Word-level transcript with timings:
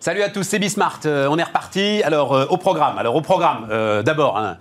Salut 0.00 0.22
à 0.22 0.28
tous, 0.28 0.44
c'est 0.44 0.60
Bismart. 0.60 1.00
Euh, 1.06 1.26
on 1.28 1.38
est 1.38 1.42
reparti. 1.42 2.04
Alors, 2.04 2.32
euh, 2.32 2.46
au 2.50 2.56
programme. 2.56 2.98
Alors, 2.98 3.16
au 3.16 3.20
programme, 3.20 3.66
euh, 3.68 4.00
d'abord, 4.04 4.38
hein, 4.38 4.56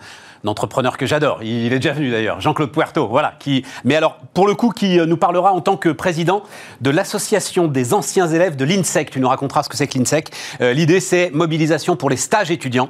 entrepreneur 0.45 0.97
que 0.97 1.05
j'adore. 1.05 1.43
Il 1.43 1.73
est 1.73 1.79
déjà 1.79 1.93
venu 1.93 2.11
d'ailleurs, 2.11 2.41
Jean-Claude 2.41 2.71
Puerto, 2.71 3.07
voilà. 3.07 3.33
Qui, 3.39 3.65
mais 3.83 3.95
alors, 3.95 4.17
pour 4.33 4.47
le 4.47 4.55
coup, 4.55 4.69
qui 4.69 4.97
nous 4.97 5.17
parlera 5.17 5.53
en 5.53 5.61
tant 5.61 5.77
que 5.77 5.89
président 5.89 6.43
de 6.81 6.89
l'association 6.89 7.67
des 7.67 7.93
anciens 7.93 8.27
élèves 8.27 8.55
de 8.55 8.65
l'INSEC. 8.65 9.11
Tu 9.11 9.19
nous 9.19 9.27
raconteras 9.27 9.63
ce 9.63 9.69
que 9.69 9.77
c'est 9.77 9.87
que 9.87 9.97
l'INSEC. 9.97 10.29
L'idée, 10.59 10.99
c'est 10.99 11.31
mobilisation 11.31 11.95
pour 11.95 12.09
les 12.09 12.17
stages 12.17 12.51
étudiants. 12.51 12.89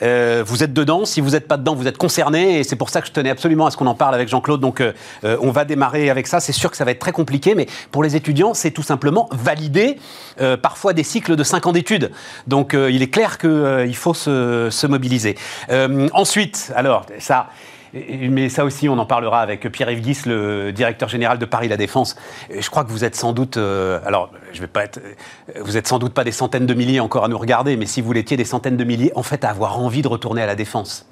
vous 0.00 0.62
êtes 0.62 0.72
dedans. 0.72 1.04
Si 1.04 1.20
vous 1.20 1.30
n'êtes 1.30 1.48
pas 1.48 1.56
dedans, 1.56 1.74
vous 1.74 1.86
êtes 1.86 1.98
concerné. 1.98 2.58
Et 2.58 2.64
c'est 2.64 2.76
pour 2.76 2.90
ça 2.90 3.00
que 3.00 3.06
je 3.06 3.12
tenais 3.12 3.30
absolument 3.30 3.66
à 3.66 3.70
ce 3.70 3.76
qu'on 3.76 3.86
en 3.86 3.94
parle 3.94 4.14
avec 4.14 4.28
Jean-Claude. 4.28 4.60
Donc, 4.60 4.82
on 5.22 5.50
va 5.50 5.64
démarrer 5.64 6.10
avec 6.10 6.26
ça. 6.26 6.40
C'est 6.40 6.52
sûr 6.52 6.70
que 6.70 6.76
ça 6.76 6.84
va 6.84 6.90
être 6.90 6.98
très 6.98 7.12
compliqué, 7.12 7.54
mais 7.54 7.66
pour 7.90 8.02
les 8.02 8.16
étudiants, 8.16 8.54
c'est 8.54 8.70
tout 8.70 8.82
simplement 8.82 9.28
valider 9.32 9.96
parfois 10.62 10.92
des 10.92 11.04
cycles 11.04 11.36
de 11.36 11.44
5 11.44 11.66
ans 11.66 11.72
d'études. 11.72 12.10
Donc, 12.46 12.74
il 12.74 13.02
est 13.02 13.10
clair 13.10 13.38
qu'il 13.38 13.96
faut 13.96 14.14
se, 14.14 14.68
se 14.70 14.86
mobiliser. 14.86 15.36
ensuite, 16.12 16.72
alors, 16.80 17.06
ça. 17.18 17.48
Mais 17.92 18.48
ça 18.48 18.64
aussi, 18.64 18.88
on 18.88 18.98
en 18.98 19.06
parlera 19.06 19.40
avec 19.40 19.68
Pierre-Yves 19.68 20.00
Guis, 20.00 20.18
le 20.26 20.72
directeur 20.72 21.08
général 21.08 21.38
de 21.38 21.44
Paris 21.44 21.66
La 21.66 21.76
Défense. 21.76 22.14
Je 22.56 22.70
crois 22.70 22.84
que 22.84 22.90
vous 22.90 23.04
êtes 23.04 23.16
sans 23.16 23.32
doute, 23.32 23.56
alors 23.56 24.30
je 24.52 24.60
vais 24.60 24.68
pas 24.68 24.84
être, 24.84 25.00
vous 25.60 25.76
êtes 25.76 25.88
sans 25.88 25.98
doute 25.98 26.14
pas 26.14 26.22
des 26.22 26.30
centaines 26.30 26.66
de 26.66 26.74
milliers 26.74 27.00
encore 27.00 27.24
à 27.24 27.28
nous 27.28 27.38
regarder, 27.38 27.76
mais 27.76 27.86
si 27.86 28.00
vous 28.00 28.12
l'étiez 28.12 28.36
des 28.36 28.44
centaines 28.44 28.76
de 28.76 28.84
milliers, 28.84 29.10
en 29.16 29.24
fait, 29.24 29.44
à 29.44 29.50
avoir 29.50 29.80
envie 29.80 30.02
de 30.02 30.08
retourner 30.08 30.40
à 30.40 30.46
la 30.46 30.54
Défense 30.54 31.04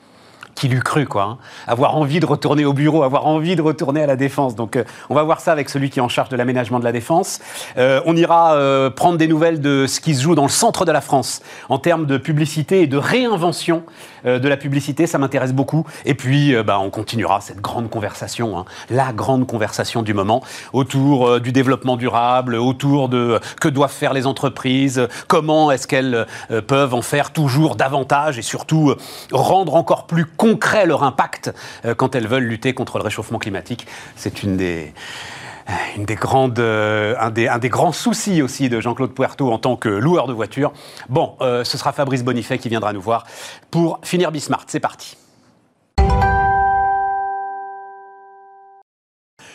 qui 0.58 0.68
l'eût 0.68 0.82
cru, 0.82 1.06
quoi. 1.06 1.22
Hein? 1.22 1.38
Avoir 1.66 1.96
envie 1.96 2.20
de 2.20 2.26
retourner 2.26 2.64
au 2.64 2.72
bureau, 2.72 3.04
avoir 3.04 3.26
envie 3.26 3.54
de 3.54 3.62
retourner 3.62 4.02
à 4.02 4.06
la 4.06 4.16
défense. 4.16 4.56
Donc, 4.56 4.76
euh, 4.76 4.84
on 5.08 5.14
va 5.14 5.22
voir 5.22 5.40
ça 5.40 5.52
avec 5.52 5.68
celui 5.68 5.88
qui 5.88 6.00
est 6.00 6.02
en 6.02 6.08
charge 6.08 6.28
de 6.30 6.36
l'aménagement 6.36 6.80
de 6.80 6.84
la 6.84 6.92
défense. 6.92 7.38
Euh, 7.76 8.00
on 8.06 8.16
ira 8.16 8.54
euh, 8.54 8.90
prendre 8.90 9.18
des 9.18 9.28
nouvelles 9.28 9.60
de 9.60 9.86
ce 9.86 10.00
qui 10.00 10.14
se 10.14 10.22
joue 10.22 10.34
dans 10.34 10.42
le 10.42 10.48
centre 10.48 10.84
de 10.84 10.90
la 10.90 11.00
France 11.00 11.42
en 11.68 11.78
termes 11.78 12.06
de 12.06 12.18
publicité 12.18 12.82
et 12.82 12.86
de 12.86 12.96
réinvention 12.96 13.84
de 14.24 14.48
la 14.48 14.56
publicité. 14.56 15.06
Ça 15.06 15.18
m'intéresse 15.18 15.52
beaucoup. 15.52 15.86
Et 16.04 16.14
puis, 16.14 16.54
bah, 16.62 16.78
on 16.80 16.90
continuera 16.90 17.40
cette 17.40 17.60
grande 17.60 17.90
conversation, 17.90 18.58
hein, 18.58 18.64
la 18.90 19.12
grande 19.12 19.46
conversation 19.46 20.02
du 20.02 20.14
moment 20.14 20.42
autour 20.72 21.40
du 21.40 21.52
développement 21.52 21.96
durable, 21.96 22.54
autour 22.54 23.08
de 23.08 23.40
que 23.60 23.68
doivent 23.68 23.92
faire 23.92 24.12
les 24.12 24.26
entreprises, 24.26 25.08
comment 25.26 25.70
est-ce 25.70 25.86
qu'elles 25.86 26.26
peuvent 26.66 26.94
en 26.94 27.02
faire 27.02 27.32
toujours 27.32 27.76
davantage 27.76 28.38
et 28.38 28.42
surtout 28.42 28.94
rendre 29.32 29.74
encore 29.74 30.06
plus 30.06 30.24
concret 30.24 30.86
leur 30.86 31.02
impact 31.02 31.52
euh, 31.84 31.94
quand 31.94 32.14
elles 32.14 32.26
veulent 32.26 32.44
lutter 32.44 32.74
contre 32.74 32.98
le 32.98 33.04
réchauffement 33.04 33.38
climatique. 33.38 33.86
C'est 34.16 34.42
une 34.42 34.56
des 34.56 34.92
euh, 34.92 35.47
une 35.96 36.04
des 36.04 36.14
grandes, 36.14 36.58
euh, 36.58 37.14
un, 37.20 37.30
des, 37.30 37.48
un, 37.48 37.58
des, 37.58 37.68
grands 37.68 37.92
soucis 37.92 38.42
aussi 38.42 38.68
de 38.68 38.80
Jean-Claude 38.80 39.12
Puerto 39.12 39.52
en 39.52 39.58
tant 39.58 39.76
que 39.76 39.88
loueur 39.88 40.26
de 40.26 40.32
voitures. 40.32 40.72
Bon, 41.08 41.36
ce 41.40 41.78
sera 41.78 41.92
Fabrice 41.92 42.24
Bonifay 42.24 42.58
qui 42.58 42.68
viendra 42.68 42.92
nous 42.92 43.00
voir 43.00 43.24
pour 43.70 44.00
finir 44.02 44.32
Bismart. 44.32 44.64
C'est 44.66 44.80
parti. 44.80 45.16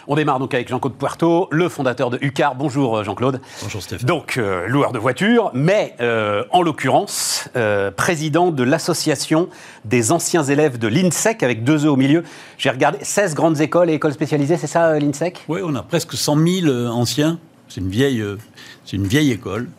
On 0.08 0.16
démarre 0.16 0.40
donc 0.40 0.54
avec 0.54 0.68
Jean-Claude 0.68 0.96
Puerto, 0.96 1.48
le 1.52 1.70
fondateur 1.70 2.10
de 2.10 2.18
UCAR. 2.22 2.56
Bonjour 2.56 2.98
euh, 2.98 3.04
Jean-Claude. 3.04 3.40
Bonjour 3.62 3.82
Stéphane. 3.82 4.06
Donc, 4.06 4.36
euh, 4.38 4.68
loueur 4.68 4.92
de 4.92 5.00
voitures, 5.00 5.50
mais 5.54 5.96
euh, 6.02 6.44
en 6.52 6.62
l'occurrence, 6.62 7.50
président 7.96 8.52
de 8.52 8.64
l'association 8.64 9.48
des 9.86 10.12
anciens 10.12 10.44
élèves 10.44 10.78
de 10.78 10.88
l'INSEC, 10.88 11.44
avec 11.44 11.64
deux 11.64 11.86
E 11.86 11.90
au 11.90 11.96
milieu. 11.96 12.24
J'ai 12.58 12.70
regardé 12.70 12.98
16 13.02 13.34
grandes 13.36 13.62
écoles 13.62 13.90
et 13.90 13.94
écoles 13.94 14.14
spécialisées, 14.14 14.58
c'est 14.58 14.68
ça 14.68 15.00
l'INSEC? 15.00 15.46
Oui, 15.48 15.62
on 15.64 15.74
a 15.76 15.84
presque 15.84 16.14
100 16.14 16.38
000 16.64 16.88
anciens. 16.88 17.40
C'est 17.70 17.80
une 17.82 17.90
vieille, 17.90 18.24
c'est 18.86 18.98
une 18.98 19.08
vieille 19.08 19.32
école. 19.32 19.70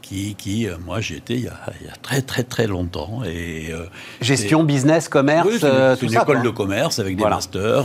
Qui, 0.00 0.34
qui, 0.34 0.66
moi 0.84 1.00
j'ai 1.00 1.16
été 1.16 1.34
il 1.34 1.44
y, 1.44 1.48
a, 1.48 1.96
très 2.02 2.20
très 2.20 2.42
très 2.42 2.66
longtemps. 2.66 3.22
Et, 3.24 3.72
Gestion, 4.20 4.62
business, 4.62 5.08
commerce, 5.08 5.48
oui, 5.48 5.58
c'est 5.58 6.06
une, 6.06 6.12
école 6.12 6.42
de 6.42 6.50
commerce 6.50 6.98
avec 6.98 7.16
des 7.16 7.24
masters. 7.24 7.84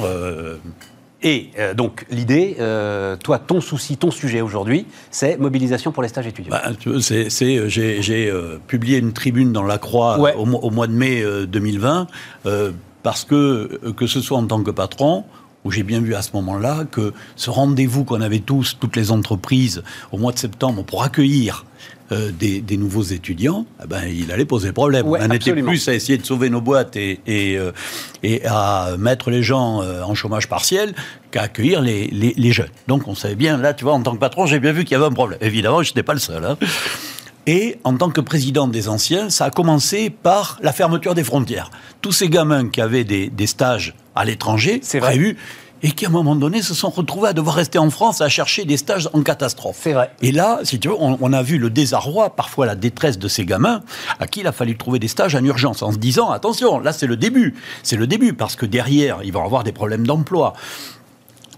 Et 1.28 1.50
euh, 1.60 1.74
donc 1.74 2.06
l'idée, 2.10 2.56
euh, 2.62 3.18
toi, 3.18 3.38
ton 3.38 3.60
souci, 3.60 3.98
ton 3.98 4.12
sujet 4.12 4.40
aujourd'hui, 4.40 4.86
c'est 5.12 5.38
mobilisation 5.38 5.92
pour 5.92 6.02
les 6.02 6.08
stages 6.08 6.28
étudiants. 6.28 6.52
Bah, 6.52 6.72
c'est, 7.02 7.70
j'ai, 7.70 8.30
euh, 8.30 8.60
publié 8.66 8.98
une 8.98 9.12
tribune 9.12 9.52
dans 9.52 9.64
La 9.64 9.78
Croix 9.78 10.38
au, 10.38 10.72
mois 10.72 10.88
de 10.88 10.94
mai 10.94 11.22
2020 11.48 12.08
parce 13.04 13.26
que 13.26 13.80
que 13.98 14.08
ce 14.08 14.22
soit 14.22 14.38
en 14.38 14.48
tant 14.48 14.64
que 14.64 14.72
patron 14.72 15.26
où 15.66 15.72
j'ai 15.72 15.84
bien 15.84 16.00
vu 16.00 16.16
à 16.16 16.22
ce 16.22 16.30
moment-là 16.34 16.86
que 16.90 17.14
ce 17.36 17.50
rendez-vous 17.50 18.06
qu'on 18.06 18.22
avait 18.22 18.40
tous, 18.40 18.78
toutes 18.80 18.96
les 18.96 19.12
entreprises, 19.12 19.84
au 20.14 20.18
mois 20.18 20.32
de 20.32 20.40
septembre, 20.40 20.84
pour 20.84 21.04
accueillir 21.04 21.66
euh, 22.14 22.32
des, 22.32 22.78
nouveaux 22.78 23.04
étudiants, 23.04 23.66
eh 23.84 23.88
ben, 23.88 24.04
il 24.08 24.32
allait 24.32 24.46
poser 24.46 24.72
problème. 24.72 25.08
on 25.08 25.32
était 25.32 25.54
plus 25.54 25.90
à 25.90 25.94
essayer 25.94 26.18
de 26.18 26.26
sauver 26.26 26.50
nos 26.50 26.62
boîtes 26.62 26.96
et, 26.96 27.20
et, 27.28 27.58
euh, 27.58 27.72
à 28.46 28.96
mettre 28.98 29.30
les 29.30 29.44
gens 29.44 29.82
euh, 29.82 30.04
en 30.04 30.16
chômage 30.16 30.48
partiel 30.48 30.94
qu'à 31.32 31.42
accueillir 31.42 31.82
les, 31.82 32.08
les, 32.08 32.52
jeunes. 32.54 32.70
Donc 32.88 33.10
on 33.10 33.16
savait 33.16 33.36
bien, 33.36 33.58
là, 33.58 33.74
tu 33.74 33.84
vois, 33.84 33.94
en 33.94 34.02
tant 34.02 34.14
que 34.14 34.20
patron, 34.20 34.46
j'ai 34.46 34.62
bien 34.62 34.72
vu 34.72 34.86
qu'il 34.86 34.94
y 34.94 34.96
avait 34.96 35.06
un 35.06 35.12
problème. 35.12 35.38
Évidemment, 35.42 35.84
je 35.84 35.90
n'étais 35.90 36.04
pas 36.04 36.14
le 36.14 36.20
seul. 36.20 36.46
Hein. 36.46 36.58
Et 37.46 37.78
en 37.84 37.98
tant 37.98 38.10
que 38.10 38.22
président 38.22 38.70
des 38.70 38.88
anciens, 38.88 39.30
ça 39.30 39.46
a 39.46 39.50
commencé 39.50 40.10
par 40.10 40.60
la 40.62 40.72
fermeture 40.72 41.14
des 41.14 41.26
frontières. 41.26 41.72
Tous 42.02 42.14
ces 42.14 42.30
gamins 42.30 42.70
qui 42.70 42.80
avaient 42.80 43.04
des, 43.04 43.30
des 43.30 43.48
stages 43.48 43.96
à 44.16 44.24
l'étranger, 44.24 44.80
c'est 44.82 45.00
prévus, 45.00 45.36
et 45.84 45.92
qui, 45.92 46.06
à 46.06 46.10
un 46.10 46.12
moment 46.12 46.36
donné, 46.36 46.62
se 46.62 46.74
sont 46.74 46.90
retrouvés 46.90 47.30
à 47.30 47.34
devoir 47.34 47.56
rester 47.56 47.78
en 47.78 47.90
France 47.90 48.22
à 48.22 48.30
chercher 48.30 48.66
des 48.66 48.78
stages 48.78 49.10
en 49.14 49.22
catastrophe. 49.22 49.78
C'est 49.82 49.94
vrai. 49.94 50.12
Et 50.22 50.32
là, 50.32 50.60
si 50.64 50.80
tu 50.80 50.88
veux, 50.88 50.96
on, 51.00 51.34
a 51.34 51.44
vu 51.44 51.58
le 51.58 51.70
désarroi, 51.70 52.36
parfois 52.36 52.66
la 52.66 52.76
détresse 52.76 53.18
de 53.18 53.28
ces 53.28 53.46
gamins, 53.46 53.82
à 54.20 54.28
qui 54.28 54.42
il 54.42 54.48
a 54.48 54.52
fallu 54.52 54.78
trouver 54.78 55.00
des 55.00 55.08
stages 55.08 55.36
en 55.36 55.44
urgence, 55.44 55.82
en 55.82 55.92
se 55.92 55.98
disant, 55.98 56.30
attention, 56.30 56.80
là 56.80 56.94
c'est 56.94 57.08
le 57.08 57.18
début. 57.18 57.56
C'est 57.84 57.98
le 57.98 58.08
début, 58.08 58.34
parce 58.34 58.56
que 58.56 58.66
derrière, 58.66 59.20
ils 59.24 59.34
vont 59.34 59.44
avoir 59.44 59.64
des 59.64 59.72
problèmes 59.72 60.06
d'emploi. 60.06 60.54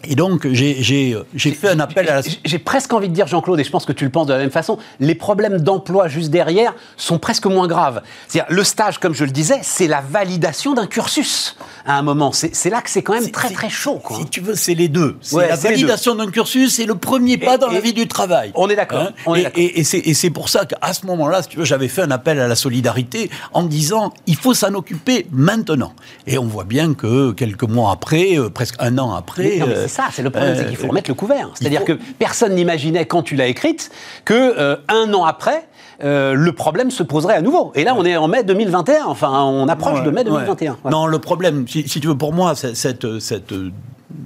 Et 0.06 0.16
donc, 0.16 0.48
j'ai 0.52 1.16
fait 1.34 1.70
un 1.70 1.80
appel 1.80 2.08
à 2.10 2.16
la... 2.16 2.22
J'ai 2.46 2.60
presque 2.60 2.94
envie 2.94 3.10
de 3.10 3.14
dire, 3.14 3.28
Jean-Claude, 3.28 3.60
et 3.60 3.64
je 3.64 3.72
pense 3.72 3.86
que 3.86 3.92
tu 3.92 4.06
le 4.06 4.12
penses 4.12 4.28
de 4.28 4.34
la 4.34 4.40
même 4.40 4.52
façon, 4.52 4.78
les 5.00 5.16
problèmes 5.16 5.60
d'emploi 5.60 6.08
juste 6.08 6.30
derrière 6.30 6.74
sont 6.98 7.20
presque 7.20 7.46
moins 7.46 7.68
graves. 7.68 8.02
C'est-à-dire, 8.28 8.54
le 8.54 8.64
stage, 8.64 9.00
comme 9.00 9.14
je 9.14 9.26
le 9.26 9.32
disais, 9.32 9.60
c'est 9.62 9.88
la 9.88 10.02
validation 10.02 10.74
d'un 10.74 10.88
cursus 10.88 11.58
à 11.86 11.98
un 11.98 12.02
moment. 12.02 12.32
C'est 12.32 12.70
là 12.70 12.82
que 12.82 12.90
c'est 12.90 13.02
quand 13.02 13.14
même 13.14 13.32
très 13.32 13.50
très 13.50 13.70
chaud. 13.70 14.00
Quoi. 14.04 14.18
Si 14.18 14.26
tu 14.28 14.42
veux, 14.42 14.56
c'est 14.56 14.76
les 14.76 14.88
deux. 14.88 15.18
C'est 15.22 15.48
la 15.48 15.56
validation 15.56 16.16
d'un 16.16 16.30
cursus 16.30 16.70
c'est 16.70 16.86
le 16.86 16.96
premier 16.96 17.38
pas 17.38 17.58
dans 17.58 17.70
la 17.70 17.80
vie 17.80 17.94
du 17.94 18.08
travail. 18.08 18.52
On 18.56 18.70
est 18.70 18.76
d'accord. 18.76 19.10
Hein 19.28 19.34
et, 19.56 19.80
et 19.82 20.14
c'est 20.14 20.30
pour 20.30 20.50
ça 20.50 20.66
qu'à 20.66 20.94
ce 20.94 21.06
moment-là, 21.08 21.42
si 21.42 21.50
tu 21.50 21.58
veux, 21.58 21.66
j'avais 21.66 21.88
fait 21.88 22.02
un 22.02 22.12
appel 22.12 22.40
à 22.40 22.48
la 22.48 22.56
solidarité 22.56 23.30
en 23.54 23.64
disant, 23.64 24.14
il 24.28 24.36
faut 24.36 24.54
s'en 24.54 24.74
occuper 24.74 25.28
maintenant. 25.32 25.94
Et 26.28 26.38
on 26.38 26.46
voit 26.46 26.64
bien 26.64 26.94
que 26.94 27.32
quelques 27.32 27.64
mois 27.64 27.92
après, 27.92 28.38
euh, 28.38 28.50
presque 28.50 28.76
un 28.80 28.98
an 28.98 29.14
après 29.14 29.60
ça, 29.90 30.08
c'est 30.12 30.22
le 30.22 30.30
problème, 30.30 30.56
c'est 30.56 30.68
qu'il 30.68 30.78
faut 30.78 30.86
euh, 30.86 30.90
remettre 30.90 31.10
le 31.10 31.16
couvert. 31.16 31.50
C'est-à-dire 31.54 31.84
que 31.84 31.94
personne 32.18 32.56
n'imaginait 32.56 33.06
quand 33.06 33.22
tu 33.22 33.36
l'as 33.36 33.48
écrite 33.48 33.92
que 34.24 34.34
euh, 34.34 34.78
un 34.88 35.14
an 35.14 35.26
après, 35.26 35.68
euh, 36.04 36.34
le 36.34 36.52
problème 36.54 36.92
se 36.92 37.04
poserait 37.04 37.36
à 37.36 37.42
nouveau. 37.42 37.72
Et 37.76 37.84
là, 37.84 37.94
on 37.98 38.06
est 38.06 38.16
en 38.16 38.28
mai 38.28 38.44
2021. 38.44 39.06
Enfin, 39.06 39.44
on 39.44 39.68
approche 39.68 40.04
de 40.04 40.12
mai 40.12 40.24
2021. 40.24 40.78
Non, 40.90 41.08
le 41.08 41.20
problème, 41.20 41.68
si, 41.68 41.84
tu 41.84 42.08
veux, 42.08 42.18
pour 42.18 42.34
moi, 42.34 42.56
cette, 42.56 43.20
cette 43.20 43.54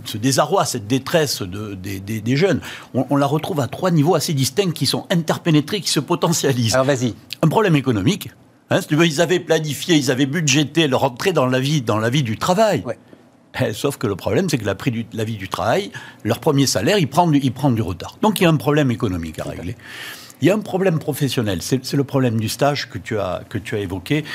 ce 0.05 0.17
désarroi, 0.17 0.65
cette 0.65 0.87
détresse 0.87 1.41
de, 1.41 1.75
des, 1.75 2.35
jeunes, 2.35 2.61
on, 2.93 3.15
la 3.15 3.25
retrouve 3.25 3.59
à 3.59 3.67
trois 3.67 3.91
niveaux 3.91 4.15
assez 4.15 4.33
distincts 4.33 4.71
qui 4.71 4.85
sont 4.85 5.05
interpénétrés, 5.09 5.81
qui 5.81 5.89
se 5.89 5.99
potentialisent. 5.99 6.73
Alors 6.73 6.85
vas-y. 6.85 7.15
Un 7.41 7.47
problème 7.47 7.75
économique. 7.75 8.29
Hein, 8.69 8.81
si 8.81 8.87
tu 8.87 8.95
veux, 8.95 9.05
ils 9.05 9.21
avaient 9.21 9.39
planifié, 9.39 9.95
ils 9.95 10.11
avaient 10.11 10.25
budgété 10.25 10.87
leur 10.87 11.03
entrée 11.03 11.33
dans 11.33 11.45
la 11.45 11.59
vie, 11.59 11.81
dans 11.81 11.97
la 11.97 12.09
vie 12.09 12.23
du 12.23 12.37
travail. 12.37 12.83
Eh, 13.61 13.73
sauf 13.73 13.97
que 13.97 14.07
le 14.07 14.15
problème, 14.15 14.49
c'est 14.49 14.57
que 14.57 14.65
la, 14.65 15.23
vie 15.23 15.37
du 15.37 15.47
travail, 15.47 15.91
leur 16.23 16.39
premier 16.39 16.65
salaire, 16.65 16.97
il 16.97 17.07
prend, 17.07 17.27
du, 17.27 17.39
il 17.39 17.53
du 17.75 17.81
retard. 17.81 18.17
Donc 18.21 18.39
il 18.39 18.43
y 18.43 18.45
a 18.45 18.49
un 18.49 18.55
problème 18.55 18.91
économique 18.91 19.39
à 19.39 19.43
régler. 19.43 19.75
Il 20.41 20.47
y 20.47 20.51
a 20.51 20.55
un 20.55 20.59
problème 20.59 20.99
professionnel. 20.99 21.59
C'est 21.61 21.93
le 21.93 22.03
problème 22.03 22.39
du 22.39 22.49
stage 22.49 22.89
que 22.89 22.97
tu 22.97 23.17
as, 23.19 23.43
évoqué. 23.73 24.25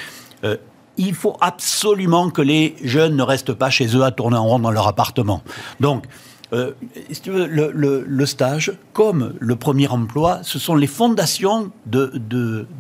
Euh, 0.45 0.57
il 0.97 1.15
faut 1.15 1.37
absolument 1.41 2.31
que 2.31 2.43
les 2.43 2.77
jeunes 2.83 3.17
ne 3.17 3.23
restent 3.23 3.53
pas 3.53 3.71
chez 3.71 3.95
eux 3.97 4.03
à 4.03 4.11
tourner 4.11 4.37
en 4.37 4.45
rond 4.45 4.59
dans 4.59 4.71
leur 4.71 4.89
appartement. 4.89 5.43
Donc, 5.81 6.07
euh, 6.53 6.73
si 7.11 7.21
tu 7.21 7.31
veux, 7.31 7.47
le, 7.47 8.27
stage, 8.27 8.73
comme 8.95 9.35
le 9.39 9.57
premier 9.57 9.89
emploi, 9.89 10.41
ce 10.43 10.59
sont 10.59 10.75
les 10.77 10.87
fondations 10.87 11.71
de 11.87 12.13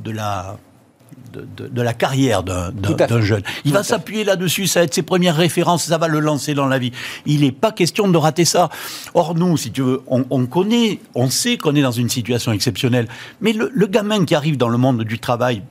la 0.07 0.57
de, 1.33 1.83
la 1.83 1.95
carrière 1.95 2.43
d'un 2.43 3.21
jeune. 3.21 3.43
Il 3.65 3.73
va 3.73 3.83
s'appuyer 3.83 4.25
là-dessus, 4.25 4.67
ça 4.67 4.81
va 4.81 4.85
être 4.85 4.95
ses 4.95 5.03
premières 5.03 5.37
références, 5.37 5.85
ça 5.85 5.99
va 5.99 6.09
le 6.09 6.21
lancer 6.21 6.55
dans 6.55 6.67
la 6.67 6.79
vie. 6.79 6.93
Il 7.27 7.41
n'est 7.41 7.53
pas 7.53 7.73
question 7.73 8.09
de 8.09 8.17
rater 8.17 8.45
ça. 8.45 8.69
Or, 9.15 9.35
nous, 9.35 9.57
si 9.57 9.71
tu 9.71 9.83
veux, 9.83 10.03
on, 10.09 10.47
connaît, 10.47 11.01
on 11.15 11.31
sait 11.31 11.57
qu'on 11.57 11.75
est 11.75 11.83
dans 11.83 11.93
une 11.93 12.09
situation 12.09 12.53
exceptionnelle. 12.53 13.09
Mais 13.41 13.53
le, 13.53 13.87
gamin 13.87 14.25
qui 14.25 14.35
arrive 14.35 14.57
dans 14.57 14.69
le 14.69 14.79
monde 14.79 15.05
du 15.05 15.19
travail 15.19 15.63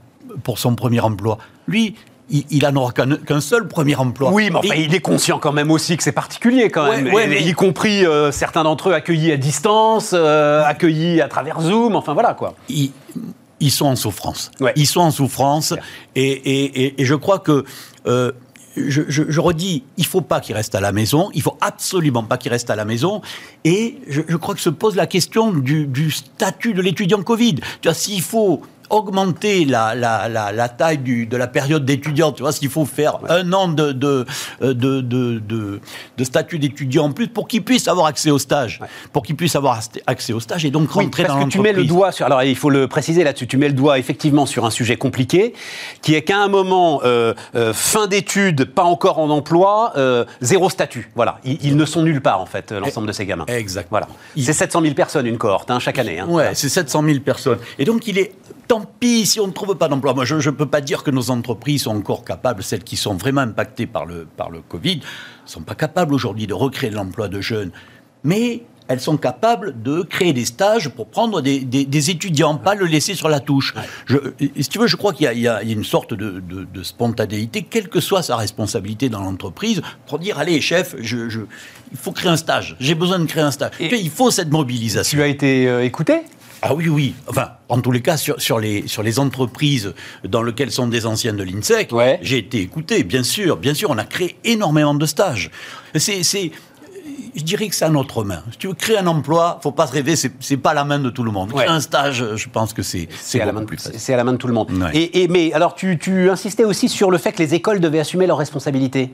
pour 0.44 0.60
son 0.60 0.76
premier 0.76 1.00
emploi, 1.00 1.38
lui, 1.68 1.96
il, 2.30 2.64
n'en 2.64 2.76
aura 2.76 2.92
qu'un 2.92 3.42
seul 3.42 3.68
premier 3.68 3.96
emploi. 3.96 4.32
Oui, 4.32 4.50
mais 4.52 4.58
enfin, 4.60 4.76
il 4.76 4.94
est 4.94 5.00
conscient 5.00 5.40
quand 5.40 5.54
même 5.54 5.72
aussi 5.72 5.96
que 5.96 6.04
c'est 6.04 6.12
particulier 6.12 6.70
quand 6.70 6.90
même, 6.90 7.08
y 7.34 7.54
compris 7.54 8.06
euh, 8.06 8.32
certains 8.32 8.64
d'entre 8.64 8.90
eux 8.90 8.94
accueillis 8.94 9.32
à 9.32 9.38
distance, 9.38 10.12
euh, 10.14 10.64
accueillis 10.66 11.22
à 11.22 11.28
travers 11.28 11.62
Zoom, 11.62 11.96
enfin 11.96 12.14
voilà 12.14 12.34
quoi 12.34 12.56
ils 13.60 13.72
sont 13.72 13.86
en 13.86 13.96
souffrance. 13.96 14.52
Ils 14.76 14.88
sont 14.88 15.02
en 15.02 15.12
souffrance. 15.12 15.74
Et, 16.16 16.94
je 17.00 17.16
crois 17.16 17.40
que. 17.40 17.64
Euh, 18.06 18.32
je, 18.76 19.40
redis, 19.40 19.84
il 19.98 20.06
faut 20.06 20.22
pas 20.22 20.40
qu'ils 20.40 20.54
restent 20.56 20.76
à 20.76 20.82
la 20.82 20.92
maison, 20.92 21.32
il 21.34 21.42
faut 21.42 21.58
absolument 21.62 22.24
pas 22.24 22.38
qu'ils 22.38 22.52
restent 22.52 22.70
à 22.70 22.76
la 22.76 22.86
maison. 22.86 23.24
Et 23.64 23.98
je, 24.08 24.22
crois 24.36 24.54
que 24.54 24.62
se 24.62 24.70
pose 24.70 24.96
la 24.96 25.08
question 25.08 25.52
du, 25.52 25.88
du 25.88 26.12
statut 26.12 26.76
de 26.76 26.82
l'étudiant 26.84 27.24
Covid. 27.24 27.56
Tu 27.56 27.88
vois, 27.88 27.96
s'il 27.96 28.22
faut 28.22 28.62
augmenter 28.90 29.66
la, 29.66 29.96
la, 29.96 30.28
la, 30.30 30.52
la 30.52 30.70
taille 30.70 30.98
du, 30.98 31.26
de 31.26 31.38
la 31.38 31.48
période 31.48 31.86
d'étudiant. 31.86 32.32
Tu 32.32 32.42
vois, 32.42 32.52
s'il 32.52 32.70
faut 32.70 32.86
faire 32.86 33.20
un 33.30 33.52
an 33.54 33.68
de, 33.68 33.92
de, 33.92 34.26
de, 34.62 35.02
de, 35.02 35.42
de, 36.18 36.24
statut 36.24 36.60
d'étudiant 36.60 37.06
en 37.06 37.12
plus 37.12 37.28
pour 37.28 37.48
qu'ils 37.48 37.64
puissent 37.64 37.88
avoir 37.88 38.08
accès 38.08 38.32
au 38.32 38.40
stage. 38.40 38.82
Pour 39.14 39.24
qu'ils 39.24 39.36
puissent 39.36 39.56
avoir 39.56 39.80
accès 40.08 40.34
au 40.34 40.40
stage 40.40 40.66
et 40.66 40.72
donc 40.72 40.92
rentrer 40.92 41.24
dans 41.24 41.36
l'entreprise. 41.36 41.54
tu 41.54 41.62
mets 41.62 41.74
le 41.74 41.86
doigt 41.86 42.12
sur. 42.12 42.26
Alors, 42.26 42.44
il 42.44 42.56
faut 42.56 42.70
le 42.70 42.88
préciser 42.88 43.24
là-dessus. 43.24 43.48
Tu 43.48 43.58
mets 43.58 43.68
le 43.68 43.74
doigt 43.74 44.00
effectivement 44.00 44.46
sur 44.46 44.66
un 44.66 44.72
sujet 44.72 44.98
compliqué 44.98 45.54
qui 46.02 46.16
est 46.16 46.22
qu'à 46.22 46.38
un 46.38 46.48
moment, 46.48 47.02
euh, 47.04 47.34
euh, 47.56 47.74
fin 47.74 48.08
d'études, 48.08 48.66
pas 48.66 48.84
encore 48.84 49.20
en 49.20 49.30
emploi, 49.30 49.94
euh, 49.98 50.26
zéro 50.42 50.70
statut. 50.70 51.12
Voilà. 51.16 51.40
Ils, 51.44 51.76
ne 51.76 51.86
sont 51.86 52.02
nulle 52.02 52.22
part, 52.22 52.42
en 52.42 52.46
fait, 52.46 52.72
l'ensemble 52.72 53.08
de 53.08 53.12
ces 53.12 53.26
gamins. 53.26 53.46
Exact. 53.48 53.88
Voilà. 53.90 54.08
C'est 54.36 54.54
700 54.54 54.82
000 54.82 54.94
personnes, 54.94 55.26
une 55.26 55.38
cohorte, 55.38 55.70
hein, 55.72 55.80
chaque 55.80 56.00
année. 56.00 56.20
Hein. 56.20 56.28
Ouais, 56.28 56.54
c'est 56.54 56.70
700 56.70 57.04
000 57.04 57.20
personnes. 57.20 57.60
Et 57.80 57.86
donc, 57.86 58.08
il 58.08 58.18
est 58.18 58.34
tant 58.68 58.86
pis 59.00 59.26
si 59.26 59.40
on 59.40 59.48
ne 59.48 59.52
trouve 59.52 59.76
pas 59.76 59.88
d'emploi. 59.88 60.14
Moi, 60.14 60.26
je 60.26 60.36
ne 60.36 60.56
peux 60.56 60.66
pas 60.66 60.82
dire 60.82 61.04
que 61.04 61.12
nos 61.12 61.32
entreprises 61.32 61.84
sont 61.84 61.96
encore 61.96 62.24
capables, 62.26 62.64
celles 62.64 62.84
qui 62.84 62.98
sont 62.98 63.16
vraiment 63.16 63.42
impactées 63.42 63.88
par 63.88 64.06
le, 64.06 64.28
par 64.38 64.50
le 64.50 64.62
Covid, 64.62 64.98
ne 64.98 65.02
sont 65.50 65.62
pas 65.62 65.76
capables 65.76 66.14
aujourd'hui 66.14 66.48
de 66.48 66.54
recréer 66.54 66.90
de 66.90 66.96
l'emploi 66.96 67.28
de 67.28 67.42
jeunes. 67.42 67.72
Mais 68.24 68.64
elles 68.88 69.00
sont 69.00 69.18
capables 69.18 69.82
de 69.82 70.02
créer 70.02 70.34
des 70.34 70.46
stages 70.46 70.90
pour 70.90 71.08
prendre 71.08 71.42
des, 71.42 71.60
des, 71.60 72.10
étudiants, 72.10 72.56
pas 72.56 72.76
le 72.76 72.86
laisser 72.86 73.16
sur 73.16 73.30
la 73.30 73.40
touche. 73.40 73.74
Je, 74.06 74.18
si 74.60 74.70
tu 74.70 74.80
veux, 74.80 74.88
je 74.88 74.96
crois 74.96 75.14
qu'il 75.14 75.30
y, 75.32 75.42
y, 75.42 75.48
a 75.48 75.62
une 75.64 75.84
sorte 75.84 76.14
de, 76.14 76.42
de, 76.42 76.84
spontanéité, 76.84 77.64
quelle 77.64 77.90
que 77.90 78.00
soit 78.00 78.24
sa 78.24 78.38
responsabilité 78.38 79.10
dans 79.10 79.22
l'entreprise, 79.22 79.82
pour 80.08 80.20
dire 80.20 80.40
allez, 80.40 80.62
chef, 80.62 80.96
je, 81.00 81.30
je, 81.30 81.42
il 81.92 81.98
faut 81.98 82.12
créer 82.12 82.32
un 82.32 82.38
stage. 82.38 82.76
J'ai 82.80 82.96
besoin 82.96 83.20
de 83.20 83.26
créer 83.26 83.44
un 83.44 83.52
stage. 83.52 83.72
Et 83.80 83.94
il 83.96 84.10
faut 84.10 84.32
cette 84.32 84.52
mobilisation. 84.52 85.18
Tu 85.18 85.24
as 85.24 85.28
été 85.28 85.68
euh, 85.68 85.84
écouté? 85.84 86.22
Ah 86.62 86.74
oui, 86.74 86.90
oui. 86.90 87.16
Enfin, 87.28 87.52
en 87.70 87.82
tous 87.82 87.92
les 87.92 88.02
cas, 88.02 88.18
sur, 88.18 88.42
sur, 88.42 88.60
les, 88.60 88.88
sur 88.88 89.04
les 89.04 89.20
entreprises 89.20 89.94
dans 90.24 90.42
lesquelles 90.42 90.72
sont 90.72 90.88
des 90.88 91.06
anciens 91.06 91.34
de 91.34 91.44
l'INSEC, 91.44 91.92
j'ai 92.22 92.38
été 92.38 92.62
écouté, 92.62 93.04
bien 93.04 93.24
sûr. 93.24 93.58
Bien 93.58 93.74
sûr, 93.74 93.90
on 93.90 93.98
a 93.98 94.06
créé 94.06 94.38
énormément 94.44 94.96
de 94.96 95.06
stages. 95.06 95.52
C'est, 95.96 96.24
je 97.36 97.44
dirais 97.44 97.68
que 97.68 97.76
c'est 97.76 97.86
à 97.86 97.90
notre 97.90 98.24
main. 98.24 98.44
Si 98.52 98.58
tu 98.58 98.68
veux 98.68 98.74
créer 98.74 98.98
un 98.98 99.08
emploi, 99.08 99.60
faut 99.62 99.72
pas 99.72 99.88
se 99.88 99.94
rêver, 99.94 100.16
c'est, 100.16 100.58
pas 100.58 100.72
à 100.72 100.74
la 100.74 100.84
main 100.84 101.00
de 101.00 101.10
tout 101.10 101.24
le 101.24 101.32
monde. 101.32 101.54
Un 101.56 101.80
stage, 101.80 102.26
je 102.36 102.50
pense 102.50 102.74
que 102.74 102.82
c'est, 102.82 103.08
c'est, 103.20 103.40
à 103.40 103.46
la 103.46 103.52
main 103.52 103.66
plus 103.66 103.78
C'est 103.78 104.14
à 104.14 104.18
la 104.18 104.24
main 104.24 104.34
de 104.34 104.38
tout 104.38 104.48
le 104.48 104.54
monde. 104.54 104.72
Et, 104.94 105.24
et, 105.24 105.28
mais 105.28 105.54
alors, 105.54 105.76
tu, 105.76 105.98
tu, 106.00 106.30
insistais 106.30 106.64
aussi 106.64 106.90
sur 106.90 107.12
le 107.12 107.18
fait 107.18 107.34
que 107.34 107.44
les 107.44 107.54
écoles 107.54 107.80
devaient 107.80 108.00
assumer 108.00 108.26
leurs 108.26 108.38
responsabilités? 108.38 109.14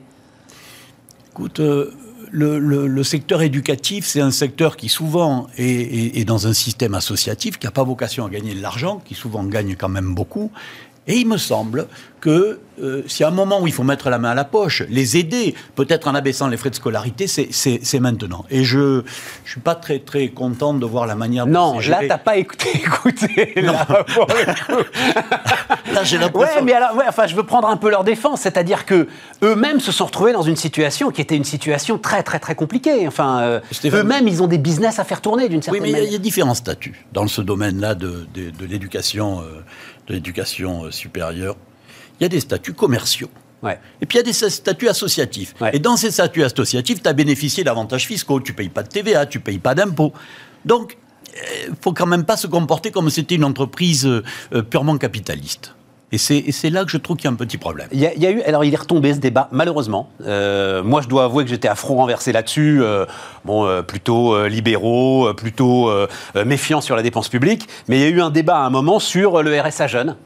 Écoute, 1.32 1.60
euh, 1.60 1.92
le, 2.34 3.02
secteur 3.02 3.42
éducatif, 3.42 4.06
c'est 4.06 4.20
un 4.20 4.30
secteur 4.30 4.76
qui 4.76 4.88
souvent 4.88 5.46
est, 5.56 6.24
dans 6.24 6.46
un 6.46 6.52
système 6.52 6.94
associatif, 6.94 7.58
qui 7.58 7.66
n'a 7.66 7.70
pas 7.70 7.84
vocation 7.84 8.26
à 8.26 8.30
gagner 8.30 8.54
de 8.54 8.62
l'argent, 8.62 9.00
qui 9.04 9.14
souvent 9.14 9.44
gagne 9.44 9.76
quand 9.76 9.88
même 9.88 10.14
beaucoup. 10.14 10.50
Et 11.06 11.16
il 11.16 11.28
me 11.28 11.36
semble 11.36 11.86
que 12.24 12.58
euh, 12.82 13.02
si 13.06 13.22
à 13.22 13.28
un 13.28 13.30
moment 13.30 13.60
où 13.60 13.66
il 13.66 13.72
faut 13.72 13.82
mettre 13.82 14.08
la 14.08 14.18
main 14.18 14.30
à 14.30 14.34
la 14.34 14.44
poche, 14.44 14.82
les 14.88 15.18
aider, 15.18 15.54
peut-être 15.74 16.08
en 16.08 16.14
abaissant 16.14 16.48
les 16.48 16.56
frais 16.56 16.70
de 16.70 16.74
scolarité, 16.74 17.26
c'est 17.26 18.00
maintenant. 18.00 18.46
Et 18.48 18.64
je 18.64 18.78
ne 18.78 19.02
suis 19.44 19.60
pas 19.60 19.74
très 19.74 19.98
très 19.98 20.28
content 20.28 20.72
de 20.72 20.86
voir 20.86 21.06
la 21.06 21.16
manière 21.16 21.46
Non, 21.46 21.78
là, 21.80 21.98
tu 22.00 22.06
n'as 22.06 22.16
pas 22.16 22.38
écouté. 22.38 22.70
écouté 22.74 23.52
là, 23.56 23.86
j'ai 26.04 26.16
l'impression... 26.16 26.56
Ouais, 26.56 26.62
mais 26.62 26.72
alors, 26.72 26.96
ouais, 26.96 27.04
enfin, 27.06 27.26
je 27.26 27.36
veux 27.36 27.42
prendre 27.42 27.68
un 27.68 27.76
peu 27.76 27.90
leur 27.90 28.04
défense, 28.04 28.40
c'est-à-dire 28.40 28.86
que 28.86 29.06
eux-mêmes 29.42 29.80
se 29.80 29.92
sont 29.92 30.06
retrouvés 30.06 30.32
dans 30.32 30.40
une 30.40 30.56
situation 30.56 31.10
qui 31.10 31.20
était 31.20 31.36
une 31.36 31.44
situation 31.44 31.98
très 31.98 32.22
très 32.22 32.38
très 32.38 32.54
compliquée. 32.54 33.06
Enfin, 33.06 33.42
euh, 33.42 33.60
eux-mêmes, 33.84 34.26
ils 34.28 34.42
ont 34.42 34.46
des 34.46 34.56
business 34.56 34.98
à 34.98 35.04
faire 35.04 35.20
tourner 35.20 35.50
d'une 35.50 35.60
certaine 35.60 35.82
manière. 35.82 35.98
Oui, 35.98 36.04
mais 36.04 36.08
il 36.08 36.12
y, 36.14 36.16
a 36.16 36.20
différents 36.20 36.54
statuts 36.54 37.04
dans 37.12 37.28
ce 37.28 37.42
domaine-là 37.42 37.94
de, 37.94 38.26
de, 38.34 38.64
l'éducation 38.64 39.42
euh, 39.42 39.62
de 40.08 40.14
l'éducation 40.14 40.90
supérieure 40.90 41.56
il 42.20 42.24
y 42.24 42.26
a 42.26 42.28
des 42.28 42.40
statuts 42.40 42.74
commerciaux. 42.74 43.30
Et 44.00 44.06
puis 44.06 44.18
il 44.18 44.20
y 44.20 44.20
a 44.20 44.22
des 44.22 44.32
statuts 44.32 44.88
associatifs. 44.88 45.54
Et 45.72 45.78
dans 45.78 45.96
ces 45.96 46.10
statuts 46.10 46.44
associatifs, 46.44 47.02
tu 47.02 47.08
as 47.08 47.12
bénéficié 47.12 47.64
d'avantages 47.64 48.06
fiscaux. 48.06 48.40
Tu 48.40 48.52
ne 48.52 48.56
payes 48.56 48.68
pas 48.68 48.82
de 48.82 48.88
TVA, 48.88 49.26
tu 49.26 49.38
ne 49.38 49.42
payes 49.42 49.58
pas 49.58 49.74
d'impôts. 49.74 50.12
Donc, 50.64 50.96
il 51.66 51.70
ne 51.70 51.76
faut 51.80 51.92
quand 51.92 52.06
même 52.06 52.24
pas 52.24 52.36
se 52.36 52.46
comporter 52.46 52.90
comme 52.90 53.08
si 53.10 53.16
c'était 53.16 53.34
une 53.34 53.44
entreprise 53.44 54.06
euh, 54.06 54.62
purement 54.62 54.96
capitaliste. 54.98 55.74
Et 56.12 56.18
c'est 56.18 56.70
là 56.70 56.84
que 56.84 56.92
je 56.92 56.96
trouve 56.96 57.16
qu'il 57.16 57.24
y 57.24 57.28
a 57.28 57.32
un 57.32 57.36
petit 57.36 57.58
problème. 57.58 57.88
Il 57.90 57.98
y, 57.98 58.06
a, 58.06 58.30
eu, 58.30 58.40
alors 58.42 58.64
il 58.64 58.72
est 58.72 58.76
retombé 58.76 59.12
ce 59.14 59.18
débat, 59.18 59.48
malheureusement. 59.50 60.10
Euh, 60.24 60.80
moi, 60.84 61.00
je 61.02 61.08
dois 61.08 61.24
avouer 61.24 61.42
que 61.42 61.50
j'étais 61.50 61.66
à 61.66 61.74
front 61.74 61.96
renversé 61.96 62.30
là-dessus. 62.30 62.80
Euh, 62.80 63.04
bon, 63.44 63.82
plutôt 63.82 64.46
libéraux, 64.46 65.34
plutôt 65.34 65.90
méfiants 66.46 66.80
sur 66.80 66.94
la 66.94 67.02
dépense 67.02 67.28
publique. 67.28 67.68
Mais 67.88 67.98
il 67.98 68.02
y 68.02 68.04
a 68.04 68.10
eu 68.10 68.20
un 68.20 68.30
débat 68.30 68.58
à 68.58 68.66
un 68.66 68.70
moment 68.70 69.00
sur 69.00 69.42
le 69.42 69.60
RSA 69.60 69.88
jeune 69.88 70.16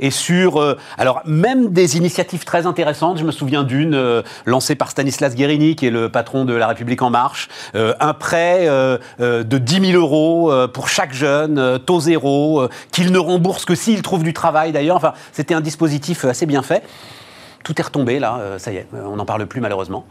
et 0.00 0.10
sur, 0.10 0.56
euh, 0.56 0.76
alors 0.98 1.22
même 1.26 1.70
des 1.70 1.96
initiatives 1.96 2.44
très 2.44 2.66
intéressantes. 2.66 3.18
Je 3.18 3.24
me 3.24 3.30
souviens 3.30 3.62
d'une 3.62 3.94
euh, 3.94 4.22
lancée 4.46 4.74
par 4.74 4.90
Stanislas 4.90 5.34
Guérini, 5.34 5.76
qui 5.76 5.86
est 5.86 5.90
le 5.90 6.08
patron 6.08 6.44
de 6.44 6.54
La 6.54 6.66
République 6.66 7.02
en 7.02 7.10
Marche, 7.10 7.48
euh, 7.74 7.94
un 8.00 8.14
prêt 8.14 8.66
de 9.18 9.58
10 9.58 9.92
000 9.92 10.00
euros 10.00 10.52
pour 10.72 10.88
chaque 10.88 11.12
jeune, 11.12 11.78
taux 11.84 12.00
zéro, 12.00 12.66
qu'il 12.90 13.12
ne 13.12 13.18
rembourse 13.18 13.64
que 13.64 13.74
s'il 13.74 14.00
trouve 14.02 14.22
du 14.22 14.32
travail 14.32 14.72
d'ailleurs. 14.72 14.96
Enfin, 14.96 15.12
c'était 15.32 15.54
un 15.54 15.60
dispositif 15.60 16.24
assez 16.24 16.46
bien 16.46 16.62
fait 16.62 16.82
tout 17.62 17.78
est 17.78 17.82
retombé 17.82 18.18
là, 18.18 18.40
ça 18.56 18.72
y 18.72 18.76
est, 18.76 18.86
on 18.94 19.16
n'en 19.16 19.26
parle 19.26 19.46
plus 19.46 19.60
malheureusement. 19.60 20.06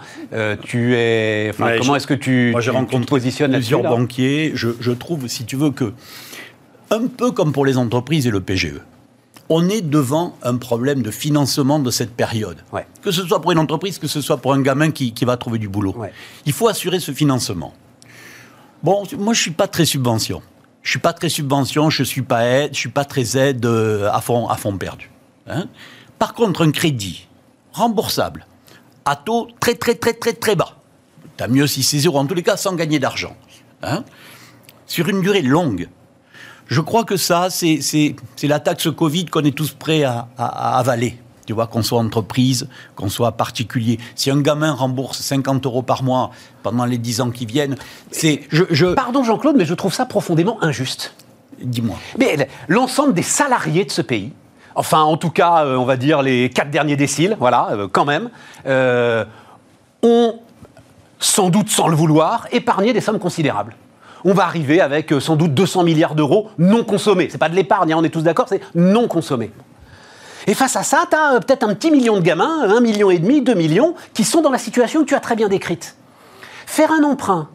tu 0.63 0.93
es, 0.95 1.51
comment 1.57 1.95
est-ce 1.95 2.05
que 2.05 2.13
tu, 2.13 2.51
moi, 2.51 2.61
j'ai 2.61 2.69
rencontré 2.69 3.07
positionnes 3.07 3.53
plusieurs 3.53 3.81
banquiers. 3.81 4.51
Je, 4.53 4.69
je, 4.79 4.91
trouve, 4.91 5.27
si 5.27 5.45
tu 5.45 5.55
veux, 5.55 5.71
que 5.71 5.91
un 6.91 7.07
peu 7.07 7.31
comme 7.31 7.51
pour 7.51 7.65
les 7.65 7.77
entreprises 7.79 8.27
et 8.27 8.29
le 8.29 8.39
PGE, 8.39 8.81
on 9.49 9.67
est 9.67 9.81
devant 9.81 10.37
un 10.43 10.57
problème 10.57 11.01
de 11.01 11.11
financement 11.11 11.79
de 11.79 11.91
cette 11.91 12.15
période. 12.15 12.57
Que 13.01 13.11
ce 13.11 13.25
soit 13.25 13.41
pour 13.41 13.51
une 13.51 13.57
entreprise, 13.57 13.97
que 13.97 14.07
ce 14.07 14.21
soit 14.21 14.37
pour 14.37 14.53
un 14.53 14.61
gamin 14.61 14.91
qui, 14.91 15.13
va 15.25 15.37
trouver 15.37 15.57
du 15.57 15.67
boulot. 15.67 15.95
Il 16.45 16.53
faut 16.53 16.67
assurer 16.67 16.99
ce 16.99 17.11
financement. 17.11 17.73
Bon, 18.83 19.03
moi, 19.17 19.33
je 19.33 19.41
suis 19.41 19.51
pas 19.51 19.67
très 19.67 19.85
subvention. 19.85 20.41
Je 20.81 20.91
suis 20.91 20.99
pas 20.99 21.11
très 21.11 21.27
subvention, 21.27 21.89
je 21.89 22.03
suis 22.03 22.21
pas 22.21 22.45
aide, 22.45 22.73
je 22.73 22.79
suis 22.79 22.89
pas 22.89 23.03
très 23.03 23.37
aide 23.37 23.65
euh, 23.65 24.09
à 24.11 24.21
fond, 24.21 24.47
à 24.47 24.55
fond 24.55 24.77
perdu. 24.77 25.11
Hein. 25.47 25.65
Par 26.17 26.33
contre, 26.33 26.65
un 26.65 26.71
crédit 26.71 27.27
remboursable 27.73 28.45
à 29.03 29.17
taux 29.17 29.49
très 29.59 29.75
très 29.75 29.95
très 29.95 30.13
très 30.13 30.33
très 30.33 30.55
bas. 30.55 30.77
T'as 31.35 31.47
mieux 31.47 31.67
si 31.67 31.83
c'est 31.83 31.99
zéro, 31.99 32.17
en 32.17 32.25
tous 32.25 32.33
les 32.33 32.43
cas, 32.43 32.55
sans 32.55 32.75
gagner 32.75 32.99
d'argent. 32.99 33.35
Hein. 33.81 34.03
sur 34.87 35.07
une 35.07 35.21
durée 35.21 35.41
longue, 35.41 35.87
je 36.69 36.81
crois 36.81 37.03
que 37.03 37.17
ça, 37.17 37.47
c'est 37.49 38.15
la 38.43 38.59
taxe 38.59 38.89
Covid 38.91 39.25
qu'on 39.25 39.43
est 39.43 39.55
tous 39.55 39.71
prêts 39.71 40.03
à, 40.03 40.27
avaler. 40.37 41.17
Tu 41.47 41.53
vois, 41.53 41.65
qu'on 41.65 41.81
soit 41.81 41.99
entreprise, 41.99 42.69
qu'on 42.95 43.09
soit 43.09 43.31
particulier. 43.31 43.97
Si 44.13 44.29
un 44.29 44.39
gamin 44.39 44.71
rembourse 44.71 45.19
50 45.19 45.65
euros 45.65 45.81
par 45.81 46.03
mois 46.03 46.29
pendant 46.61 46.85
les 46.85 46.99
10 46.99 47.21
ans 47.21 47.31
qui 47.31 47.47
viennent, 47.47 47.75
c'est. 48.11 48.41
Je, 48.51 48.93
Pardon 48.93 49.23
Jean-Claude, 49.23 49.55
mais 49.57 49.65
je 49.65 49.73
trouve 49.73 49.91
ça 49.91 50.05
profondément 50.05 50.63
injuste. 50.63 51.15
Dis-moi. 51.59 51.97
Mais 52.19 52.47
l'ensemble 52.67 53.15
des 53.15 53.23
salariés 53.23 53.83
de 53.83 53.89
ce 53.89 54.03
pays, 54.03 54.31
enfin 54.75 55.01
en 55.01 55.17
tout 55.17 55.31
cas, 55.31 55.65
euh, 55.65 55.75
on 55.75 55.85
va 55.85 55.97
dire 55.97 56.21
les 56.21 56.51
quatre 56.51 56.69
derniers 56.69 56.95
déciles, 56.95 57.35
voilà, 57.39 57.69
euh, 57.71 57.87
quand 57.91 58.05
même, 58.05 58.29
euh, 58.67 59.25
ont, 60.03 60.39
sans 61.17 61.49
doute 61.49 61.69
sans 61.69 61.87
le 61.87 61.95
vouloir, 61.95 62.47
épargné 62.51 62.93
des 62.93 63.01
sommes 63.01 63.19
considérables 63.19 63.75
on 64.25 64.33
va 64.33 64.43
arriver 64.43 64.81
avec 64.81 65.11
euh, 65.11 65.19
sans 65.19 65.35
doute 65.35 65.53
200 65.53 65.83
milliards 65.83 66.15
d'euros 66.15 66.49
non 66.57 66.83
consommés. 66.83 67.27
C'est 67.31 67.37
pas 67.37 67.49
de 67.49 67.55
l'épargne, 67.55 67.93
hein, 67.93 67.97
on 67.99 68.03
est 68.03 68.09
tous 68.09 68.21
d'accord, 68.21 68.47
c'est 68.49 68.61
non 68.75 69.07
consommé. 69.07 69.51
Et 70.47 70.53
face 70.53 70.75
à 70.75 70.83
ça, 70.83 71.05
tu 71.09 71.15
as 71.15 71.35
euh, 71.35 71.39
peut-être 71.39 71.63
un 71.63 71.73
petit 71.73 71.91
million 71.91 72.17
de 72.17 72.21
gamins, 72.21 72.63
un 72.69 72.81
million 72.81 73.09
et 73.09 73.19
demi, 73.19 73.41
deux 73.41 73.55
millions, 73.55 73.95
qui 74.13 74.23
sont 74.23 74.41
dans 74.41 74.51
la 74.51 74.57
situation 74.57 75.01
que 75.01 75.05
tu 75.05 75.15
as 75.15 75.19
très 75.19 75.35
bien 75.35 75.47
décrite. 75.47 75.95
Faire 76.65 76.91
un 76.91 77.03
emprunt 77.03 77.49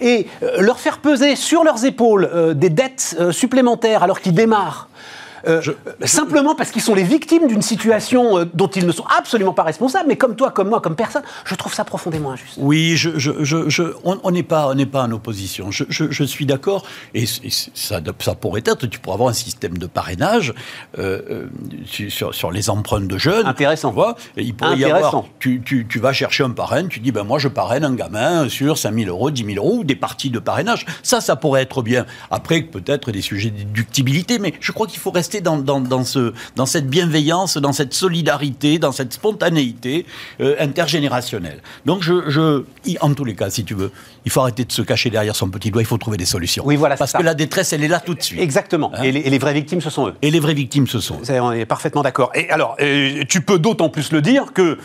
et 0.00 0.26
euh, 0.42 0.60
leur 0.60 0.80
faire 0.80 0.98
peser 0.98 1.36
sur 1.36 1.64
leurs 1.64 1.84
épaules 1.84 2.54
des 2.54 2.70
dettes 2.70 3.16
supplémentaires 3.30 4.02
alors 4.02 4.20
qu'ils 4.20 4.34
démarrent 4.34 4.88
euh, 5.46 5.62
simplement 6.04 6.54
parce 6.54 6.70
qu'ils 6.70 6.82
sont 6.82 6.94
les 6.94 7.02
victimes 7.02 7.46
d'une 7.46 7.62
situation 7.62 8.38
euh, 8.38 8.44
dont 8.54 8.68
ils 8.68 8.86
ne 8.86 8.92
sont 8.92 9.04
absolument 9.16 9.52
pas 9.52 9.62
responsables, 9.62 10.06
mais 10.08 10.16
comme 10.16 10.36
toi, 10.36 10.50
comme 10.50 10.68
moi, 10.68 10.80
comme 10.80 10.96
personne, 10.96 11.22
je 11.44 11.54
trouve 11.54 11.74
ça 11.74 11.84
profondément 11.84 12.32
injuste. 12.32 12.54
Oui, 12.58 12.96
je, 12.96 13.10
je, 13.18 13.82
on 14.04 14.30
n'est 14.30 14.42
pas, 14.42 14.72
on 14.74 14.86
pas 14.86 15.02
en 15.02 15.10
opposition. 15.12 15.70
Je, 15.70 16.24
suis 16.24 16.46
d'accord, 16.46 16.84
et, 17.14 17.26
ça, 17.26 18.00
ça, 18.18 18.34
pourrait 18.34 18.62
être, 18.64 18.86
tu 18.86 18.98
pourrais 18.98 19.14
avoir 19.14 19.30
un 19.30 19.34
système 19.34 19.78
de 19.78 19.86
parrainage 19.86 20.54
euh, 20.98 21.46
sur, 21.86 22.34
sur, 22.34 22.50
les 22.50 22.70
emprunts 22.70 23.00
de 23.00 23.18
jeunes. 23.18 23.46
Intéressant. 23.46 23.90
Tu 23.90 23.94
vois, 23.94 24.16
il 24.36 24.54
pourrait 24.54 24.78
y 24.78 24.84
avoir, 24.84 25.24
tu, 25.38 25.62
tu, 25.64 25.86
tu, 25.88 25.98
vas 25.98 26.12
chercher 26.12 26.44
un 26.44 26.50
parrain, 26.50 26.86
tu 26.86 27.00
dis, 27.00 27.12
ben 27.12 27.24
moi 27.24 27.38
je 27.38 27.48
parraine 27.48 27.84
un 27.84 27.94
gamin 27.94 28.48
sur 28.48 28.78
5 28.78 28.94
000 28.94 29.08
euros, 29.08 29.30
10 29.30 29.44
000 29.44 29.56
euros, 29.56 29.78
ou 29.78 29.84
des 29.84 29.96
parties 29.96 30.30
de 30.30 30.38
parrainage. 30.38 30.86
Ça, 31.02 31.20
ça 31.20 31.36
pourrait 31.36 31.62
être 31.62 31.82
bien. 31.82 32.06
Après, 32.30 32.62
peut-être 32.62 33.12
des 33.12 33.22
sujets 33.22 33.50
de 33.50 33.58
déductibilité, 33.58 34.38
mais 34.38 34.54
je 34.60 34.72
crois 34.72 34.86
qu'il 34.86 35.00
faut 35.00 35.10
rester 35.10 35.33
rester 35.34 35.40
dans, 35.40 35.80
dans, 35.80 36.04
ce, 36.04 36.32
dans 36.56 36.66
cette 36.66 36.88
bienveillance, 36.88 37.56
dans 37.56 37.72
cette 37.72 37.94
solidarité, 37.94 38.78
dans 38.78 38.92
cette 38.92 39.12
spontanéité 39.12 40.06
euh, 40.40 40.56
intergénérationnelle. 40.58 41.60
Donc, 41.86 42.02
je, 42.02 42.28
je, 42.28 42.64
en 43.00 43.14
tous 43.14 43.24
les 43.24 43.34
cas, 43.34 43.50
si 43.50 43.64
tu 43.64 43.74
veux, 43.74 43.90
il 44.24 44.30
faut 44.30 44.40
arrêter 44.40 44.64
de 44.64 44.72
se 44.72 44.82
cacher 44.82 45.10
derrière 45.10 45.36
son 45.36 45.48
petit 45.48 45.70
doigt, 45.70 45.82
il 45.82 45.86
faut 45.86 45.98
trouver 45.98 46.16
des 46.16 46.24
solutions. 46.24 46.64
Oui, 46.66 46.76
voilà, 46.76 46.96
Parce 46.96 47.12
que 47.12 47.22
la 47.22 47.34
détresse, 47.34 47.72
elle 47.72 47.84
est 47.84 47.88
là 47.88 48.00
tout 48.00 48.14
de 48.14 48.22
suite. 48.22 48.40
Exactement. 48.40 48.92
Hein 48.94 49.02
et, 49.02 49.12
les, 49.12 49.38
vraies 49.38 49.54
victimes, 49.54 49.80
ce 49.80 49.90
sont 49.90 50.08
eux. 50.08 50.14
Et 50.22 50.30
les 50.30 50.40
vraies 50.40 50.54
victimes, 50.54 50.86
ce 50.86 51.00
sont 51.00 51.20
eux. 51.20 51.40
On 51.40 51.52
est 51.52 51.66
parfaitement 51.66 52.02
d'accord. 52.02 52.30
Et 52.34 52.48
alors, 52.50 52.76
euh, 52.80 53.24
tu 53.28 53.40
peux 53.40 53.58
d'autant 53.58 53.88
plus 53.88 54.12
le 54.12 54.22
dire 54.22 54.52
que 54.52 54.78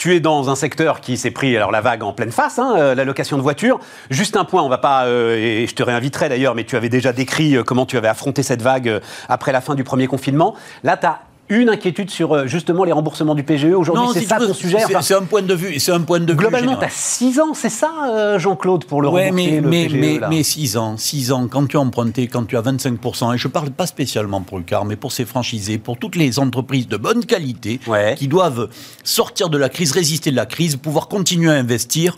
tu 0.00 0.14
es 0.14 0.20
dans 0.20 0.48
un 0.48 0.54
secteur 0.54 1.02
qui 1.02 1.18
s'est 1.18 1.30
pris 1.30 1.54
alors 1.54 1.70
la 1.70 1.82
vague 1.82 2.02
en 2.02 2.14
pleine 2.14 2.32
face, 2.32 2.58
hein, 2.58 2.74
euh, 2.78 2.94
la 2.94 3.04
location 3.04 3.36
de 3.36 3.42
voitures. 3.42 3.78
Juste 4.08 4.34
un 4.34 4.46
point, 4.46 4.62
on 4.62 4.68
va 4.70 4.78
pas, 4.78 5.04
euh, 5.04 5.36
et 5.36 5.66
je 5.66 5.74
te 5.74 5.82
réinviterai 5.82 6.30
d'ailleurs, 6.30 6.54
mais 6.54 6.64
tu 6.64 6.74
avais 6.74 6.88
déjà 6.88 7.12
décrit 7.12 7.54
euh, 7.54 7.62
comment 7.62 7.84
tu 7.84 7.98
avais 7.98 8.08
affronté 8.08 8.42
cette 8.42 8.62
vague 8.62 9.02
après 9.28 9.52
la 9.52 9.60
fin 9.60 9.74
du 9.74 9.84
premier 9.84 10.06
confinement. 10.06 10.54
Là, 10.84 10.96
tu 10.96 11.06
une 11.50 11.68
inquiétude 11.68 12.10
sur 12.10 12.32
euh, 12.32 12.46
justement 12.46 12.84
les 12.84 12.92
remboursements 12.92 13.34
du 13.34 13.42
PGE 13.42 13.72
aujourd'hui 13.74 14.08
C'est 14.14 14.24
ça 14.24 14.38
ton 14.38 14.54
sujet 14.54 14.78
C'est 15.02 15.14
un 15.14 15.22
point 15.22 15.42
de 15.42 15.54
vue. 15.54 15.78
C'est 15.78 15.92
un 15.92 16.00
point 16.00 16.20
de 16.20 16.32
Globalement, 16.32 16.76
tu 16.76 16.84
as 16.84 16.90
6 16.90 17.40
ans, 17.40 17.54
c'est 17.54 17.68
ça, 17.68 17.90
euh, 18.08 18.38
Jean-Claude, 18.38 18.84
pour 18.84 19.02
le 19.02 19.08
ouais, 19.08 19.32
mais, 19.32 19.60
mais, 19.62 19.88
PGE, 19.88 20.24
mais, 20.28 20.42
6 20.42 20.76
ans, 20.76 20.96
6 20.96 21.32
ans, 21.32 21.48
quand 21.48 21.66
tu 21.66 21.76
as 21.76 21.80
emprunté, 21.80 22.28
quand 22.28 22.44
tu 22.44 22.56
as 22.56 22.62
25%, 22.62 23.34
et 23.34 23.38
je 23.38 23.48
ne 23.48 23.52
parle 23.52 23.70
pas 23.70 23.86
spécialement 23.86 24.40
pour 24.42 24.58
le 24.58 24.64
car, 24.64 24.84
mais 24.84 24.96
pour 24.96 25.12
ces 25.12 25.24
franchisés, 25.24 25.78
pour 25.78 25.98
toutes 25.98 26.16
les 26.16 26.38
entreprises 26.38 26.88
de 26.88 26.96
bonne 26.96 27.24
qualité 27.24 27.80
qui 28.16 28.28
doivent 28.28 28.68
sortir 29.02 29.48
de 29.48 29.58
la 29.58 29.68
crise, 29.68 29.92
résister 29.92 30.30
de 30.30 30.36
la 30.36 30.46
crise, 30.46 30.76
pouvoir 30.76 31.08
continuer 31.08 31.50
à 31.50 31.54
investir, 31.54 32.16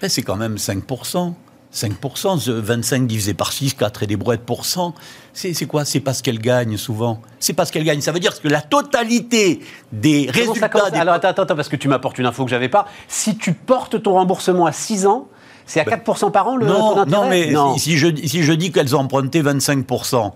ben, 0.00 0.08
c'est 0.08 0.22
quand 0.22 0.36
même 0.36 0.56
5%. 0.56 1.34
5%, 1.74 2.50
25 2.50 3.06
divisé 3.06 3.34
par 3.34 3.52
6, 3.52 3.74
4 3.74 4.04
et 4.04 4.06
des 4.06 4.16
brouettes 4.16 4.44
pour 4.44 4.64
cent, 4.64 4.94
c'est 5.32 5.66
quoi? 5.66 5.84
C'est 5.84 6.00
parce 6.00 6.22
qu'elle 6.22 6.38
gagne 6.38 6.76
souvent. 6.76 7.20
C'est 7.40 7.52
parce 7.52 7.70
qu'elle 7.72 7.84
gagne. 7.84 8.00
Ça 8.00 8.12
veut 8.12 8.20
dire 8.20 8.40
que 8.40 8.48
la 8.48 8.62
totalité 8.62 9.60
des 9.92 10.30
résultats... 10.30 10.70
Alors 10.94 11.14
attends, 11.14 11.28
attends, 11.28 11.56
parce 11.56 11.68
que 11.68 11.76
tu 11.76 11.88
m'apportes 11.88 12.18
une 12.18 12.26
info 12.26 12.44
que 12.44 12.50
j'avais 12.50 12.68
pas. 12.68 12.86
Si 13.08 13.36
tu 13.36 13.52
portes 13.52 14.00
ton 14.00 14.12
remboursement 14.12 14.66
à 14.66 14.72
6 14.72 15.06
ans, 15.06 15.26
c'est 15.66 15.80
à 15.80 15.84
4% 15.84 16.20
ben, 16.20 16.30
par 16.30 16.48
an 16.48 16.56
le 16.56 16.66
non, 16.66 17.04
Non, 17.06 17.28
mais 17.28 17.52
Si, 17.78 17.98
je, 17.98 18.08
si 18.24 18.44
je 18.44 18.52
dis 18.52 18.70
qu'elles 18.70 18.94
ont 18.94 19.00
emprunté 19.00 19.42
25%, 19.42 20.32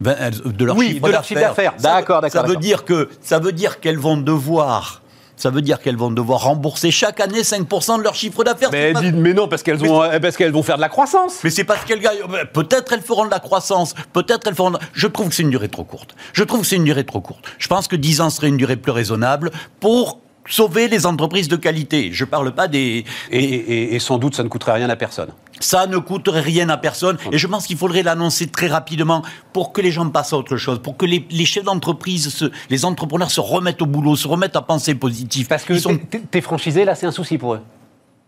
de 0.00 0.64
leur 0.64 0.76
oui, 0.76 1.00
chiffre 1.22 1.40
d'affaires. 1.40 1.74
D'accord, 1.78 2.22
d'accord. 2.22 2.42
Ça 2.42 2.46
veut 2.46 2.56
dire 2.56 2.84
que 2.86 3.10
ça 3.20 3.38
veut 3.38 3.52
dire 3.52 3.80
qu'elles 3.80 3.98
vont 3.98 4.16
devoir 4.16 5.02
ça 5.40 5.50
veut 5.50 5.62
dire 5.62 5.80
qu'elles 5.80 5.96
vont 5.96 6.10
devoir 6.10 6.42
rembourser 6.42 6.90
chaque 6.90 7.20
année 7.20 7.42
5% 7.42 7.98
de 7.98 8.02
leur 8.02 8.14
chiffre 8.14 8.44
d'affaires. 8.44 8.70
Mais, 8.70 8.92
mais, 9.12 9.32
non, 9.32 9.48
parce 9.48 9.62
qu'elles 9.62 9.78
vont, 9.78 10.02
parce 10.20 10.36
qu'elles 10.36 10.52
vont 10.52 10.62
faire 10.62 10.76
de 10.76 10.82
la 10.82 10.88
croissance. 10.88 11.38
Mais 11.42 11.50
c'est 11.50 11.64
parce 11.64 11.84
qu'elles 11.84 12.00
gagnent. 12.00 12.18
Peut-être 12.52 12.92
elles 12.92 13.02
feront 13.02 13.24
de 13.24 13.30
la 13.30 13.40
croissance, 13.40 13.94
peut-être 14.12 14.46
elles 14.46 14.54
feront. 14.54 14.72
Je 14.92 15.06
trouve 15.06 15.28
que 15.28 15.34
c'est 15.34 15.42
une 15.42 15.50
durée 15.50 15.68
trop 15.68 15.84
courte. 15.84 16.14
Je 16.32 16.44
trouve 16.44 16.60
que 16.60 16.66
c'est 16.66 16.76
une 16.76 16.84
durée 16.84 17.04
trop 17.04 17.20
courte. 17.20 17.44
Je 17.58 17.68
pense 17.68 17.88
que 17.88 17.96
10 17.96 18.20
ans 18.20 18.30
serait 18.30 18.48
une 18.48 18.56
durée 18.56 18.76
plus 18.76 18.92
raisonnable 18.92 19.50
pour 19.80 20.20
sauver 20.46 20.88
les 20.88 21.06
entreprises 21.06 21.48
de 21.48 21.56
qualité. 21.56 22.10
Je 22.12 22.24
ne 22.24 22.28
parle 22.30 22.52
pas 22.52 22.68
des... 22.68 23.04
Et, 23.30 23.98
sans 24.00 24.18
doute, 24.18 24.34
ça 24.34 24.42
ne 24.42 24.48
coûterait 24.48 24.72
rien 24.72 24.90
à 24.90 24.96
personne. 24.96 25.28
Ça 25.60 25.86
ne 25.86 25.98
coûterait 25.98 26.40
rien 26.40 26.68
à 26.68 26.76
personne. 26.76 27.16
Et 27.32 27.38
je 27.38 27.46
pense 27.46 27.66
qu'il 27.66 27.76
faudrait 27.76 28.02
l'annoncer 28.02 28.48
très 28.48 28.66
rapidement 28.66 29.22
pour 29.52 29.72
que 29.72 29.80
les 29.80 29.92
gens 29.92 30.08
passent 30.08 30.32
à 30.32 30.36
autre 30.36 30.56
chose, 30.56 30.80
pour 30.80 30.96
que 30.96 31.06
les, 31.06 31.44
chefs 31.44 31.64
d'entreprise, 31.64 32.50
les 32.68 32.84
entrepreneurs 32.84 33.30
se 33.30 33.40
remettent 33.40 33.82
au 33.82 33.86
boulot, 33.86 34.16
se 34.16 34.26
remettent 34.26 34.56
à 34.56 34.62
penser 34.62 34.94
positif. 34.94 35.48
Parce 35.48 35.64
que 35.64 35.78
sont... 35.78 35.98
t'es 36.30 36.40
franchisé, 36.40 36.84
là, 36.84 36.94
c'est 36.94 37.06
un 37.06 37.12
souci 37.12 37.38
pour 37.38 37.54
eux. 37.54 37.60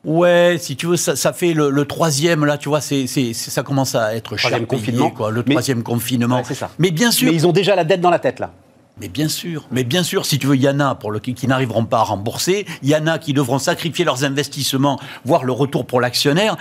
Ouais, 0.04 0.56
si 0.58 0.74
tu 0.74 0.86
veux, 0.86 0.96
ça, 0.96 1.32
fait 1.32 1.54
le, 1.54 1.84
troisième, 1.84 2.44
là, 2.44 2.58
tu 2.58 2.68
vois, 2.68 2.80
c'est, 2.80 3.06
ça 3.32 3.62
commence 3.62 3.94
à 3.94 4.14
être 4.16 4.36
cher. 4.36 4.66
confinement. 4.66 5.10
quoi, 5.10 5.30
le 5.30 5.44
troisième 5.44 5.82
confinement. 5.82 6.42
c'est 6.44 6.54
ça. 6.54 6.70
Mais 6.78 6.90
bien 6.90 7.10
sûr. 7.12 7.30
Mais 7.30 7.36
ils 7.36 7.46
ont 7.46 7.52
déjà 7.52 7.76
la 7.76 7.84
dette 7.84 8.00
dans 8.00 8.10
la 8.10 8.18
tête, 8.18 8.40
là. 8.40 8.52
Mais 9.00 9.08
bien 9.08 9.28
sûr, 9.28 9.66
mais 9.70 9.84
bien 9.84 10.02
sûr, 10.02 10.26
si 10.26 10.38
tu 10.38 10.46
veux, 10.46 10.54
il 10.54 10.62
y 10.62 10.68
en 10.68 10.78
a 10.78 10.94
pour 10.94 11.10
le, 11.10 11.18
qui, 11.18 11.46
n'arriveront 11.46 11.86
pas 11.86 12.00
à 12.00 12.02
rembourser, 12.02 12.66
il 12.82 12.90
y 12.90 12.94
en 12.94 13.06
a 13.06 13.18
qui 13.18 13.32
devront 13.32 13.58
sacrifier 13.58 14.04
leurs 14.04 14.22
investissements, 14.24 15.00
voire 15.24 15.44
le 15.44 15.52
retour 15.52 15.86
pour 15.86 16.00
l'actionnaire. 16.00 16.56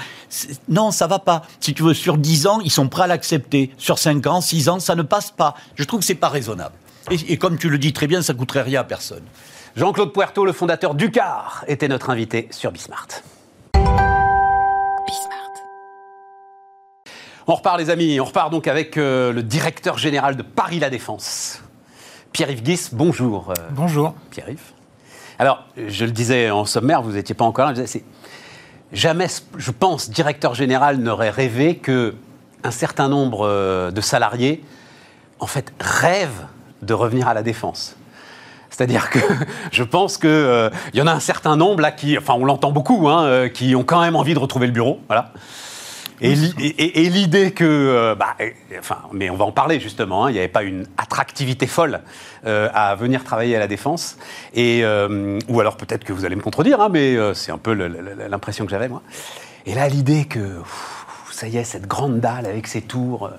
Non, 0.70 0.92
ça 0.92 1.08
va 1.08 1.20
pas. 1.20 1.44
Si 1.60 1.74
tu 1.74 1.84
veux, 1.84 1.94
sur 1.94 2.18
10 2.18 2.48
ans, 2.48 2.60
ils 2.62 2.72
sont 2.72 2.88
prêts 2.88 3.04
à 3.04 3.08
l'accepter. 3.08 3.72
Sur 3.78 4.00
5 4.00 4.26
ans, 4.28 4.40
6 4.40 4.70
ans, 4.70 4.80
ça 4.80 4.96
ne 4.96 5.02
passe 5.02 5.32
pas. 5.32 5.56
Je 5.76 5.84
trouve 5.84 6.00
que 6.00 6.06
c'est 6.06 6.16
pas 6.16 6.30
raisonnable. 6.30 6.76
Et, 7.10 7.38
comme 7.38 7.58
tu 7.58 7.70
le 7.70 7.78
dis 7.78 7.94
très 7.94 8.08
bien, 8.08 8.22
ça 8.22 8.34
coûterait 8.34 8.62
rien 8.62 8.82
à 8.82 8.84
personne. 8.86 9.24
Jean-Claude 9.76 10.14
Puerto, 10.14 10.46
le 10.46 10.54
fondateur 10.54 10.96
du 10.96 11.12
CAR, 11.12 11.66
était 11.68 11.88
notre 11.88 12.10
invité 12.10 12.48
sur 12.52 12.72
Bismart. 12.72 13.08
On 17.48 17.56
repart 17.56 17.78
les 17.78 17.90
amis, 17.90 18.20
on 18.20 18.26
repart 18.26 18.52
donc 18.52 18.68
avec 18.68 18.98
euh, 18.98 19.34
le 19.34 19.44
directeur 19.44 19.98
général 19.98 20.38
de 20.38 20.44
Paris 20.44 20.80
La 20.80 20.90
Défense. 20.90 21.62
Pierre-Yves 22.32 22.64
Guis, 22.64 22.90
bonjour. 22.94 23.50
Euh, 23.50 23.54
bonjour. 23.72 24.14
Pierre-Yves. 24.30 24.72
Alors, 25.38 25.66
je 25.76 26.06
le 26.06 26.12
disais 26.12 26.50
en 26.50 26.66
sommaire, 26.66 27.02
vous 27.02 27.12
n'étiez 27.12 27.36
pas 27.36 27.44
encore 27.44 27.72
là, 27.72 27.84
jamais, 28.94 29.28
je 29.58 29.72
pense, 29.72 30.10
directeur 30.10 30.54
général 30.54 30.98
n'aurait 30.98 31.30
rêvé 31.30 31.76
que 31.76 32.16
un 32.64 32.72
certain 32.72 33.10
nombre 33.10 33.46
euh, 33.48 33.92
de 33.92 34.00
salariés, 34.00 34.64
en 35.40 35.48
fait, 35.48 35.74
rêvent 35.80 36.46
de 36.82 36.94
revenir 36.94 37.28
à 37.28 37.34
la 37.34 37.44
défense. 37.44 37.98
C'est-à-dire 38.70 39.10
que 39.10 39.20
je 39.72 39.84
pense 39.84 40.18
qu'il 40.18 40.30
euh, 40.30 40.70
y 40.94 41.02
en 41.02 41.08
a 41.08 41.12
un 41.12 41.20
certain 41.20 41.58
nombre 41.58 41.82
là 41.82 41.92
qui, 41.92 42.18
enfin, 42.18 42.36
on 42.40 42.46
l'entend 42.46 42.72
beaucoup, 42.72 43.10
hein, 43.10 43.50
qui 43.50 43.76
ont 43.76 43.84
quand 43.84 44.00
même 44.00 44.16
envie 44.16 44.34
de 44.34 44.40
retrouver 44.40 44.68
le 44.68 44.74
bureau, 44.74 45.02
voilà. 45.08 45.34
Et, 46.22 47.10
l'idée 47.10 47.52
que, 47.52 47.64
euh, 47.66 48.16
bah, 48.16 48.36
enfin, 48.78 49.00
mais 49.12 49.32
on 49.32 49.36
va 49.36 49.46
en 49.46 49.52
parler 49.52 49.80
justement, 49.80 50.26
hein, 50.26 50.30
il 50.30 50.34
n'y 50.34 50.40
avait 50.40 50.48
pas 50.48 50.62
une 50.62 50.86
attractivité 50.98 51.66
folle 51.66 52.02
euh, 52.46 52.70
à 52.76 52.94
venir 52.94 53.24
travailler 53.24 53.56
à 53.56 53.60
la 53.60 53.68
défense, 53.68 54.18
et 54.54 54.82
euh, 54.84 55.40
ou 55.50 55.60
alors 55.60 55.78
peut-être 55.78 56.04
que 56.04 56.14
vous 56.14 56.24
allez 56.24 56.36
me 56.36 56.42
contredire, 56.42 56.80
hein, 56.80 56.90
mais 56.92 57.18
c'est 57.34 57.52
un 57.52 57.58
peu 57.58 57.74
l'impression 57.74 58.66
que 58.66 58.72
j'avais 58.72 58.88
moi. 58.88 59.02
Et 59.66 59.74
là, 59.74 59.88
l'idée 59.88 60.26
que 60.26 60.58
ça 61.32 61.48
y 61.48 61.58
est, 61.58 61.64
cette 61.64 61.88
grande 61.88 62.20
dalle 62.20 62.46
avec 62.46 62.68
ses 62.68 62.82
tours 62.82 63.32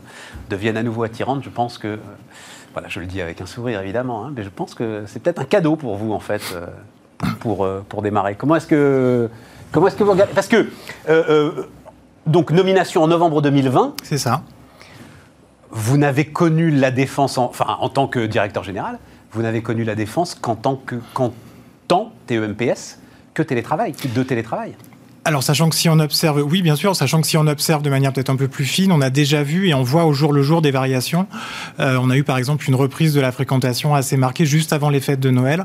devienne 0.50 0.76
à 0.76 0.82
nouveau 0.82 1.04
attirante, 1.04 1.44
je 1.44 1.50
pense 1.50 1.78
que, 1.78 2.00
voilà, 2.72 2.88
je 2.88 2.98
le 2.98 3.06
dis 3.06 3.20
avec 3.22 3.40
un 3.40 3.46
sourire 3.46 3.80
évidemment, 3.80 4.26
hein, 4.26 4.32
mais 4.34 4.42
je 4.42 4.48
pense 4.48 4.74
que 4.74 5.04
c'est 5.06 5.22
peut-être 5.22 5.40
un 5.40 5.44
cadeau 5.44 5.76
pour 5.76 5.96
vous 5.96 6.12
en 6.12 6.20
fait, 6.20 6.42
pour, 7.38 7.68
pour 7.88 8.02
démarrer. 8.02 8.34
Comment 8.34 8.56
est-ce 8.56 8.66
que 8.66 9.30
Comment 9.70 9.86
est-ce 9.86 9.96
que 9.96 10.04
vous 10.04 10.10
regardez? 10.10 10.34
Parce 10.34 10.48
que 10.48 10.66
donc 12.26 12.50
nomination 12.50 13.02
en 13.02 13.08
novembre 13.08 13.42
2020. 13.42 13.94
C'est 14.02 14.18
ça. 14.18 14.42
Vous 15.70 15.96
n'avez 15.96 16.26
connu 16.26 16.70
la 16.70 16.90
défense, 16.90 17.38
en, 17.38 17.44
enfin 17.44 17.76
en 17.80 17.88
tant 17.88 18.06
que 18.06 18.26
directeur 18.26 18.62
général, 18.62 18.98
vous 19.32 19.42
n'avez 19.42 19.62
connu 19.62 19.84
la 19.84 19.94
défense 19.94 20.34
qu'en 20.34 20.54
tant 20.54 20.76
que 20.76 20.96
qu'en 21.14 21.32
tant 21.88 22.12
TEMPS 22.26 22.98
que 23.34 23.42
télétravail, 23.42 23.94
de 24.14 24.22
télétravail. 24.22 24.74
Alors, 25.24 25.44
sachant 25.44 25.68
que 25.68 25.76
si 25.76 25.88
on 25.88 26.00
observe, 26.00 26.42
oui, 26.42 26.62
bien 26.62 26.74
sûr, 26.74 26.96
sachant 26.96 27.20
que 27.20 27.28
si 27.28 27.36
on 27.36 27.46
observe 27.46 27.82
de 27.82 27.90
manière 27.90 28.12
peut-être 28.12 28.30
un 28.30 28.36
peu 28.36 28.48
plus 28.48 28.64
fine, 28.64 28.90
on 28.90 29.00
a 29.00 29.08
déjà 29.08 29.44
vu 29.44 29.68
et 29.68 29.74
on 29.74 29.84
voit 29.84 30.04
au 30.04 30.12
jour 30.12 30.32
le 30.32 30.42
jour 30.42 30.62
des 30.62 30.72
variations. 30.72 31.28
Euh, 31.78 31.96
on 32.02 32.10
a 32.10 32.16
eu 32.16 32.24
par 32.24 32.38
exemple 32.38 32.68
une 32.68 32.74
reprise 32.74 33.14
de 33.14 33.20
la 33.20 33.30
fréquentation 33.30 33.94
assez 33.94 34.16
marquée 34.16 34.46
juste 34.46 34.72
avant 34.72 34.90
les 34.90 34.98
fêtes 34.98 35.20
de 35.20 35.30
Noël. 35.30 35.64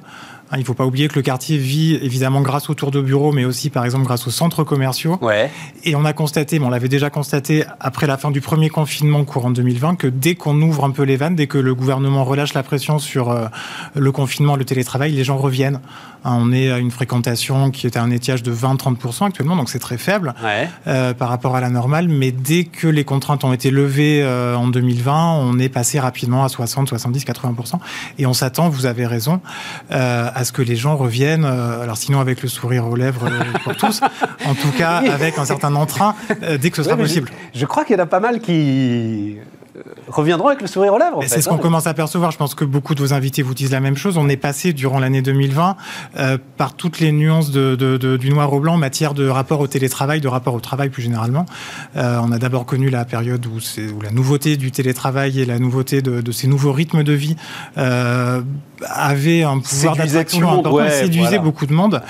Hein, 0.50 0.56
il 0.58 0.62
ne 0.62 0.66
faut 0.66 0.74
pas 0.74 0.86
oublier 0.86 1.10
que 1.10 1.16
le 1.16 1.22
quartier 1.22 1.58
vit 1.58 1.96
évidemment 1.96 2.42
grâce 2.42 2.70
aux 2.70 2.74
tours 2.74 2.92
de 2.92 3.02
bureaux, 3.02 3.34
mais 3.34 3.44
aussi 3.44 3.70
par 3.70 3.84
exemple 3.84 4.06
grâce 4.06 4.28
aux 4.28 4.32
centres 4.32 4.64
commerciaux. 4.64 5.18
Ouais. 5.22 5.52
Et 5.84 5.96
on 5.96 6.06
a 6.06 6.14
constaté, 6.14 6.60
mais 6.60 6.66
on 6.66 6.70
l'avait 6.70 6.88
déjà 6.88 7.10
constaté 7.10 7.66
après 7.80 8.08
la 8.08 8.18
fin 8.18 8.32
du 8.32 8.40
premier 8.40 8.70
confinement 8.70 9.26
courant 9.26 9.52
2020, 9.52 9.96
que 9.96 10.08
dès 10.08 10.36
qu'on 10.36 10.62
ouvre 10.62 10.86
un 10.86 10.92
peu 10.92 11.04
les 11.04 11.18
vannes, 11.18 11.36
dès 11.36 11.48
que 11.48 11.58
le 11.58 11.76
gouvernement 11.76 12.24
relâche 12.24 12.54
la 12.54 12.64
pression 12.64 12.98
sur 13.00 13.30
euh, 13.30 13.48
le 13.94 14.12
confinement, 14.12 14.56
le 14.56 14.64
télétravail, 14.64 15.12
les 15.12 15.24
gens 15.24 15.38
reviennent. 15.38 15.82
Hein, 16.24 16.38
on 16.42 16.52
est 16.52 16.72
à 16.72 16.78
une 16.80 16.92
fréquentation 16.92 17.72
qui 17.72 17.88
est 17.88 17.98
à 17.98 18.02
un 18.02 18.12
étiage 18.12 18.44
de 18.44 18.54
20-30% 18.54 19.28
actuellement, 19.28 19.56
donc 19.56 19.70
c'est 19.70 19.80
très 19.80 19.98
faible 19.98 20.34
euh, 20.88 21.14
par 21.14 21.30
rapport 21.30 21.56
à 21.56 21.62
la 21.62 21.70
normale. 21.70 22.08
Mais 22.08 22.32
dès 22.32 22.64
que 22.64 22.88
les 22.88 23.04
contraintes 23.04 23.44
ont 23.44 23.54
été 23.54 23.70
levées 23.72 24.22
euh, 24.24 24.56
en 24.56 24.68
2020, 24.68 25.34
on 25.34 25.60
est 25.60 25.70
passé 25.70 26.00
rapidement 26.00 26.44
à 26.44 26.50
60, 26.50 26.88
70, 26.90 27.26
80%. 27.26 27.80
Et 28.18 28.26
on 28.26 28.34
s'attend, 28.34 28.70
vous 28.70 28.86
avez 28.86 29.06
raison, 29.06 29.42
à 30.38 30.44
ce 30.44 30.52
que 30.52 30.62
les 30.62 30.76
gens 30.76 30.96
reviennent, 30.96 31.46
euh, 31.46 31.82
alors 31.82 31.98
sinon 31.98 32.20
avec 32.20 32.44
le 32.44 32.48
sourire 32.48 32.86
aux 32.86 32.96
lèvres 32.96 33.26
euh, 33.26 33.42
pour 33.64 33.76
tous, 33.78 34.02
en 34.46 34.54
tout 34.54 34.72
cas 34.78 34.98
avec 34.98 35.40
un 35.40 35.46
certain 35.46 35.74
entrain 35.74 36.14
euh, 36.44 36.60
dès 36.60 36.70
que 36.70 36.76
ce 36.78 36.84
sera 36.84 36.96
possible. 36.96 37.32
Je, 37.56 37.62
je 37.62 37.66
crois 37.66 37.84
qu'il 37.84 37.98
y 37.98 38.00
en 38.00 38.04
a 38.04 38.06
pas 38.06 38.20
mal 38.20 38.40
qui 38.40 39.38
reviendront 40.08 40.48
avec 40.48 40.62
le 40.62 40.68
sourire 40.68 40.94
aux 40.94 40.98
lèvres. 40.98 41.22
C'est 41.28 41.42
ce 41.42 41.50
qu'on 41.50 41.56
hein. 41.56 41.60
commence 41.60 41.88
à 41.88 41.94
percevoir. 41.94 42.32
Je 42.32 42.38
pense 42.38 42.56
que 42.56 42.66
beaucoup 42.66 42.96
de 42.96 43.02
vos 43.02 43.14
invités 43.14 43.42
vous 43.42 43.54
disent 43.54 43.72
la 43.72 43.80
même 43.80 43.98
chose. 43.98 44.18
On 44.18 44.30
est 44.30 44.38
passé 44.38 44.74
durant 44.74 45.00
l'année 45.00 45.22
2020 45.22 45.76
euh, 46.18 46.38
par 46.58 46.74
toutes 46.74 47.00
les 47.00 47.12
nuances 47.12 47.52
de, 47.52 47.76
du 48.18 48.30
noir 48.30 48.52
au 48.54 48.60
blanc 48.60 48.74
en 48.74 48.78
matière 48.78 49.14
de 49.14 49.28
rapport 49.28 49.60
au 49.60 49.68
télétravail, 49.68 50.22
de 50.22 50.28
rapport 50.28 50.54
au 50.54 50.60
travail 50.60 50.90
plus 50.90 51.04
généralement. 51.04 51.46
Euh, 51.96 52.20
on 52.22 52.32
a 52.32 52.40
d'abord 52.40 52.66
connu 52.66 52.90
la 52.90 53.06
période 53.06 53.46
où, 53.46 53.58
où, 53.58 54.02
la 54.02 54.12
nouveauté 54.12 54.58
du 54.58 54.72
télétravail 54.72 55.40
et 55.40 55.46
la 55.46 55.60
nouveauté 55.60 56.02
de, 56.02 56.32
ces 56.32 56.48
nouveaux 56.48 56.72
rythmes 56.72 57.04
de 57.04 57.14
vie 57.14 57.36
euh, 57.78 58.42
avait 58.82 59.44
un 59.44 59.60
pouvoir 59.60 59.96
d'attraction 59.96 60.60
important, 60.60 60.90
séduisait 60.90 61.40
beaucoup 61.40 61.66
de 61.66 61.74
monde. 61.74 62.02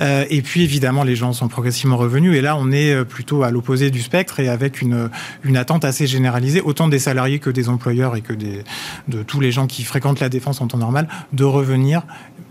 Euh, 0.00 0.24
et 0.30 0.42
puis 0.42 0.62
évidemment, 0.62 1.04
les 1.04 1.16
gens 1.16 1.32
sont 1.32 1.48
progressivement 1.48 1.96
revenus. 1.96 2.36
Et 2.36 2.40
là, 2.40 2.56
on 2.56 2.72
est 2.72 3.04
plutôt 3.04 3.42
à 3.42 3.50
l'opposé 3.50 3.90
du 3.90 4.02
spectre 4.02 4.40
et 4.40 4.48
avec 4.48 4.80
une, 4.80 5.10
une 5.44 5.56
attente 5.56 5.84
assez 5.84 6.06
généralisée, 6.06 6.60
autant 6.60 6.88
des 6.88 6.98
salariés 6.98 7.15
que 7.40 7.50
des 7.50 7.68
employeurs 7.68 8.16
et 8.16 8.20
que 8.20 8.32
de 8.32 9.22
tous 9.22 9.40
les 9.40 9.52
gens 9.52 9.66
qui 9.66 9.84
fréquentent 9.84 10.20
la 10.20 10.28
défense 10.28 10.60
en 10.60 10.66
temps 10.66 10.78
normal 10.78 11.08
de 11.32 11.44
revenir 11.44 12.02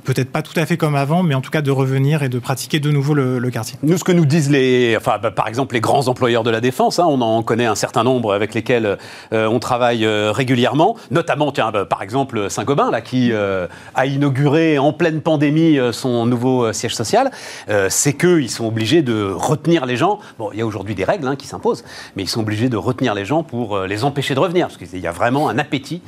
peut-être 0.06 0.32
pas 0.32 0.42
tout 0.42 0.58
à 0.58 0.66
fait 0.66 0.78
comme 0.78 0.96
avant, 0.96 1.24
mais 1.24 1.36
en 1.36 1.42
tout 1.42 1.52
cas 1.52 1.62
de 1.62 1.72
revenir 1.72 2.24
et 2.24 2.30
de 2.30 2.40
pratiquer 2.40 2.80
de 2.80 2.92
nouveau 2.92 3.14
le, 3.14 3.50
quartier. 3.50 3.78
Nous, 3.84 3.98
ce 3.98 4.04
que 4.04 4.12
nous 4.12 4.26
disent 4.26 4.50
les, 4.50 4.96
enfin, 4.96 5.18
bah, 5.22 5.32
par 5.32 5.48
exemple, 5.48 5.76
les 5.76 5.82
grands 5.82 6.08
employeurs 6.08 6.44
de 6.44 6.50
la 6.50 6.62
défense, 6.62 7.00
hein, 7.00 7.06
on 7.08 7.22
en 7.22 7.44
connaît 7.44 7.66
un 7.66 7.76
certain 7.76 8.04
nombre 8.04 8.34
avec 8.34 8.54
lesquels 8.54 8.98
euh, 9.34 9.48
on 9.48 9.60
travaille 9.60 10.06
euh, 10.06 10.32
régulièrement, 10.32 10.96
notamment, 11.12 11.52
tiens, 11.52 11.72
bah, 11.72 11.86
par 11.86 12.02
exemple, 12.02 12.50
Saint-Gobain, 12.50 12.92
là, 12.92 13.02
qui 13.02 13.32
euh, 13.32 13.68
a 13.96 14.06
inauguré 14.06 14.78
en 14.78 14.94
pleine 14.94 15.22
pandémie 15.22 15.78
son 15.92 16.26
nouveau 16.26 16.72
siège 16.72 16.96
social, 16.96 17.32
c'est 17.90 18.14
qu'ils 18.14 18.50
sont 18.50 18.68
obligés 18.68 19.02
de 19.02 19.32
retenir 19.32 19.86
les 19.86 19.98
gens. 19.98 20.20
Bon, 20.38 20.52
il 20.54 20.60
y 20.60 20.62
a 20.62 20.66
aujourd'hui 20.66 20.96
des 20.96 21.04
règles 21.04 21.28
hein, 21.28 21.36
qui 21.36 21.48
s'imposent, 21.48 21.84
mais 22.16 22.24
ils 22.24 22.30
sont 22.30 22.42
obligés 22.42 22.70
de 22.70 22.78
retenir 22.78 23.16
les 23.16 23.26
gens 23.26 23.44
pour 23.44 23.80
les 23.80 24.04
empêcher 24.04 24.36
de 24.36 24.40
revenir, 24.40 24.68
parce 24.68 24.78
qu'il 24.78 25.00
y 25.00 25.08
a 25.08 25.12
vraiment 25.12 25.50
un 25.50 25.58
appétit 25.58 26.02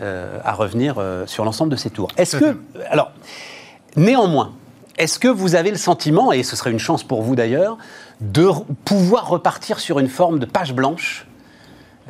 à 0.00 0.52
revenir 0.52 0.96
sur 1.26 1.44
l'ensemble 1.44 1.70
de 1.70 1.76
ces 1.76 1.90
tours. 1.90 2.08
Est-ce 2.16 2.36
que, 2.36 2.56
alors, 2.90 3.12
Néanmoins, 3.96 4.52
est-ce 4.96 5.18
que 5.18 5.28
vous 5.28 5.54
avez 5.54 5.70
le 5.70 5.76
sentiment, 5.76 6.32
et 6.32 6.42
ce 6.42 6.56
serait 6.56 6.70
une 6.70 6.78
chance 6.78 7.02
pour 7.02 7.22
vous 7.22 7.36
d'ailleurs, 7.36 7.78
de 8.20 8.48
pouvoir 8.84 9.28
repartir 9.28 9.80
sur 9.80 9.98
une 9.98 10.08
forme 10.08 10.38
de 10.38 10.46
page 10.46 10.72
blanche 10.72 11.26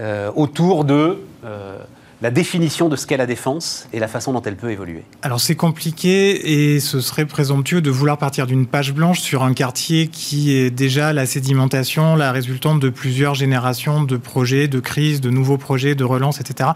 euh, 0.00 0.30
autour 0.34 0.84
de 0.84 1.22
euh, 1.44 1.78
la 2.24 2.30
définition 2.30 2.88
de 2.88 2.96
ce 2.96 3.06
qu'est 3.06 3.18
la 3.18 3.26
défense 3.26 3.86
et 3.92 3.98
la 3.98 4.08
façon 4.08 4.32
dont 4.32 4.40
elle 4.40 4.56
peut 4.56 4.70
évoluer 4.70 5.04
Alors 5.20 5.40
c'est 5.40 5.56
compliqué 5.56 6.72
et 6.72 6.80
ce 6.80 7.02
serait 7.02 7.26
présomptueux 7.26 7.82
de 7.82 7.90
vouloir 7.90 8.16
partir 8.16 8.46
d'une 8.46 8.64
page 8.64 8.94
blanche 8.94 9.20
sur 9.20 9.42
un 9.42 9.52
quartier 9.52 10.08
qui 10.08 10.56
est 10.56 10.70
déjà 10.70 11.12
la 11.12 11.26
sédimentation, 11.26 12.16
la 12.16 12.32
résultante 12.32 12.80
de 12.80 12.88
plusieurs 12.88 13.34
générations 13.34 14.04
de 14.04 14.16
projets, 14.16 14.68
de 14.68 14.80
crises, 14.80 15.20
de 15.20 15.28
nouveaux 15.28 15.58
projets, 15.58 15.94
de 15.94 16.02
relance, 16.02 16.40
etc. 16.40 16.70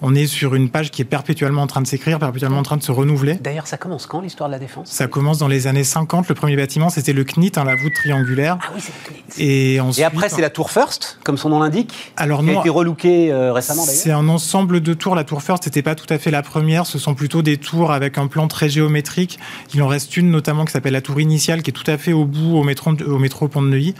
On 0.00 0.14
est 0.14 0.26
sur 0.26 0.54
une 0.54 0.70
page 0.70 0.90
qui 0.90 1.02
est 1.02 1.04
perpétuellement 1.04 1.60
en 1.60 1.66
train 1.66 1.82
de 1.82 1.86
s'écrire, 1.86 2.18
perpétuellement 2.18 2.60
en 2.60 2.62
train 2.62 2.78
de 2.78 2.82
se 2.82 2.90
renouveler. 2.90 3.34
D'ailleurs, 3.34 3.66
ça 3.66 3.76
commence 3.76 4.06
quand 4.06 4.22
l'histoire 4.22 4.48
de 4.48 4.54
la 4.54 4.58
défense? 4.58 4.90
Ça 4.90 5.06
commence 5.06 5.36
dans 5.36 5.48
les 5.48 5.66
années 5.66 5.84
50. 5.84 6.30
Le 6.30 6.34
premier 6.34 6.56
bâtiment, 6.56 6.88
c'était 6.88 7.12
le 7.12 7.24
CNIT, 7.24 7.52
hein, 7.56 7.64
la 7.64 7.76
voûte 7.76 7.92
triangulaire. 7.92 8.56
Ah 8.62 8.72
oui, 8.74 8.80
c'est 8.80 8.92
le 9.10 9.14
CNIT. 9.36 9.74
Et, 9.74 9.80
ensuite, 9.80 10.00
et 10.00 10.04
après, 10.06 10.30
c'est 10.30 10.40
la 10.40 10.48
Tour 10.48 10.70
First, 10.70 11.18
comme 11.24 11.36
son 11.36 11.50
nom 11.50 11.60
l'indique, 11.60 11.92
Alors, 12.16 12.42
qui 12.42 12.48
a 12.48 12.60
été 12.60 12.70
relookée 12.70 13.30
euh, 13.30 13.52
récemment 13.52 13.84
d'ailleurs? 13.84 14.00
C'est 14.00 14.12
un 14.12 14.28
ensemble 14.30 14.80
de 14.80 14.93
tours. 14.94 15.14
La 15.14 15.24
tour 15.24 15.42
First 15.42 15.66
n'était 15.66 15.82
pas 15.82 15.94
tout 15.94 16.12
à 16.12 16.18
fait 16.18 16.30
la 16.30 16.42
première. 16.42 16.86
Ce 16.86 16.98
sont 16.98 17.14
plutôt 17.14 17.42
des 17.42 17.56
tours 17.56 17.92
avec 17.92 18.18
un 18.18 18.26
plan 18.26 18.48
très 18.48 18.68
géométrique. 18.68 19.38
Il 19.74 19.82
en 19.82 19.88
reste 19.88 20.16
une 20.16 20.30
notamment 20.30 20.64
qui 20.64 20.72
s'appelle 20.72 20.92
la 20.92 21.00
tour 21.00 21.20
initiale, 21.20 21.62
qui 21.62 21.70
est 21.70 21.74
tout 21.74 21.88
à 21.90 21.98
fait 21.98 22.12
au 22.12 22.24
bout 22.24 22.56
au 22.56 22.62
métro, 22.62 22.92
au 23.06 23.18
métro 23.18 23.48
Pont 23.48 23.62
de 23.62 23.68
Neuilly. 23.68 23.94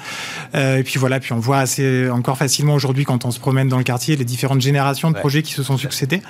Euh, 0.54 0.78
et 0.78 0.82
puis 0.82 0.98
voilà, 0.98 1.20
puis 1.20 1.32
on 1.32 1.38
voit 1.38 1.58
assez 1.58 2.08
encore 2.10 2.38
facilement 2.38 2.74
aujourd'hui 2.74 3.04
quand 3.04 3.24
on 3.24 3.30
se 3.30 3.40
promène 3.40 3.68
dans 3.68 3.78
le 3.78 3.84
quartier 3.84 4.16
les 4.16 4.24
différentes 4.24 4.60
générations 4.60 5.10
de 5.10 5.16
projets 5.16 5.42
qui 5.42 5.52
se 5.52 5.62
sont 5.62 5.76
succédés. 5.76 6.22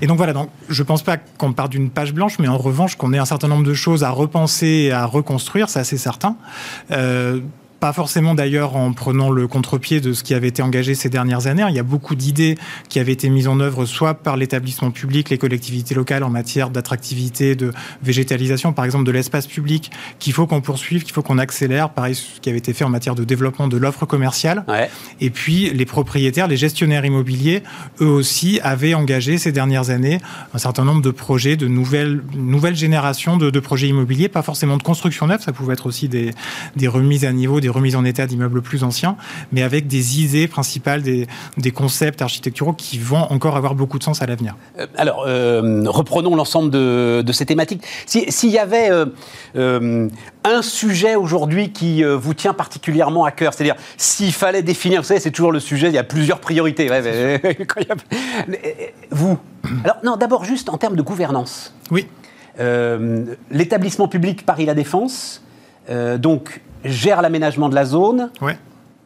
Et 0.00 0.06
donc 0.06 0.16
voilà, 0.16 0.32
donc 0.32 0.50
je 0.68 0.82
pense 0.82 1.02
pas 1.02 1.16
qu'on 1.16 1.52
parte 1.52 1.72
d'une 1.72 1.90
page 1.90 2.12
blanche, 2.12 2.38
mais 2.38 2.48
en 2.48 2.58
revanche 2.58 2.96
qu'on 2.96 3.12
ait 3.12 3.18
un 3.18 3.24
certain 3.24 3.48
nombre 3.48 3.64
de 3.64 3.74
choses 3.74 4.04
à 4.04 4.10
repenser 4.10 4.66
et 4.66 4.92
à 4.92 5.06
reconstruire, 5.06 5.68
c'est 5.68 5.80
assez 5.80 5.98
certain. 5.98 6.36
Euh, 6.90 7.40
pas 7.80 7.92
forcément 7.92 8.34
d'ailleurs 8.34 8.76
en 8.76 8.92
prenant 8.92 9.30
le 9.30 9.46
contre-pied 9.46 10.00
de 10.00 10.12
ce 10.12 10.24
qui 10.24 10.34
avait 10.34 10.48
été 10.48 10.62
engagé 10.62 10.94
ces 10.94 11.08
dernières 11.08 11.46
années. 11.46 11.64
Il 11.68 11.74
y 11.74 11.78
a 11.78 11.84
beaucoup 11.84 12.14
d'idées 12.14 12.58
qui 12.88 12.98
avaient 12.98 13.12
été 13.12 13.28
mises 13.30 13.48
en 13.48 13.60
œuvre 13.60 13.84
soit 13.84 14.14
par 14.14 14.36
l'établissement 14.36 14.90
public, 14.90 15.30
les 15.30 15.38
collectivités 15.38 15.94
locales 15.94 16.24
en 16.24 16.30
matière 16.30 16.70
d'attractivité, 16.70 17.54
de 17.54 17.72
végétalisation, 18.02 18.72
par 18.72 18.84
exemple 18.84 19.04
de 19.04 19.12
l'espace 19.12 19.46
public, 19.46 19.90
qu'il 20.18 20.32
faut 20.32 20.46
qu'on 20.46 20.60
poursuive, 20.60 21.04
qu'il 21.04 21.12
faut 21.12 21.22
qu'on 21.22 21.38
accélère. 21.38 21.90
Pareil, 21.90 22.14
ce 22.14 22.40
qui 22.40 22.48
avait 22.48 22.58
été 22.58 22.72
fait 22.72 22.84
en 22.84 22.90
matière 22.90 23.14
de 23.14 23.24
développement 23.24 23.68
de 23.68 23.76
l'offre 23.76 24.06
commerciale. 24.06 24.64
Et 25.20 25.30
puis 25.30 25.70
les 25.70 25.86
propriétaires, 25.86 26.48
les 26.48 26.56
gestionnaires 26.56 27.04
immobiliers, 27.04 27.62
eux 28.00 28.06
aussi 28.06 28.58
avaient 28.62 28.94
engagé 28.94 29.38
ces 29.38 29.52
dernières 29.52 29.90
années 29.90 30.18
un 30.52 30.58
certain 30.58 30.84
nombre 30.84 31.02
de 31.02 31.10
projets, 31.10 31.56
de 31.56 31.68
nouvelles, 31.68 32.22
nouvelles 32.34 32.76
générations 32.76 33.36
de, 33.36 33.50
de 33.50 33.60
projets 33.60 33.88
immobiliers, 33.88 34.28
pas 34.28 34.42
forcément 34.42 34.76
de 34.76 34.82
construction 34.82 35.26
neuve, 35.26 35.42
ça 35.42 35.52
pouvait 35.52 35.74
être 35.74 35.86
aussi 35.86 36.08
des, 36.08 36.32
des 36.76 36.88
remises 36.88 37.24
à 37.24 37.32
niveau, 37.32 37.60
des 37.60 37.67
remise 37.70 37.96
en 37.96 38.04
état 38.04 38.26
d'immeubles 38.26 38.62
plus 38.62 38.84
anciens, 38.84 39.16
mais 39.52 39.62
avec 39.62 39.86
des 39.86 40.20
idées 40.20 40.48
principales, 40.48 41.02
des, 41.02 41.26
concepts 41.74 42.22
architecturaux 42.22 42.72
qui 42.72 42.98
vont 42.98 43.30
encore 43.30 43.56
avoir 43.56 43.74
beaucoup 43.74 43.98
de 43.98 44.02
sens 44.02 44.22
à 44.22 44.26
l'avenir. 44.26 44.56
Euh, 44.78 44.86
alors, 44.96 45.24
euh, 45.26 45.84
reprenons 45.86 46.34
l'ensemble 46.34 46.70
de, 46.70 47.32
ces 47.32 47.46
thématiques. 47.46 47.84
S'il 48.06 48.50
y 48.50 48.58
avait 48.58 48.90
euh, 49.56 50.08
un 50.44 50.62
sujet 50.62 51.14
aujourd'hui 51.14 51.72
qui 51.72 52.02
vous 52.02 52.34
tient 52.34 52.54
particulièrement 52.54 53.24
à 53.24 53.30
cœur, 53.30 53.54
c'est-à-dire 53.54 53.76
s'il 53.96 54.32
fallait 54.32 54.62
définir, 54.62 55.02
vous 55.02 55.06
savez, 55.06 55.20
c'est 55.20 55.30
toujours 55.30 55.52
le 55.52 55.60
sujet, 55.60 55.88
il 55.88 55.94
y 55.94 55.98
a 55.98 56.04
plusieurs 56.04 56.40
priorités. 56.40 56.88
vous 59.10 59.38
Alors, 59.84 59.96
non, 60.04 60.16
d'abord, 60.16 60.44
juste 60.44 60.68
en 60.68 60.78
termes 60.78 60.96
de 60.96 61.02
gouvernance. 61.02 61.74
Oui. 61.90 62.06
L'établissement 63.50 64.08
public 64.08 64.44
Paris 64.44 64.66
La 64.66 64.74
Défense, 64.74 65.44
donc 65.88 66.60
gère 66.84 67.22
l'aménagement 67.22 67.68
de 67.68 67.74
la 67.74 67.84
zone, 67.84 68.30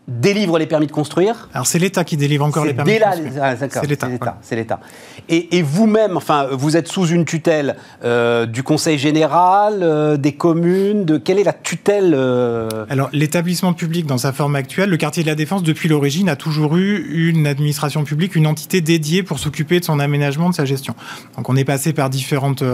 délivre 0.08 0.58
les 0.58 0.66
permis 0.66 0.86
de 0.86 0.92
construire. 0.92 1.48
Alors 1.54 1.66
c'est 1.66 1.78
l'État 1.78 2.02
qui 2.02 2.16
délivre 2.16 2.44
encore 2.44 2.64
les 2.64 2.74
permis 2.74 2.94
de 2.94 2.98
construire. 2.98 3.32
Ah, 3.40 3.56
c'est 3.56 3.86
l'État. 3.86 4.10
C'est 4.42 4.56
l'État. 4.56 4.80
Et, 5.28 5.62
vous-même, 5.62 6.16
enfin, 6.16 6.48
vous 6.50 6.76
êtes 6.76 6.88
sous 6.88 7.06
une 7.06 7.24
tutelle 7.24 7.76
euh, 8.04 8.44
du 8.46 8.62
Conseil 8.62 8.98
général, 8.98 9.78
euh, 9.82 10.16
des 10.16 10.32
communes. 10.32 11.04
De 11.04 11.18
quelle 11.18 11.38
est 11.38 11.44
la 11.44 11.52
tutelle 11.52 12.14
euh 12.16 12.68
Alors 12.90 13.08
l'établissement 13.12 13.72
public, 13.72 14.06
dans 14.06 14.18
sa 14.18 14.32
forme 14.32 14.56
actuelle, 14.56 14.90
le 14.90 14.96
quartier 14.96 15.22
de 15.22 15.28
la 15.28 15.36
Défense, 15.36 15.62
depuis 15.62 15.88
l'origine, 15.88 16.28
a 16.28 16.36
toujours 16.36 16.76
eu 16.76 17.30
une 17.30 17.46
administration 17.46 18.02
publique, 18.04 18.34
une 18.34 18.46
entité 18.46 18.80
dédiée 18.80 19.22
pour 19.22 19.38
s'occuper 19.38 19.78
de 19.78 19.84
son 19.84 20.00
aménagement, 20.00 20.50
de 20.50 20.54
sa 20.54 20.64
gestion. 20.64 20.94
Donc 21.36 21.48
on 21.48 21.56
est 21.56 21.64
passé 21.64 21.92
par 21.92 22.10
différentes 22.10 22.64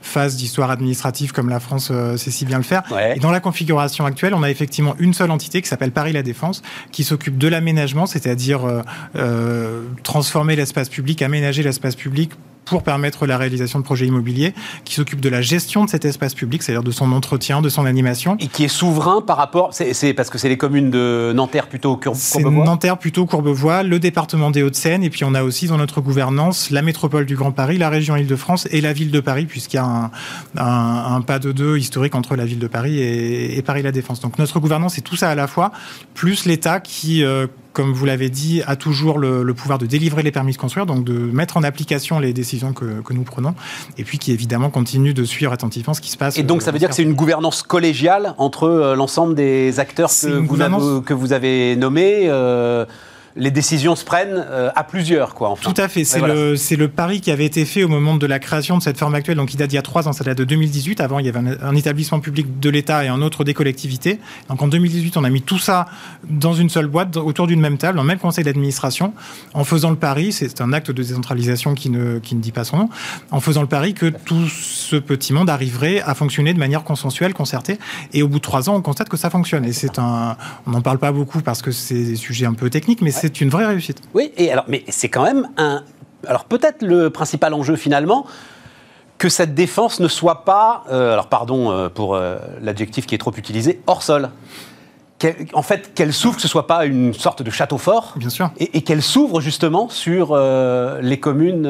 phases 0.00 0.36
d'histoire 0.36 0.70
administrative, 0.70 1.32
comme 1.32 1.48
la 1.48 1.60
France 1.60 1.92
sait 2.16 2.30
si 2.30 2.44
bien 2.44 2.58
le 2.58 2.64
faire. 2.64 2.84
Et 3.14 3.18
dans 3.18 3.32
la 3.32 3.40
configuration 3.40 4.06
actuelle, 4.06 4.34
on 4.34 4.42
a 4.42 4.50
effectivement 4.50 4.94
une 4.98 5.14
seule 5.14 5.30
entité 5.30 5.60
qui 5.60 5.68
s'appelle 5.68 5.90
Paris 5.90 6.12
la 6.12 6.22
Défense 6.22 6.62
qui 6.92 7.04
s'occupe 7.04 7.38
de 7.38 7.48
l'aménagement, 7.48 8.06
c'est-à-dire 8.06 8.64
euh, 8.64 8.82
euh, 9.16 9.82
transformer 10.02 10.56
l'espace 10.56 10.88
public, 10.88 11.22
aménager 11.22 11.62
l'espace 11.62 11.96
public 11.96 12.32
pour 12.66 12.82
permettre 12.82 13.26
la 13.26 13.38
réalisation 13.38 13.78
de 13.78 13.84
projets 13.84 14.06
immobiliers, 14.06 14.52
qui 14.84 14.94
s'occupe 14.94 15.20
de 15.20 15.28
la 15.28 15.40
gestion 15.40 15.84
de 15.84 15.90
cet 15.90 16.04
espace 16.04 16.34
public, 16.34 16.62
c'est-à-dire 16.62 16.82
de 16.82 16.90
son 16.90 17.12
entretien, 17.12 17.62
de 17.62 17.68
son 17.68 17.86
animation. 17.86 18.36
Et 18.40 18.48
qui 18.48 18.64
est 18.64 18.68
souverain 18.68 19.22
par 19.22 19.36
rapport, 19.36 19.70
c'est 19.72 20.12
parce 20.14 20.28
que 20.28 20.36
c'est 20.36 20.48
les 20.48 20.58
communes 20.58 20.90
de 20.90 21.32
Nanterre 21.34 21.68
plutôt 21.68 21.96
Courbevoie 21.96 22.20
C'est 22.20 22.42
Nanterre 22.42 22.98
plutôt 22.98 23.24
Courbevoie, 23.24 23.82
le 23.82 23.98
département 23.98 24.50
des 24.50 24.62
Hauts-de-Seine, 24.62 25.04
et 25.04 25.10
puis 25.10 25.24
on 25.24 25.34
a 25.34 25.42
aussi 25.42 25.68
dans 25.68 25.78
notre 25.78 26.00
gouvernance 26.00 26.70
la 26.70 26.82
métropole 26.82 27.24
du 27.24 27.36
Grand 27.36 27.52
Paris, 27.52 27.78
la 27.78 27.88
région 27.88 28.16
Île-de-France 28.16 28.68
et 28.70 28.80
la 28.80 28.92
ville 28.92 29.10
de 29.10 29.20
Paris, 29.20 29.46
puisqu'il 29.46 29.76
y 29.76 29.80
a 29.80 30.10
un, 30.56 31.20
pas 31.20 31.38
de 31.38 31.52
deux 31.52 31.78
historique 31.78 32.14
entre 32.14 32.34
la 32.34 32.44
ville 32.44 32.58
de 32.58 32.66
Paris 32.66 33.00
et, 33.00 33.62
Paris 33.62 33.82
La 33.82 33.92
Défense. 33.92 34.20
Donc 34.20 34.38
notre 34.38 34.60
gouvernance, 34.60 34.94
c'est 34.94 35.00
tout 35.00 35.16
ça 35.16 35.30
à 35.30 35.34
la 35.34 35.46
fois, 35.46 35.70
plus 36.14 36.44
l'État 36.44 36.80
qui... 36.80 37.22
Euh, 37.22 37.46
comme 37.76 37.92
vous 37.92 38.06
l'avez 38.06 38.30
dit, 38.30 38.62
a 38.66 38.74
toujours 38.74 39.18
le, 39.18 39.52
pouvoir 39.52 39.78
de 39.78 39.84
délivrer 39.84 40.22
les 40.22 40.32
permis 40.32 40.52
de 40.52 40.56
construire, 40.56 40.86
donc 40.86 41.04
de 41.04 41.12
mettre 41.12 41.58
en 41.58 41.62
application 41.62 42.18
les 42.18 42.32
décisions 42.32 42.72
que, 42.72 43.12
nous 43.12 43.22
prenons, 43.22 43.54
et 43.98 44.04
puis 44.04 44.18
qui 44.18 44.32
évidemment 44.32 44.70
continue 44.70 45.12
de 45.12 45.24
suivre 45.24 45.52
attentivement 45.52 45.92
ce 45.92 46.00
qui 46.00 46.10
se 46.10 46.16
passe. 46.16 46.38
Et 46.38 46.42
donc 46.42 46.62
ça 46.62 46.70
veut 46.70 46.78
dire 46.78 46.88
que 46.88 46.94
c'est 46.94 47.02
une 47.02 47.12
gouvernance 47.12 47.62
collégiale 47.62 48.34
entre 48.38 48.64
euh, 48.64 48.94
l'ensemble 48.96 49.34
des 49.34 49.78
acteurs 49.78 50.08
que 50.08 50.26
vous, 50.26 50.62
avez, 50.62 51.02
que 51.04 51.12
vous, 51.12 51.34
avez, 51.34 51.76
nommés 51.76 52.30
euh, 52.30 52.86
les 53.36 53.50
décisions 53.50 53.96
se 53.96 54.04
prennent 54.04 54.44
euh, 54.48 54.70
à 54.74 54.82
plusieurs, 54.82 55.34
quoi. 55.34 55.54
Tout 55.60 55.74
à 55.76 55.88
fait. 55.88 56.04
C'est 56.04 56.20
le, 56.20 56.54
le, 56.54 56.88
pari 56.88 57.20
qui 57.20 57.30
avait 57.30 57.44
été 57.44 57.64
fait 57.64 57.84
au 57.84 57.88
moment 57.88 58.16
de 58.16 58.26
la 58.26 58.38
création 58.38 58.78
de 58.78 58.82
cette 58.82 58.98
forme 58.98 59.14
actuelle, 59.14 59.36
donc 59.36 59.52
il 59.52 59.58
date 59.58 59.68
d'il 59.68 59.76
y 59.76 59.78
a 59.78 59.82
trois 59.82 60.08
ans, 60.08 60.12
ça 60.12 60.24
date 60.24 60.38
de 60.38 60.44
2018. 60.44 61.00
Avant, 61.00 61.18
il 61.18 61.26
y 61.26 61.28
avait 61.28 61.40
un, 61.60 61.76
établissement 61.76 62.20
public 62.20 62.58
de 62.58 62.70
l'État 62.70 63.04
et 63.04 63.08
un 63.08 63.20
autre 63.20 63.44
des 63.44 63.52
collectivités. 63.52 64.18
Donc 64.48 64.62
en 64.62 64.68
2018, 64.68 65.18
on 65.18 65.24
a 65.24 65.30
mis 65.30 65.42
tout 65.42 65.58
ça 65.58 65.86
dans 66.28 66.54
une 66.54 66.70
seule 66.70 66.86
boîte, 66.86 67.16
autour 67.16 67.46
d'une 67.46 67.60
même 67.60 67.76
table, 67.76 67.96
dans 67.96 68.02
le 68.02 68.08
même 68.08 68.18
conseil 68.18 68.44
d'administration, 68.44 69.12
en 69.52 69.64
faisant 69.64 69.90
le 69.90 69.96
pari, 69.96 70.32
c'est 70.32 70.60
un 70.60 70.72
acte 70.72 70.90
de 70.90 71.02
décentralisation 71.02 71.74
qui 71.74 71.90
ne, 71.90 72.18
qui 72.18 72.34
ne 72.34 72.40
dit 72.40 72.52
pas 72.52 72.64
son 72.64 72.78
nom, 72.78 72.88
en 73.30 73.40
faisant 73.40 73.60
le 73.60 73.68
pari 73.68 73.92
que 73.92 74.06
tout 74.06 74.46
ce 74.48 74.96
petit 74.96 75.34
monde 75.34 75.50
arriverait 75.50 76.00
à 76.00 76.14
fonctionner 76.14 76.54
de 76.54 76.58
manière 76.58 76.84
consensuelle, 76.84 77.34
concertée. 77.34 77.78
Et 78.14 78.22
au 78.22 78.28
bout 78.28 78.38
de 78.38 78.42
trois 78.42 78.70
ans, 78.70 78.76
on 78.76 78.82
constate 78.82 79.10
que 79.10 79.16
ça 79.16 79.28
fonctionne. 79.28 79.64
Et 79.66 79.72
c'est 79.72 79.98
un, 79.98 80.36
on 80.66 80.70
n'en 80.70 80.80
parle 80.80 80.98
pas 80.98 81.12
beaucoup 81.12 81.42
parce 81.42 81.60
que 81.60 81.70
c'est 81.70 81.94
des 82.02 82.16
sujets 82.16 82.46
un 82.46 82.54
peu 82.54 82.70
techniques, 82.70 83.02
mais 83.02 83.10
c'est 83.10 83.25
c'est 83.26 83.40
une 83.40 83.50
vraie 83.50 83.66
réussite. 83.66 84.00
Oui, 84.14 84.32
et 84.36 84.52
alors, 84.52 84.64
mais 84.68 84.84
c'est 84.88 85.08
quand 85.08 85.24
même 85.24 85.48
un. 85.56 85.82
Alors 86.26 86.44
peut-être 86.44 86.82
le 86.82 87.10
principal 87.10 87.54
enjeu 87.54 87.76
finalement, 87.76 88.26
que 89.18 89.28
cette 89.28 89.54
défense 89.54 90.00
ne 90.00 90.08
soit 90.08 90.44
pas, 90.44 90.84
euh, 90.90 91.12
alors 91.12 91.28
pardon 91.28 91.70
euh, 91.70 91.88
pour 91.88 92.14
euh, 92.14 92.38
l'adjectif 92.62 93.06
qui 93.06 93.14
est 93.14 93.18
trop 93.18 93.32
utilisé, 93.36 93.80
hors 93.86 94.02
sol. 94.02 94.30
en 95.54 95.62
fait, 95.62 95.94
qu'elle 95.94 96.12
s'ouvre, 96.12 96.36
que 96.36 96.42
ce 96.42 96.48
soit 96.48 96.66
pas 96.66 96.84
une 96.84 97.14
sorte 97.14 97.42
de 97.42 97.50
château 97.50 97.78
fort, 97.78 98.14
Bien 98.16 98.28
sûr. 98.28 98.50
et, 98.58 98.82
qu'elle 98.82 99.02
s'ouvre 99.02 99.40
justement 99.40 99.88
sur 99.88 100.36
les 100.36 101.20
communes. 101.20 101.66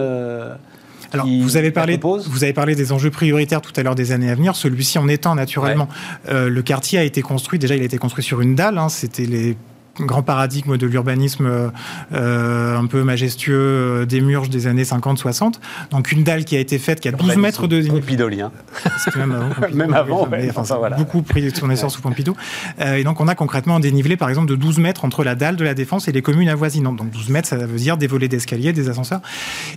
Alors, 1.13 1.27
vous 1.27 1.57
avez, 1.57 1.71
parlé, 1.71 2.01
vous 2.03 2.43
avez 2.43 2.53
parlé 2.53 2.75
des 2.75 2.91
enjeux 2.91 3.11
prioritaires 3.11 3.63
tout 3.63 3.73
à 3.77 3.83
l'heure 3.85 3.95
des 3.95 4.11
années 4.11 4.31
à 4.31 4.35
venir. 4.35 4.57
Celui-ci 4.57 4.99
en 4.99 5.07
étant 5.07 5.37
naturellement. 5.37 5.89
le 6.29 6.61
quartier 6.63 6.99
a 6.99 7.05
été 7.05 7.23
construit, 7.23 7.61
déjà, 7.61 7.77
il 7.77 7.83
a 7.83 7.85
été 7.85 7.99
construit 7.99 8.25
sur 8.25 8.41
une 8.41 8.57
dalle. 8.57 8.77
Hein, 8.79 8.89
C'était 8.89 9.25
les 9.25 9.57
grand 10.01 10.23
paradigme 10.23 10.77
de 10.77 10.87
l'urbanisme 10.87 11.71
un 12.13 12.87
peu 12.87 13.03
majestueux 13.03 14.07
des 14.07 14.21
Murges 14.21 14.51
des 14.51 14.67
années 14.67 14.83
50-60. 14.83 15.55
Donc 15.91 16.13
une 16.13 16.25
dalle 16.25 16.45
qui 16.45 16.57
a 16.57 16.61
été 16.61 16.79
faite, 16.79 17.01
qui 17.01 17.09
a 17.09 17.13
12 17.13 17.37
mètres 17.37 17.67
de 17.67 17.87
Pompidolien. 17.87 18.53
C'était 19.05 19.19
même 19.19 19.33
avant. 19.33 19.49
Pompidou, 19.49 19.77
même 19.77 19.95
avant, 19.95 20.29
enfin, 20.57 20.77
voilà. 20.77 20.97
Beaucoup 20.97 21.23
pris 21.23 21.51
son 21.55 21.71
essor 21.71 21.91
sous 21.91 22.01
Pompidou. 22.01 22.35
et 22.81 23.05
donc 23.05 23.21
on 23.21 23.29
a 23.29 23.35
concrètement 23.35 23.77
un 23.77 23.81
dénivelé, 23.81 24.17
par 24.17 24.29
exemple, 24.29 24.49
de 24.49 24.57
12 24.57 24.79
mètres 24.79 25.05
entre 25.05 25.25
la 25.25 25.35
dalle 25.35 25.57
de 25.57 25.65
la 25.65 25.75
Défense 25.75 26.09
et 26.09 26.13
les 26.13 26.23
communes 26.23 26.49
avoisinantes. 26.49 26.97
Donc 26.97 27.11
12 27.11 27.29
mètres, 27.31 27.49
ça 27.49 27.57
veut 27.57 27.77
dire 27.77 27.97
des 27.97 28.07
volets 28.07 28.29
d'escalier, 28.29 28.73
des 28.73 28.89
ascenseurs. 28.89 29.21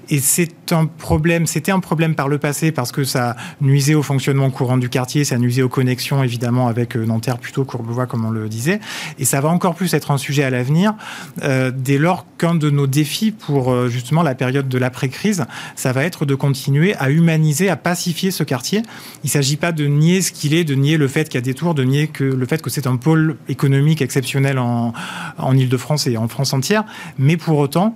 Et 0.10 0.20
c'est 0.20 0.72
un 0.72 0.86
problème, 0.86 1.46
c'était 1.46 1.72
un 1.72 1.80
problème 1.80 2.16
par 2.16 2.28
le 2.28 2.38
passé 2.38 2.72
parce 2.72 2.92
que 2.92 3.04
ça 3.04 3.36
nuisait 3.62 3.96
au 3.96 4.04
fonctionnement 4.04 4.50
courant 4.50 4.78
du 4.78 4.90
quartier, 4.90 5.24
ça 5.24 5.38
nuisait 5.38 5.62
aux 5.62 5.70
connexions 5.70 6.24
évidemment 6.24 6.68
avec 6.68 6.96
euh, 6.96 7.06
Nanterre, 7.06 7.38
plutôt 7.38 7.66
Courbevoie 7.66 8.06
comme 8.06 8.26
on 8.26 8.32
le 8.32 8.50
disait. 8.50 8.80
Et 9.18 9.26
ça 9.26 9.42
va 9.42 9.50
encore 9.50 9.76
plus 9.76 9.94
être 9.94 10.09
un 10.12 10.18
sujet 10.18 10.44
à 10.44 10.50
l'avenir 10.50 10.94
euh, 11.44 11.72
dès 11.76 11.98
lors 11.98 12.26
qu'un 12.38 12.56
de 12.56 12.70
nos 12.70 12.88
défis 12.88 13.32
pour 13.32 13.72
euh, 13.72 13.90
justement 13.90 14.24
la 14.24 14.36
période 14.36 14.70
de 14.70 14.78
l'après-crise, 14.78 15.46
ça 15.76 15.92
va 15.92 16.04
être 16.04 16.26
de 16.26 16.36
continuer 16.36 16.96
à 16.96 17.10
humaniser, 17.10 17.70
à 17.70 17.76
pacifier 17.76 18.32
ce 18.32 18.44
quartier. 18.44 18.82
Il 19.24 19.28
ne 19.28 19.32
s'agit 19.32 19.58
pas 19.58 19.72
de 19.72 19.86
nier 19.86 20.22
ce 20.22 20.32
qu'il 20.32 20.54
est, 20.54 20.64
de 20.64 20.76
nier 20.76 20.98
le 20.98 21.08
fait 21.08 21.30
qu'il 21.30 21.36
y 21.36 21.38
a 21.40 21.42
des 21.42 21.54
tours, 21.54 21.74
de 21.74 21.84
nier 21.84 22.08
que 22.08 22.24
le 22.24 22.46
fait 22.46 22.62
que 22.62 22.70
c'est 22.70 22.88
un 22.88 22.98
pôle 22.98 23.38
économique 23.48 24.02
exceptionnel 24.02 24.60
en, 24.60 24.94
en 25.38 25.58
Ile-de-France 25.58 26.08
et 26.08 26.18
en 26.18 26.28
France 26.28 26.54
entière, 26.54 26.84
mais 27.18 27.38
pour 27.38 27.58
autant, 27.58 27.96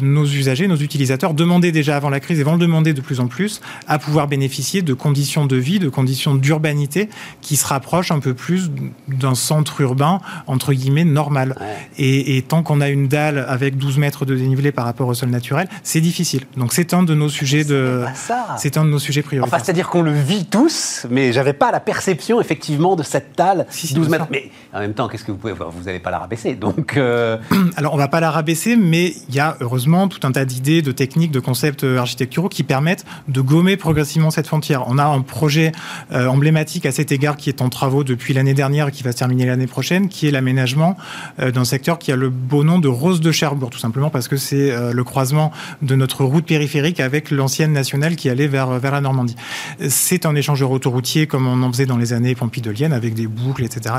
nos 0.00 0.24
usagers, 0.24 0.68
nos 0.68 0.76
utilisateurs 0.76 1.34
demandaient 1.34 1.72
déjà 1.72 1.96
avant 1.96 2.10
la 2.10 2.20
crise 2.20 2.40
et 2.40 2.42
vont 2.42 2.54
le 2.54 2.58
demander 2.58 2.92
de 2.92 3.00
plus 3.00 3.20
en 3.20 3.26
plus 3.26 3.60
à 3.86 3.98
pouvoir 3.98 4.28
bénéficier 4.28 4.82
de 4.82 4.94
conditions 4.94 5.46
de 5.46 5.56
vie, 5.56 5.78
de 5.78 5.88
conditions 5.88 6.34
d'urbanité 6.34 7.08
qui 7.40 7.56
se 7.56 7.66
rapprochent 7.66 8.10
un 8.10 8.20
peu 8.20 8.34
plus 8.34 8.70
d'un 9.08 9.34
centre 9.34 9.80
urbain, 9.80 10.20
entre 10.46 10.72
guillemets, 10.72 11.04
normal. 11.20 11.54
Et, 11.98 12.42
tant 12.48 12.62
qu'on 12.62 12.80
a 12.80 12.88
une 12.88 13.08
dalle 13.08 13.44
avec 13.48 13.76
12 13.76 13.98
mètres 13.98 14.24
de 14.24 14.34
dénivelé 14.34 14.72
par 14.72 14.84
rapport 14.86 15.08
au 15.08 15.14
sol 15.14 15.28
naturel, 15.28 15.68
c'est 15.82 16.00
difficile. 16.00 16.44
Donc 16.56 16.72
c'est 16.72 16.94
un 16.94 17.02
de 17.02 17.14
nos 17.14 17.28
sujets 17.28 17.64
de... 17.64 18.04
C'est 18.56 18.76
un 18.78 18.84
de 18.84 18.90
nos 18.90 18.98
sujets 18.98 19.22
prioritaires. 19.22 19.54
Enfin, 19.54 19.62
c'est-à-dire 19.62 19.88
qu'on 19.88 20.02
le 20.02 20.12
vit 20.12 20.46
tous, 20.46 21.06
mais 21.10 21.32
j'avais 21.32 21.52
pas 21.52 21.70
la 21.70 21.80
perception, 21.80 22.40
effectivement, 22.40 22.96
de 22.96 23.02
cette 23.02 23.36
dalle 23.36 23.66
12 23.94 24.08
mètres. 24.08 24.26
Mais 24.30 24.50
en 24.72 24.80
même 24.80 24.94
temps, 24.94 25.08
qu'est-ce 25.08 25.24
que 25.24 25.32
vous 25.32 25.38
pouvez... 25.38 25.52
Vous 25.52 25.84
n'allez 25.84 25.98
pas 25.98 26.10
la 26.10 26.18
rabaisser, 26.18 26.54
donc... 26.54 26.96
Euh, 26.96 27.38
Alors, 27.76 27.94
on 27.94 27.96
va 27.96 28.08
pas 28.08 28.20
la 28.20 28.30
rabaisser, 28.30 28.76
mais 28.76 29.14
il 29.28 29.34
y 29.34 29.40
a 29.40 29.56
heureusement 29.60 30.08
tout 30.08 30.26
un 30.26 30.32
tas 30.32 30.44
d'idées, 30.44 30.82
de 30.82 30.92
techniques, 30.92 31.32
de 31.32 31.40
concepts 31.40 31.84
architecturaux 31.84 32.48
qui 32.48 32.62
permettent 32.62 33.04
de 33.28 33.40
gommer 33.40 33.76
progressivement 33.76 34.30
cette 34.30 34.46
frontière. 34.46 34.84
On 34.86 34.98
a 34.98 35.04
un 35.04 35.20
projet 35.20 35.72
euh, 36.12 36.26
emblématique 36.26 36.86
à 36.86 36.92
cet 36.92 37.12
égard 37.12 37.36
qui 37.36 37.48
est 37.48 37.62
en 37.62 37.68
travaux 37.68 38.04
depuis 38.04 38.34
l'année 38.34 38.54
dernière 38.54 38.88
et 38.88 38.90
qui 38.90 39.02
va 39.02 39.12
se 39.12 39.18
terminer 39.18 39.46
l'année 39.46 39.66
prochaine, 39.66 40.08
qui 40.08 40.28
est 40.28 40.30
l'aménagement 40.30 40.96
euh, 41.38 41.50
d'un 41.50 41.64
secteur 41.64 41.98
qui 41.98 42.12
a 42.12 42.16
le 42.16 42.30
beau 42.30 42.64
nom 42.64 42.78
de 42.78 42.88
Rose 42.88 43.20
de 43.20 43.32
Cherbourg, 43.32 43.70
tout 43.70 43.78
simplement 43.78 44.10
parce 44.10 44.28
que 44.28 44.36
c'est 44.36 44.70
euh, 44.70 44.92
le 44.92 45.04
croisement 45.04 45.52
de 45.82 45.94
notre 45.94 46.24
route 46.24 46.44
périphérique 46.44 47.00
avec 47.00 47.30
l'ancienne 47.30 47.72
nationale 47.72 48.16
qui 48.16 48.28
allait 48.28 48.48
vers, 48.48 48.80
la 48.80 49.00
Normandie. 49.00 49.36
C'est 49.88 50.26
un 50.26 50.34
échangeur 50.34 50.70
autoroutier 50.70 51.26
comme 51.26 51.46
on 51.46 51.62
en 51.62 51.72
faisait 51.72 51.86
dans 51.86 51.96
les 51.96 52.12
années 52.12 52.34
pompidoliennes 52.34 52.92
avec 52.92 53.14
des 53.14 53.26
boucles, 53.26 53.64
etc. 53.64 53.96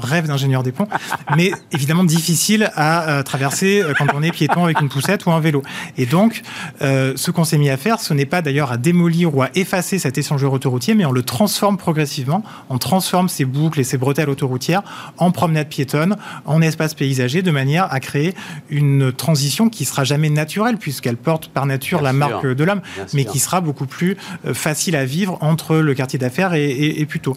rêve 0.00 0.26
d'ingénieur 0.26 0.62
des 0.62 0.72
ponts, 0.72 0.88
mais 1.36 1.52
évidemment 1.72 2.04
difficile 2.04 2.70
à 2.74 3.22
traverser 3.24 3.82
quand 3.98 4.06
on 4.14 4.22
est 4.22 4.30
piéton 4.30 4.64
avec 4.64 4.80
une 4.80 4.88
poussette 4.88 5.26
ou 5.26 5.32
un 5.32 5.40
vélo. 5.40 5.62
Et 5.96 6.06
donc, 6.06 6.42
ce 6.80 7.30
qu'on 7.30 7.44
s'est 7.44 7.58
mis 7.58 7.70
à 7.70 7.76
faire, 7.76 8.00
ce 8.00 8.14
n'est 8.14 8.26
pas 8.26 8.42
d'ailleurs 8.42 8.72
à 8.72 8.76
démolir 8.76 9.34
ou 9.34 9.42
à 9.42 9.50
effacer 9.54 9.98
cet 9.98 10.18
échangeur 10.18 10.52
autoroutier, 10.52 10.94
mais 10.94 11.04
on 11.04 11.12
le 11.12 11.22
transforme 11.22 11.76
progressivement. 11.76 12.42
On 12.70 12.78
transforme 12.78 13.28
ces 13.28 13.44
boucles 13.44 13.80
et 13.80 13.84
ces 13.84 13.98
bretelles 13.98 14.30
autoroutières 14.30 14.82
en 15.18 15.30
promenade 15.30 15.68
piétonne, 15.68 16.16
en 16.44 16.60
espace 16.62 16.94
paysager, 16.94 17.42
de 17.42 17.50
manière 17.50 17.92
à 17.92 18.00
créer 18.00 18.34
une 18.70 19.12
transition 19.12 19.68
qui 19.68 19.84
sera 19.84 20.04
jamais 20.04 20.30
naturelle, 20.30 20.76
puisqu'elle 20.76 21.16
porte 21.16 21.48
par 21.48 21.66
nature 21.66 22.02
la 22.02 22.12
marque 22.12 22.46
de 22.46 22.64
l'homme, 22.64 22.82
mais 23.12 23.24
qui 23.24 23.38
sera 23.38 23.60
beaucoup 23.60 23.86
plus 23.86 24.16
euh, 24.46 24.54
facile 24.54 24.96
à 24.96 25.04
vivre 25.04 25.38
entre 25.40 25.76
le 25.76 25.94
quartier 25.94 26.18
d'affaires 26.18 26.54
et, 26.54 26.70
et, 26.70 27.06
plutôt. 27.06 27.36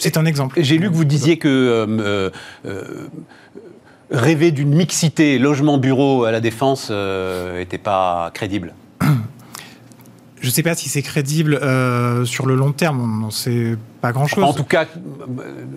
C'est 0.00 0.16
un 0.16 0.24
exemple. 0.24 0.60
J'ai 0.62 0.78
lu 0.78 0.88
que 0.90 0.94
vous 0.94 1.04
disiez 1.04 1.38
que 1.38 1.48
euh, 1.68 2.30
euh, 2.66 3.08
rêver 4.10 4.50
d'une 4.50 4.74
mixité 4.74 5.38
logement-bureau 5.38 6.24
à 6.24 6.32
la 6.32 6.40
défense 6.40 6.90
n'était 6.90 7.78
pas 7.78 8.30
crédible. 8.34 8.74
Je 10.40 10.46
ne 10.46 10.52
sais 10.52 10.62
pas 10.62 10.74
si 10.74 10.88
c'est 10.88 11.02
crédible 11.02 11.54
euh, 11.54 12.24
sur 12.24 12.46
le 12.46 12.54
long 12.54 12.72
terme. 12.72 13.24
On 13.26 13.30
sait 13.30 13.76
pas 14.00 14.12
grand-chose. 14.12 14.44
En 14.44 14.52
tout 14.52 14.64
cas, 14.64 14.86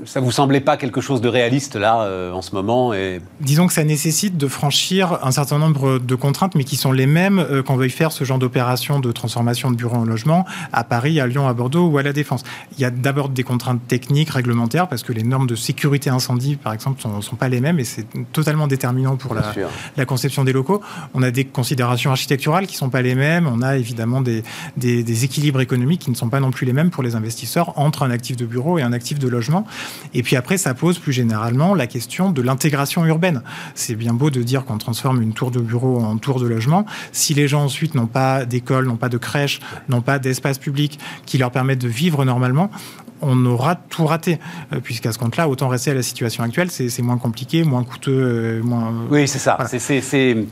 ça 0.05 0.19
vous 0.19 0.31
semblait 0.31 0.61
pas 0.61 0.77
quelque 0.77 1.01
chose 1.01 1.21
de 1.21 1.27
réaliste 1.27 1.75
là 1.75 2.01
euh, 2.01 2.31
en 2.31 2.41
ce 2.41 2.53
moment 2.53 2.93
et... 2.93 3.21
Disons 3.39 3.67
que 3.67 3.73
ça 3.73 3.83
nécessite 3.83 4.37
de 4.37 4.47
franchir 4.47 5.19
un 5.23 5.31
certain 5.31 5.57
nombre 5.57 5.99
de 5.99 6.15
contraintes, 6.15 6.55
mais 6.55 6.63
qui 6.63 6.75
sont 6.75 6.91
les 6.91 7.07
mêmes 7.07 7.39
euh, 7.39 7.63
quand 7.63 7.73
on 7.73 7.77
veuille 7.77 7.89
faire 7.89 8.11
ce 8.11 8.23
genre 8.23 8.37
d'opération 8.37 8.99
de 8.99 9.11
transformation 9.11 9.71
de 9.71 9.75
bureaux 9.75 9.97
en 9.97 10.05
logement 10.05 10.45
à 10.71 10.83
Paris, 10.83 11.19
à 11.19 11.27
Lyon, 11.27 11.47
à 11.47 11.53
Bordeaux 11.53 11.87
ou 11.87 11.97
à 11.97 12.03
la 12.03 12.13
Défense. 12.13 12.43
Il 12.77 12.81
y 12.81 12.85
a 12.85 12.91
d'abord 12.91 13.29
des 13.29 13.43
contraintes 13.43 13.85
techniques, 13.87 14.29
réglementaires, 14.29 14.87
parce 14.87 15.03
que 15.03 15.13
les 15.13 15.23
normes 15.23 15.47
de 15.47 15.55
sécurité 15.55 16.09
incendie, 16.09 16.55
par 16.55 16.73
exemple, 16.73 17.01
sont, 17.01 17.21
sont 17.21 17.35
pas 17.35 17.49
les 17.49 17.61
mêmes 17.61 17.79
et 17.79 17.83
c'est 17.83 18.05
totalement 18.31 18.67
déterminant 18.67 19.15
pour 19.15 19.33
la, 19.33 19.53
la, 19.97 20.05
conception 20.05 20.43
des 20.43 20.53
locaux. 20.53 20.81
On 21.13 21.23
a 21.23 21.31
des 21.31 21.45
considérations 21.45 22.11
architecturales 22.11 22.67
qui 22.67 22.75
sont 22.75 22.89
pas 22.89 23.01
les 23.01 23.15
mêmes. 23.15 23.47
On 23.47 23.61
a 23.61 23.77
évidemment 23.77 24.21
des, 24.21 24.43
des, 24.77 25.03
des 25.03 25.25
équilibres 25.25 25.61
économiques 25.61 26.01
qui 26.01 26.11
ne 26.11 26.15
sont 26.15 26.29
pas 26.29 26.39
non 26.39 26.51
plus 26.51 26.65
les 26.65 26.73
mêmes 26.73 26.91
pour 26.91 27.03
les 27.03 27.15
investisseurs 27.15 27.77
entre 27.79 28.03
un 28.03 28.10
un 28.11 28.13
actif 28.13 28.35
de 28.35 28.45
bureau 28.45 28.77
et 28.77 28.81
un 28.81 28.93
actif 28.93 29.19
de 29.19 29.27
logement. 29.27 29.65
Et 30.13 30.21
puis 30.23 30.35
après, 30.35 30.57
ça 30.57 30.73
pose 30.73 30.99
plus 30.99 31.13
généralement 31.13 31.73
la 31.73 31.87
question 31.87 32.31
de 32.31 32.41
l'intégration 32.41 33.05
urbaine. 33.05 33.41
C'est 33.73 33.95
bien 33.95 34.13
beau 34.13 34.29
de 34.29 34.43
dire 34.43 34.65
qu'on 34.65 34.77
transforme 34.77 35.21
une 35.21 35.33
tour 35.33 35.51
de 35.51 35.59
bureau 35.59 35.99
en 36.01 36.17
tour 36.17 36.39
de 36.39 36.47
logement. 36.47 36.85
Si 37.11 37.33
les 37.33 37.47
gens 37.47 37.63
ensuite 37.63 37.95
n'ont 37.95 38.07
pas 38.07 38.45
d'école, 38.45 38.85
n'ont 38.85 38.97
pas 38.97 39.09
de 39.09 39.17
crèche, 39.17 39.59
n'ont 39.89 40.01
pas 40.01 40.19
d'espace 40.19 40.57
public 40.57 40.99
qui 41.25 41.37
leur 41.37 41.51
permettent 41.51 41.81
de 41.81 41.87
vivre 41.87 42.25
normalement, 42.25 42.69
on 43.21 43.45
aura 43.45 43.75
tout 43.75 44.05
raté. 44.05 44.39
Euh, 44.73 44.79
puisqu'à 44.79 45.11
ce 45.11 45.19
compte-là, 45.19 45.47
autant 45.47 45.67
rester 45.67 45.91
à 45.91 45.93
la 45.93 46.03
situation 46.03 46.43
actuelle, 46.43 46.71
c'est 46.71 47.01
moins 47.01 47.17
compliqué, 47.17 47.63
moins 47.63 47.83
coûteux, 47.83 48.11
euh, 48.11 48.63
moins... 48.63 48.93
Oui, 49.09 49.27
c'est 49.27 49.39
ça. 49.39 49.57
C'est 49.67 50.45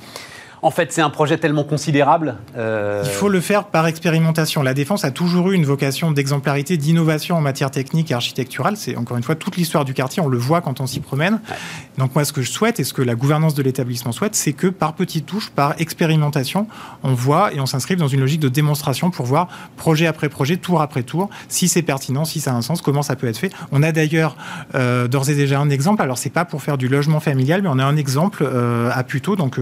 en 0.61 0.71
fait, 0.71 0.91
c'est 0.91 1.01
un 1.01 1.09
projet 1.09 1.37
tellement 1.37 1.63
considérable. 1.63 2.35
Euh, 2.57 3.03
Il 3.05 3.11
faut 3.11 3.29
le 3.29 3.39
faire 3.39 3.65
par 3.65 3.87
expérimentation. 3.87 4.61
La 4.61 4.73
défense 4.73 5.05
a 5.05 5.11
toujours 5.11 5.51
eu 5.51 5.55
une 5.55 5.65
vocation 5.65 6.11
d'exemplarité, 6.11 6.77
d'innovation 6.77 7.37
en 7.37 7.41
matière 7.41 7.71
technique 7.71 8.11
et 8.11 8.13
architecturale. 8.13 8.75
C'est 8.75 8.95
encore 8.97 9.17
une 9.17 9.23
fois 9.23 9.35
toute 9.35 9.55
l'histoire 9.55 9.85
du 9.85 9.93
quartier. 9.93 10.21
On 10.21 10.27
le 10.27 10.37
voit 10.37 10.61
quand 10.61 10.81
on 10.81 10.87
s'y 10.87 10.99
promène. 10.99 11.39
Donc 11.97 12.15
moi, 12.15 12.25
ce 12.25 12.33
que 12.33 12.41
je 12.41 12.51
souhaite 12.51 12.79
et 12.79 12.83
ce 12.83 12.93
que 12.93 13.01
la 13.01 13.15
gouvernance 13.15 13.53
de 13.53 13.63
l'établissement 13.63 14.11
souhaite, 14.11 14.35
c'est 14.35 14.53
que 14.53 14.67
par 14.67 14.93
petites 14.93 15.25
touches, 15.25 15.49
par 15.49 15.75
expérimentation, 15.79 16.67
on 17.03 17.13
voit 17.13 17.53
et 17.53 17.59
on 17.59 17.65
s'inscrive 17.65 17.97
dans 17.97 18.07
une 18.07 18.19
logique 18.19 18.41
de 18.41 18.49
démonstration 18.49 19.11
pour 19.11 19.25
voir 19.25 19.47
projet 19.77 20.07
après 20.07 20.29
projet, 20.29 20.57
tour 20.57 20.81
après 20.81 21.03
tour, 21.03 21.29
si 21.47 21.67
c'est 21.67 21.81
pertinent, 21.81 22.25
si 22.25 22.39
ça 22.39 22.51
a 22.51 22.55
un 22.55 22.61
sens, 22.61 22.81
comment 22.81 23.01
ça 23.01 23.15
peut 23.15 23.27
être 23.27 23.37
fait. 23.37 23.51
On 23.71 23.83
a 23.83 23.91
d'ailleurs 23.91 24.35
euh, 24.75 25.07
d'ores 25.07 25.29
et 25.29 25.35
déjà 25.35 25.59
un 25.59 25.69
exemple. 25.69 26.01
Alors 26.01 26.17
c'est 26.17 26.29
pas 26.29 26.45
pour 26.45 26.61
faire 26.61 26.77
du 26.77 26.87
logement 26.87 27.19
familial, 27.19 27.61
mais 27.61 27.69
on 27.71 27.79
a 27.79 27.85
un 27.85 27.95
exemple 27.95 28.43
euh, 28.43 28.89
à 28.93 29.03
Puteaux, 29.03 29.35
donc 29.35 29.59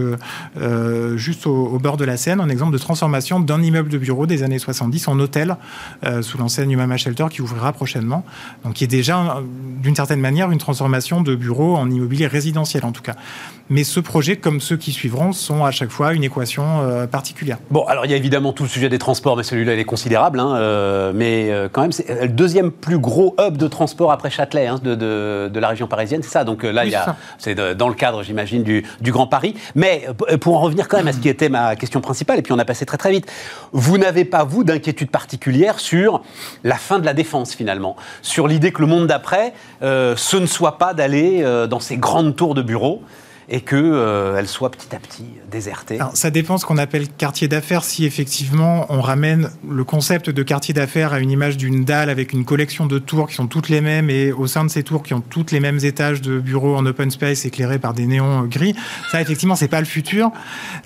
euh, 0.88 1.16
juste 1.16 1.46
au, 1.46 1.78
bord 1.78 1.96
de 1.96 2.04
la 2.04 2.16
Seine, 2.16 2.40
un 2.40 2.48
exemple 2.48 2.72
de 2.72 2.78
transformation 2.78 3.40
d'un 3.40 3.62
immeuble 3.62 3.88
de 3.88 3.98
bureau 3.98 4.26
des 4.26 4.42
années 4.42 4.58
70 4.58 5.08
en 5.08 5.18
hôtel 5.20 5.56
euh, 6.04 6.22
sous 6.22 6.38
l'enseigne 6.38 6.70
Umama 6.70 6.96
Shelter 6.96 7.26
qui 7.30 7.42
ouvrira 7.42 7.72
prochainement. 7.72 8.24
Donc 8.64 8.74
qui 8.74 8.84
est 8.84 8.88
déjà, 8.88 9.40
d'une 9.82 9.94
certaine 9.94 10.20
manière, 10.20 10.50
une 10.50 10.58
transformation 10.58 11.20
de 11.20 11.34
bureau 11.34 11.76
en 11.76 11.90
immobilier 11.90 12.26
résidentiel 12.26 12.84
en 12.84 12.92
tout 12.92 13.02
cas. 13.02 13.14
Mais 13.70 13.84
ce 13.84 14.00
projet, 14.00 14.36
comme 14.36 14.60
ceux 14.60 14.78
qui 14.78 14.92
suivront, 14.92 15.32
sont 15.32 15.64
à 15.64 15.70
chaque 15.70 15.90
fois 15.90 16.14
une 16.14 16.24
équation 16.24 16.80
euh, 16.80 17.06
particulière. 17.06 17.58
Bon, 17.70 17.84
alors 17.84 18.06
il 18.06 18.10
y 18.10 18.14
a 18.14 18.16
évidemment 18.16 18.54
tout 18.54 18.62
le 18.62 18.68
sujet 18.68 18.88
des 18.88 18.98
transports, 18.98 19.36
mais 19.36 19.42
celui-là, 19.42 19.74
il 19.74 19.78
est 19.78 19.84
considérable. 19.84 20.40
Hein, 20.40 21.12
mais 21.14 21.52
quand 21.72 21.82
même, 21.82 21.92
c'est 21.92 22.22
le 22.22 22.28
deuxième 22.28 22.70
plus 22.70 22.98
gros 22.98 23.34
hub 23.38 23.56
de 23.56 23.68
transport 23.68 24.10
après 24.10 24.30
Châtelet 24.30 24.66
hein, 24.66 24.80
de, 24.82 24.94
de, 24.94 25.60
la 25.60 25.68
région 25.68 25.86
parisienne, 25.86 26.22
c'est 26.22 26.30
ça. 26.30 26.44
Donc 26.44 26.62
là, 26.62 26.84
il 26.86 26.92
y 26.92 26.94
a, 26.94 27.16
c'est 27.38 27.54
dans 27.76 27.88
le 27.88 27.94
cadre, 27.94 28.22
j'imagine, 28.22 28.62
du, 28.62 28.84
du 29.00 29.12
Grand 29.12 29.26
Paris. 29.26 29.54
Mais 29.74 30.06
pour 30.40 30.56
en 30.56 30.60
revenir 30.60 30.77
quand 30.86 30.98
même 30.98 31.08
à 31.08 31.12
ce 31.12 31.18
qui 31.18 31.28
était 31.28 31.48
ma 31.48 31.74
question 31.74 32.00
principale, 32.00 32.38
et 32.38 32.42
puis 32.42 32.52
on 32.52 32.58
a 32.58 32.64
passé 32.64 32.86
très 32.86 32.98
très 32.98 33.10
vite. 33.10 33.26
Vous 33.72 33.98
n'avez 33.98 34.24
pas, 34.24 34.44
vous, 34.44 34.62
d'inquiétude 34.62 35.10
particulière 35.10 35.80
sur 35.80 36.22
la 36.62 36.76
fin 36.76 37.00
de 37.00 37.04
la 37.04 37.14
défense, 37.14 37.54
finalement 37.54 37.96
Sur 38.22 38.46
l'idée 38.46 38.70
que 38.70 38.82
le 38.82 38.86
monde 38.86 39.06
d'après, 39.08 39.54
euh, 39.82 40.14
ce 40.16 40.36
ne 40.36 40.46
soit 40.46 40.78
pas 40.78 40.94
d'aller 40.94 41.40
euh, 41.42 41.66
dans 41.66 41.80
ces 41.80 41.96
grandes 41.96 42.36
tours 42.36 42.54
de 42.54 42.62
bureaux 42.62 43.02
et 43.50 43.60
qu'elle 43.60 43.78
euh, 43.78 44.44
soit 44.46 44.70
petit 44.70 44.94
à 44.94 44.98
petit 44.98 45.24
désertée 45.50 45.98
Ça 46.14 46.30
dépend 46.30 46.58
ce 46.58 46.66
qu'on 46.66 46.78
appelle 46.78 47.08
quartier 47.08 47.48
d'affaires. 47.48 47.84
Si 47.84 48.04
effectivement 48.04 48.86
on 48.90 49.00
ramène 49.00 49.50
le 49.68 49.84
concept 49.84 50.30
de 50.30 50.42
quartier 50.42 50.74
d'affaires 50.74 51.12
à 51.12 51.20
une 51.20 51.30
image 51.30 51.56
d'une 51.56 51.84
dalle 51.84 52.10
avec 52.10 52.32
une 52.32 52.44
collection 52.44 52.86
de 52.86 52.98
tours 52.98 53.28
qui 53.28 53.34
sont 53.34 53.46
toutes 53.46 53.68
les 53.68 53.80
mêmes 53.80 54.10
et 54.10 54.32
au 54.32 54.46
sein 54.46 54.64
de 54.64 54.70
ces 54.70 54.82
tours 54.82 55.02
qui 55.02 55.14
ont 55.14 55.20
toutes 55.20 55.50
les 55.50 55.60
mêmes 55.60 55.78
étages 55.82 56.20
de 56.20 56.38
bureaux 56.38 56.76
en 56.76 56.84
open 56.84 57.10
space 57.10 57.44
éclairés 57.46 57.78
par 57.78 57.94
des 57.94 58.06
néons 58.06 58.44
gris, 58.44 58.74
ça 59.10 59.20
effectivement 59.20 59.56
c'est 59.56 59.68
pas 59.68 59.80
le 59.80 59.86
futur, 59.86 60.30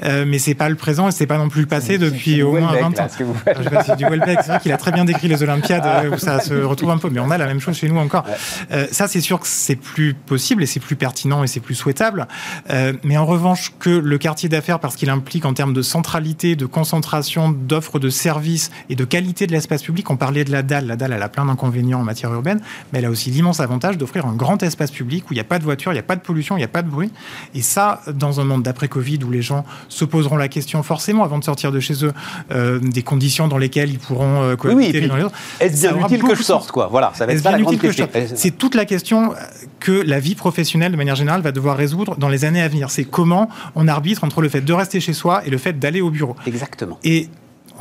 euh, 0.04 0.24
mais 0.26 0.38
c'est 0.38 0.54
pas 0.54 0.68
le 0.68 0.76
présent 0.76 1.08
et 1.08 1.12
c'est 1.12 1.26
pas 1.26 1.38
non 1.38 1.48
plus 1.48 1.62
le 1.62 1.66
passé 1.66 1.98
depuis 1.98 2.42
au 2.42 2.52
moins 2.52 2.72
20 2.72 3.00
ans. 3.00 3.06
c'est 3.08 3.24
vrai 3.24 4.58
qu'il 4.60 4.72
a 4.72 4.76
très 4.76 4.92
bien 4.92 5.04
décrit 5.04 5.28
les 5.28 5.42
Olympiades 5.42 5.84
euh, 5.84 6.14
où 6.14 6.18
ça 6.18 6.40
se 6.40 6.54
retrouve 6.54 6.90
un 6.90 6.98
peu, 6.98 7.10
mais 7.10 7.20
on 7.20 7.30
a 7.30 7.38
la 7.38 7.46
même 7.46 7.60
chose 7.60 7.76
chez 7.76 7.88
nous 7.88 7.98
encore. 7.98 8.24
Euh, 8.70 8.86
ça 8.90 9.08
c'est 9.08 9.20
sûr 9.20 9.40
que 9.40 9.46
c'est 9.46 9.76
plus 9.76 10.14
possible 10.14 10.62
et 10.62 10.66
c'est 10.66 10.80
plus 10.80 10.96
pertinent 10.96 11.42
et 11.42 11.46
c'est 11.46 11.60
plus 11.60 11.74
souhaitable. 11.74 12.26
Euh, 12.70 12.92
mais 13.02 13.16
en 13.16 13.26
revanche, 13.26 13.72
que 13.78 13.90
le 13.90 14.18
quartier 14.18 14.48
d'affaires, 14.48 14.80
parce 14.80 14.96
qu'il 14.96 15.10
implique 15.10 15.44
en 15.44 15.54
termes 15.54 15.72
de 15.72 15.82
centralité, 15.82 16.56
de 16.56 16.66
concentration, 16.66 17.50
d'offres 17.50 17.98
de 17.98 18.10
services 18.10 18.70
et 18.88 18.96
de 18.96 19.04
qualité 19.04 19.46
de 19.46 19.52
l'espace 19.52 19.82
public, 19.82 20.10
on 20.10 20.16
parlait 20.16 20.44
de 20.44 20.52
la 20.52 20.62
dalle. 20.62 20.86
La 20.86 20.96
dalle, 20.96 21.12
elle 21.12 21.22
a 21.22 21.28
plein 21.28 21.44
d'inconvénients 21.44 22.00
en 22.00 22.04
matière 22.04 22.32
urbaine, 22.32 22.60
mais 22.92 22.98
elle 22.98 23.06
a 23.06 23.10
aussi 23.10 23.30
l'immense 23.30 23.60
avantage 23.60 23.98
d'offrir 23.98 24.26
un 24.26 24.34
grand 24.34 24.62
espace 24.62 24.90
public 24.90 25.24
où 25.30 25.32
il 25.32 25.36
n'y 25.36 25.40
a 25.40 25.44
pas 25.44 25.58
de 25.58 25.64
voiture, 25.64 25.92
il 25.92 25.96
n'y 25.96 26.00
a 26.00 26.04
pas 26.04 26.16
de 26.16 26.20
pollution, 26.20 26.56
il 26.56 26.60
n'y 26.60 26.64
a 26.64 26.68
pas 26.68 26.82
de 26.82 26.88
bruit. 26.88 27.10
Et 27.54 27.62
ça, 27.62 28.00
dans 28.12 28.40
un 28.40 28.44
monde 28.44 28.62
d'après-Covid 28.62 29.20
où 29.24 29.30
les 29.30 29.42
gens 29.42 29.64
se 29.88 30.04
poseront 30.04 30.36
la 30.36 30.48
question 30.48 30.82
forcément 30.82 31.24
avant 31.24 31.38
de 31.38 31.44
sortir 31.44 31.72
de 31.72 31.80
chez 31.80 32.04
eux 32.04 32.12
euh, 32.50 32.78
des 32.80 33.02
conditions 33.02 33.48
dans 33.48 33.58
lesquelles 33.58 33.90
ils 33.90 33.98
pourront 33.98 34.42
euh, 34.42 34.56
cohabiter 34.56 35.00
oui, 35.00 35.10
oui, 35.12 35.28
Est-ce 35.60 35.88
bien 35.88 35.98
utile 35.98 36.22
que 36.22 36.34
je 36.34 36.42
sorte, 36.42 36.70
quoi? 36.70 36.88
Voilà, 36.88 37.12
ça 37.14 37.26
va 37.26 37.32
être 37.32 37.44
la 37.44 37.76
question. 37.76 38.08
C'est 38.34 38.56
toute 38.56 38.74
la 38.74 38.84
question 38.84 39.34
que 39.80 39.92
la 39.92 40.20
vie 40.20 40.34
professionnelle, 40.34 40.92
de 40.92 40.96
manière 40.96 41.16
générale, 41.16 41.42
va 41.42 41.52
devoir 41.52 41.76
résoudre 41.76 42.16
dans 42.16 42.28
les 42.28 42.41
années 42.44 42.62
à 42.62 42.68
venir. 42.68 42.90
C'est 42.90 43.04
comment 43.04 43.48
on 43.74 43.88
arbitre 43.88 44.24
entre 44.24 44.40
le 44.40 44.48
fait 44.48 44.60
de 44.60 44.72
rester 44.72 45.00
chez 45.00 45.12
soi 45.12 45.46
et 45.46 45.50
le 45.50 45.58
fait 45.58 45.78
d'aller 45.78 46.00
au 46.00 46.10
bureau. 46.10 46.36
Exactement. 46.46 46.98
Et 47.04 47.28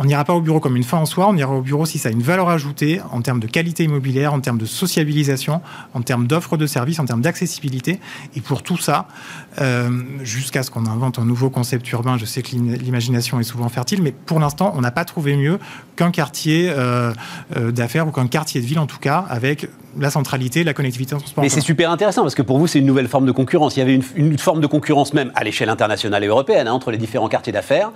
on 0.01 0.05
n'ira 0.05 0.25
pas 0.25 0.33
au 0.33 0.41
bureau 0.41 0.59
comme 0.59 0.75
une 0.75 0.83
fin 0.83 0.97
en 0.97 1.05
soi, 1.05 1.27
on 1.29 1.37
ira 1.37 1.53
au 1.53 1.61
bureau 1.61 1.85
si 1.85 1.99
ça 1.99 2.09
a 2.09 2.11
une 2.11 2.23
valeur 2.23 2.49
ajoutée 2.49 3.01
en 3.11 3.21
termes 3.21 3.39
de 3.39 3.45
qualité 3.45 3.83
immobilière, 3.83 4.33
en 4.33 4.39
termes 4.39 4.57
de 4.57 4.65
sociabilisation, 4.65 5.61
en 5.93 6.01
termes 6.01 6.25
d'offres 6.25 6.57
de 6.57 6.65
services, 6.65 6.99
en 6.99 7.05
termes 7.05 7.21
d'accessibilité. 7.21 7.99
Et 8.35 8.41
pour 8.41 8.63
tout 8.63 8.77
ça, 8.77 9.07
euh, 9.61 10.01
jusqu'à 10.23 10.63
ce 10.63 10.71
qu'on 10.71 10.87
invente 10.87 11.19
un 11.19 11.25
nouveau 11.25 11.51
concept 11.51 11.87
urbain, 11.91 12.17
je 12.17 12.25
sais 12.25 12.41
que 12.41 12.55
l'imagination 12.55 13.39
est 13.39 13.43
souvent 13.43 13.69
fertile, 13.69 14.01
mais 14.01 14.11
pour 14.11 14.39
l'instant, 14.39 14.73
on 14.75 14.81
n'a 14.81 14.89
pas 14.89 15.05
trouvé 15.05 15.37
mieux 15.37 15.59
qu'un 15.95 16.09
quartier 16.09 16.71
euh, 16.71 17.13
euh, 17.55 17.71
d'affaires 17.71 18.07
ou 18.07 18.11
qu'un 18.11 18.27
quartier 18.27 18.59
de 18.59 18.65
ville 18.65 18.79
en 18.79 18.87
tout 18.87 18.99
cas, 18.99 19.23
avec 19.29 19.69
la 19.99 20.09
centralité, 20.09 20.63
la 20.63 20.73
connectivité 20.73 21.13
en 21.13 21.19
transport. 21.19 21.43
Mais 21.43 21.49
c'est 21.49 21.61
super 21.61 21.91
intéressant 21.91 22.23
parce 22.23 22.33
que 22.33 22.41
pour 22.41 22.57
vous, 22.57 22.65
c'est 22.65 22.79
une 22.79 22.87
nouvelle 22.87 23.07
forme 23.07 23.27
de 23.27 23.31
concurrence. 23.31 23.75
Il 23.75 23.79
y 23.79 23.83
avait 23.83 23.99
une, 24.15 24.37
forme 24.39 24.61
de 24.61 24.67
concurrence 24.67 25.13
même 25.13 25.31
à 25.35 25.43
l'échelle 25.43 25.69
internationale 25.69 26.23
et 26.23 26.27
européenne 26.27 26.67
hein, 26.67 26.73
entre 26.73 26.89
les 26.89 26.97
différents 26.97 27.29
quartiers 27.29 27.53
d'affaires. 27.53 27.91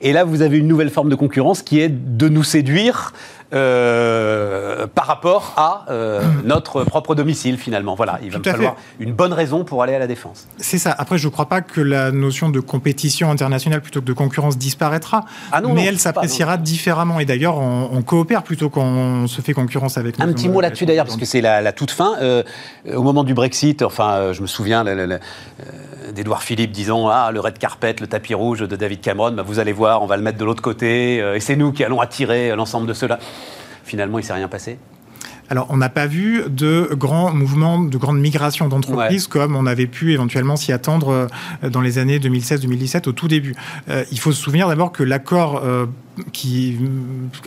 Et 0.00 0.12
là, 0.12 0.24
vous 0.24 0.42
avez 0.42 0.58
une 0.58 0.68
nouvelle 0.68 0.90
forme 0.90 1.08
de 1.08 1.14
concurrence 1.14 1.62
qui 1.62 1.80
est 1.80 1.88
de 1.88 2.28
nous 2.28 2.44
séduire 2.44 3.12
euh, 3.54 4.88
par 4.88 5.06
rapport 5.06 5.52
à 5.56 5.84
euh, 5.88 6.22
notre 6.44 6.82
propre 6.82 7.14
domicile 7.14 7.56
finalement. 7.56 7.94
Voilà, 7.94 8.18
il 8.22 8.30
va 8.30 8.38
me 8.38 8.42
falloir 8.42 8.74
une 8.98 9.12
bonne 9.12 9.32
raison 9.32 9.62
pour 9.62 9.82
aller 9.82 9.94
à 9.94 10.00
la 10.00 10.08
défense. 10.08 10.48
C'est 10.58 10.78
ça. 10.78 10.92
Après, 10.98 11.18
je 11.18 11.28
ne 11.28 11.32
crois 11.32 11.48
pas 11.48 11.60
que 11.60 11.80
la 11.80 12.10
notion 12.10 12.48
de 12.48 12.58
compétition 12.58 13.30
internationale 13.30 13.80
plutôt 13.80 14.00
que 14.00 14.06
de 14.06 14.12
concurrence 14.12 14.58
disparaîtra, 14.58 15.24
ah 15.52 15.60
non, 15.60 15.72
mais 15.72 15.84
elle 15.84 16.00
s'appréciera 16.00 16.56
différemment. 16.56 17.20
Et 17.20 17.26
d'ailleurs, 17.26 17.58
on, 17.58 18.02
coopère 18.02 18.42
plutôt 18.42 18.70
qu'on 18.70 19.28
se 19.28 19.40
fait 19.40 19.52
concurrence 19.52 19.98
avec. 19.98 20.18
Un 20.18 20.32
petit 20.32 20.48
mot 20.48 20.60
là-dessus 20.60 20.86
d'ailleurs, 20.86 21.06
parce 21.06 21.16
que 21.16 21.26
c'est 21.26 21.40
la, 21.40 21.72
toute 21.72 21.92
fin. 21.92 22.16
Euh, 22.20 22.42
au 22.92 23.02
moment 23.02 23.22
du 23.22 23.34
Brexit, 23.34 23.82
enfin, 23.82 24.32
je 24.32 24.42
me 24.42 24.48
souviens 24.48 24.82
d'Edouard 26.12 26.42
Philippe 26.42 26.72
disant 26.72 27.08
ah 27.08 27.30
le 27.32 27.40
red 27.40 27.58
carpet, 27.58 27.96
le 28.00 28.06
tapis 28.06 28.34
rouge 28.34 28.60
de 28.60 28.76
David 28.76 29.00
Cameron, 29.00 29.32
bah, 29.32 29.42
vous 29.42 29.58
allez 29.58 29.72
voir, 29.72 30.02
on 30.02 30.06
va 30.06 30.16
le 30.16 30.22
mettre 30.22 30.38
de 30.38 30.44
l'autre 30.44 30.62
côté, 30.62 31.16
et 31.16 31.40
c'est 31.40 31.56
nous 31.56 31.72
qui 31.72 31.84
allons 31.84 32.00
attirer 32.00 32.54
l'ensemble 32.56 32.86
de 32.86 32.94
cela. 32.94 33.18
Finalement, 33.84 34.18
il 34.18 34.22
ne 34.22 34.26
s'est 34.26 34.32
rien 34.32 34.48
passé 34.48 34.78
alors, 35.50 35.66
on 35.68 35.76
n'a 35.76 35.88
pas 35.88 36.06
vu 36.06 36.44
de 36.48 36.90
grands 36.92 37.32
mouvements, 37.32 37.78
de 37.78 37.98
grandes 37.98 38.18
migrations 38.18 38.68
d'entreprises 38.68 39.26
comme 39.26 39.56
on 39.56 39.66
avait 39.66 39.86
pu 39.86 40.12
éventuellement 40.12 40.56
s'y 40.56 40.72
attendre 40.72 41.28
euh, 41.62 41.70
dans 41.70 41.80
les 41.80 41.98
années 41.98 42.18
2016-2017 42.18 43.08
au 43.08 43.12
tout 43.12 43.28
début. 43.28 43.54
Euh, 43.90 44.04
il 44.10 44.18
faut 44.18 44.32
se 44.32 44.42
souvenir 44.42 44.68
d'abord 44.68 44.92
que 44.92 45.02
l'accord 45.02 45.60
euh, 45.62 45.86
qui 46.32 46.78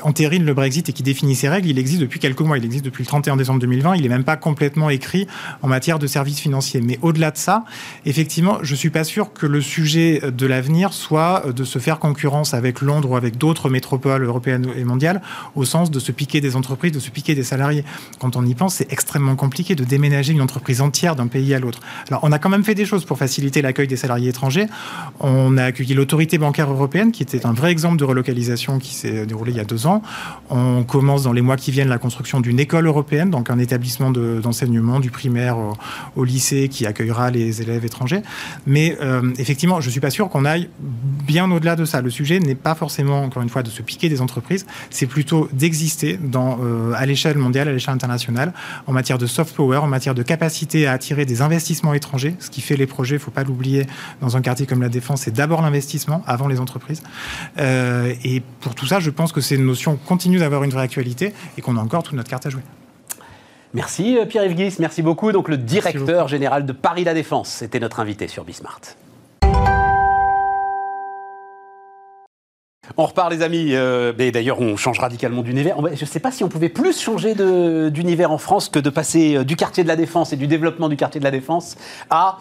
entérine 0.04 0.46
le 0.46 0.54
Brexit 0.54 0.90
et 0.90 0.94
qui 0.94 1.04
définit 1.04 1.36
ses 1.36 1.50
règles, 1.50 1.70
il 1.70 1.80
existe 1.80 2.02
depuis 2.02 2.20
quelques 2.20 2.42
mois. 2.42 2.58
Il 2.58 2.66
existe 2.66 2.86
depuis 2.86 3.04
le 3.04 3.08
31 3.08 3.38
décembre 3.38 3.60
2020. 3.60 3.96
Il 3.96 4.02
n'est 4.02 4.10
même 4.10 4.24
pas 4.24 4.38
complètement 4.38 4.90
écrit 4.90 5.28
en 5.62 5.68
matière 5.68 6.00
de 6.00 6.08
services 6.08 6.40
financiers. 6.40 6.82
Mais 6.82 7.00
au-delà 7.02 7.32
de 7.32 7.38
ça, 7.38 7.64
effectivement, 8.06 8.60
je 8.62 8.74
ne 8.74 8.78
suis 8.78 8.90
pas 8.90 9.04
sûr 9.04 9.34
que 9.34 9.46
le 9.46 9.62
sujet 9.62 10.22
de 10.30 10.46
l'avenir 10.46 10.94
soit 10.94 11.46
de 11.54 11.64
se 11.64 11.80
faire 11.80 12.00
concurrence 12.00 12.54
avec 12.54 12.82
Londres 12.82 13.12
ou 13.12 13.16
avec 13.16 13.38
d'autres 13.38 13.70
métropoles 13.70 14.24
européennes 14.24 14.68
et 14.76 14.84
mondiales, 14.84 15.22
au 15.56 15.66
sens 15.66 15.92
de 15.92 16.00
se 16.00 16.12
piquer 16.12 16.42
des 16.42 16.56
entreprises, 16.56 16.92
de 16.92 17.00
se 17.00 17.10
piquer 17.10 17.36
des 17.36 17.44
salariés. 17.44 17.84
Quand 18.20 18.36
on 18.36 18.46
y 18.46 18.54
pense, 18.56 18.76
c'est 18.76 18.92
extrêmement 18.92 19.36
compliqué 19.36 19.76
de 19.76 19.84
déménager 19.84 20.34
une 20.34 20.42
entreprise 20.42 20.82
entière 20.82 21.16
d'un 21.16 21.28
pays 21.28 21.54
à 21.54 21.60
l'autre. 21.60 21.80
Alors, 22.10 22.24
on 22.24 22.32
a 22.32 22.40
quand 22.40 22.50
même 22.50 22.64
fait 22.64 22.76
des 22.76 22.86
choses 22.86 23.06
pour 23.06 23.18
faciliter 23.18 23.62
l'accueil 23.62 23.88
des 23.88 23.96
salariés 23.96 24.30
étrangers. 24.30 24.68
On 25.20 25.58
a 25.58 25.64
accueilli 25.64 25.94
l'autorité 25.94 26.38
bancaire 26.38 26.70
européenne, 26.70 27.12
qui 27.12 27.24
était 27.24 27.46
un 27.46 27.54
vrai 27.54 27.72
exemple 27.72 27.98
de 27.98 28.04
relocalisation 28.04 28.57
qui 28.80 28.94
s'est 28.94 29.26
déroulée 29.26 29.52
il 29.52 29.58
y 29.58 29.62
a 29.62 29.66
deux 29.66 29.88
ans. 29.88 30.02
On 30.50 30.84
commence 30.84 31.24
dans 31.24 31.34
les 31.34 31.42
mois 31.42 31.58
qui 31.58 31.72
viennent 31.72 31.90
la 31.90 31.98
construction 31.98 32.42
d'une 32.42 32.60
école 32.60 32.88
européenne, 32.88 33.30
donc 33.30 33.50
un 33.50 33.60
établissement 33.60 34.12
d'enseignement 34.12 35.00
du 35.00 35.12
primaire 35.12 35.58
au, 36.16 36.24
lycée 36.24 36.68
qui 36.68 36.86
accueillera 36.86 37.32
les 37.32 37.62
élèves 37.62 37.86
étrangers. 37.86 38.22
Mais 38.66 38.98
euh, 39.02 39.32
effectivement, 39.38 39.80
je 39.82 39.88
ne 39.88 39.92
suis 39.92 40.02
pas 40.02 40.10
sûr 40.10 40.30
qu'on 40.30 40.46
aille 40.46 40.70
bien 40.80 41.50
au-delà 41.52 41.76
de 41.76 41.86
ça. 41.86 42.02
Le 42.02 42.10
sujet 42.10 42.40
n'est 42.40 42.56
pas 42.56 42.76
forcément, 42.76 43.24
encore 43.24 43.44
une 43.44 43.50
fois, 43.50 43.64
de 43.64 43.70
se 43.70 43.82
piquer 43.82 44.10
des 44.10 44.22
entreprises, 44.22 44.66
c'est 44.90 45.06
plutôt 45.06 45.48
d'exister 45.54 46.20
euh, 46.36 46.94
à 46.96 47.06
l'échelle 47.06 47.38
mondiale, 47.38 47.68
à 47.68 47.74
l'échelle 47.74 47.94
internationale, 47.94 48.54
en 48.88 48.94
matière 48.94 49.18
de 49.18 49.26
soft 49.26 49.56
power, 49.56 49.78
en 49.78 49.88
matière 49.88 50.16
de 50.16 50.24
capacité 50.24 50.88
à 50.88 50.94
attirer 50.94 51.26
des 51.26 51.42
investissements 51.42 51.94
étrangers. 51.94 52.36
Ce 52.40 52.50
qui 52.50 52.62
fait 52.62 52.78
les 52.78 52.88
projets, 52.88 53.16
il 53.16 53.20
ne 53.20 53.24
faut 53.24 53.32
pas 53.32 53.44
l'oublier, 53.44 53.86
dans 54.22 54.38
un 54.38 54.42
quartier 54.42 54.66
comme 54.66 54.82
la 54.82 54.90
Défense, 54.90 55.22
c'est 55.22 55.34
d'abord 55.34 55.62
l'investissement 55.62 56.24
avant 56.28 56.48
les 56.48 56.60
entreprises. 56.60 57.04
Euh, 57.60 58.14
et 58.24 58.42
pour 58.60 58.76
tout 58.76 58.86
ça, 58.86 59.00
je 59.00 59.10
pense 59.10 59.32
que 59.32 59.42
ces 59.42 59.58
notions 59.58 59.98
continuent 59.98 60.40
d'avoir 60.40 60.64
une 60.64 60.72
vraie 60.72 60.84
actualité 60.84 61.34
et 61.58 61.62
qu'on 61.62 61.78
a 61.78 61.82
encore 61.82 62.04
toute 62.04 62.16
notre 62.16 62.30
carte 62.30 62.46
à 62.46 62.50
jouer. 62.50 62.64
Merci 63.74 64.18
euh, 64.18 64.26
Pierre-Yves 64.26 64.56
Guis, 64.56 64.76
merci 64.80 65.02
beaucoup. 65.02 65.32
Donc 65.32 65.50
le 65.50 65.58
directeur 65.58 66.28
général 66.28 66.66
de 66.66 66.72
Paris 66.72 67.04
La 67.04 67.14
Défense, 67.14 67.50
c'était 67.50 67.80
notre 67.80 68.00
invité 68.00 68.28
sur 68.28 68.44
Bismart. 68.44 68.82
On 72.96 73.06
repart 73.06 73.30
les 73.30 73.42
amis, 73.42 73.76
euh, 73.76 74.14
d'ailleurs 74.14 74.62
on 74.62 74.78
change 74.78 75.00
radicalement 75.00 75.42
d'univers. 75.42 75.76
Je 75.94 76.02
ne 76.02 76.06
sais 76.06 76.22
pas 76.22 76.32
si 76.32 76.44
on 76.44 76.50
pouvait 76.50 76.70
plus 76.70 77.00
changer 77.00 77.36
d'univers 77.92 78.32
en 78.32 78.38
France 78.38 78.70
que 78.70 78.80
de 78.80 78.90
passer 78.90 79.36
euh, 79.36 79.44
du 79.44 79.56
quartier 79.56 79.84
de 79.84 79.90
la 79.90 79.98
Défense 79.98 80.32
et 80.32 80.38
du 80.38 80.48
développement 80.48 80.88
du 80.88 80.96
quartier 80.96 81.20
de 81.20 81.26
la 81.26 81.32
Défense 81.32 81.76
à 82.10 82.40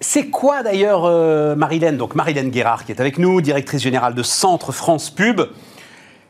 c'est 0.00 0.28
quoi 0.28 0.62
d'ailleurs 0.62 1.04
euh, 1.04 1.54
Marilène 1.54 1.98
Donc 1.98 2.14
Marilène 2.14 2.50
Guérard 2.50 2.84
qui 2.84 2.92
est 2.92 3.00
avec 3.00 3.18
nous, 3.18 3.40
directrice 3.42 3.82
générale 3.82 4.14
de 4.14 4.22
Centre 4.22 4.72
France 4.72 5.10
Pub. 5.10 5.42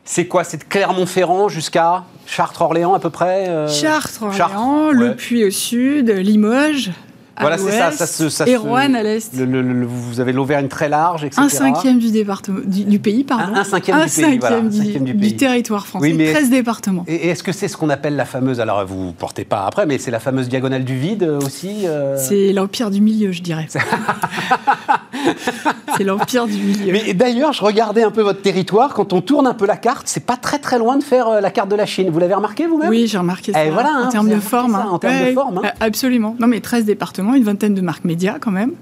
C'est 0.03 0.25
quoi 0.25 0.43
C'est 0.43 0.57
de 0.57 0.63
Clermont-Ferrand 0.63 1.47
jusqu'à 1.47 2.03
Chartres-Orléans 2.25 2.93
à 2.93 2.99
peu 2.99 3.09
près 3.09 3.47
euh? 3.47 3.67
Chartres-Orléans, 3.67 4.91
Le 4.91 5.15
Puy 5.15 5.45
au 5.45 5.51
sud, 5.51 6.09
Limoges, 6.09 6.91
voilà, 7.41 7.57
c'est 7.57 7.71
ça, 7.71 7.91
ça, 7.91 8.07
se, 8.07 8.29
ça 8.29 8.47
et 8.47 8.55
Rouen 8.55 8.93
à 8.93 9.03
l'est. 9.03 9.33
vous 9.33 10.19
avez 10.19 10.31
l'Auvergne 10.31 10.67
très 10.67 10.89
large, 10.89 11.23
etc. 11.23 11.41
Un 11.43 11.49
cinquième 11.49 11.99
du, 11.99 12.11
département, 12.11 12.59
du, 12.65 12.99
pays, 12.99 13.23
pardon. 13.23 13.55
Un, 13.55 13.63
cinquième, 13.63 14.05
du, 14.05 14.11
pays, 14.11 14.37
voilà, 14.39 14.61
du, 14.61 15.35
territoire 15.35 15.87
français, 15.87 16.13
oui, 16.13 16.31
13 16.31 16.49
départements. 16.49 17.03
Et, 17.07 17.29
est-ce 17.29 17.43
que 17.43 17.51
c'est 17.51 17.67
ce 17.67 17.77
qu'on 17.77 17.89
appelle 17.89 18.15
la 18.15 18.25
fameuse, 18.25 18.59
alors 18.59 18.85
vous 18.85 19.07
ne 19.07 19.11
portez 19.11 19.45
pas 19.45 19.65
après, 19.65 19.85
mais 19.85 19.97
c'est 19.97 20.11
la 20.11 20.19
fameuse 20.19 20.49
diagonale 20.49 20.83
du 20.83 20.97
vide 20.97 21.23
euh, 21.23 21.39
aussi 21.39 21.87
euh 21.87 22.17
C'est 22.17 22.53
l'empire 22.53 22.91
du 22.91 23.01
milieu, 23.01 23.31
je 23.31 23.41
dirais. 23.41 23.67
c'est 25.97 26.03
l'empire 26.03 26.47
du 26.47 26.57
milieu. 26.57 26.91
Mais 26.91 27.13
d'ailleurs, 27.13 27.53
je 27.53 27.63
regardais 27.63 28.03
un 28.03 28.11
peu 28.11 28.21
votre 28.21 28.41
territoire, 28.41 28.93
quand 28.93 29.13
on 29.13 29.21
tourne 29.21 29.47
un 29.47 29.53
peu 29.53 29.65
la 29.65 29.77
carte, 29.77 30.03
c'est 30.07 30.25
pas 30.25 30.37
très 30.37 30.59
très 30.59 30.77
loin 30.77 30.97
de 30.97 31.03
faire 31.03 31.27
euh, 31.27 31.41
la 31.41 31.51
carte 31.51 31.69
de 31.69 31.75
la 31.75 31.85
Chine. 31.85 32.09
Vous 32.09 32.19
l'avez 32.19 32.33
remarqué 32.33 32.67
vous-même? 32.67 32.89
Oui, 32.89 33.07
j'ai 33.07 33.17
remarqué 33.17 33.53
ça. 33.53 33.65
Et 33.65 33.71
voilà, 33.71 34.03
en 34.05 34.09
termes 34.09 34.29
de 34.29 34.39
forme. 34.39 34.75
en 34.75 34.99
termes 34.99 35.27
de 35.27 35.33
forme. 35.33 35.61
Absolument. 35.79 36.35
Non, 36.39 36.47
mais 36.47 36.59
13 36.59 36.85
départements 36.85 37.35
une 37.35 37.43
vingtaine 37.43 37.73
de 37.73 37.81
marques 37.81 38.05
médias 38.05 38.37
quand 38.39 38.51
même, 38.51 38.73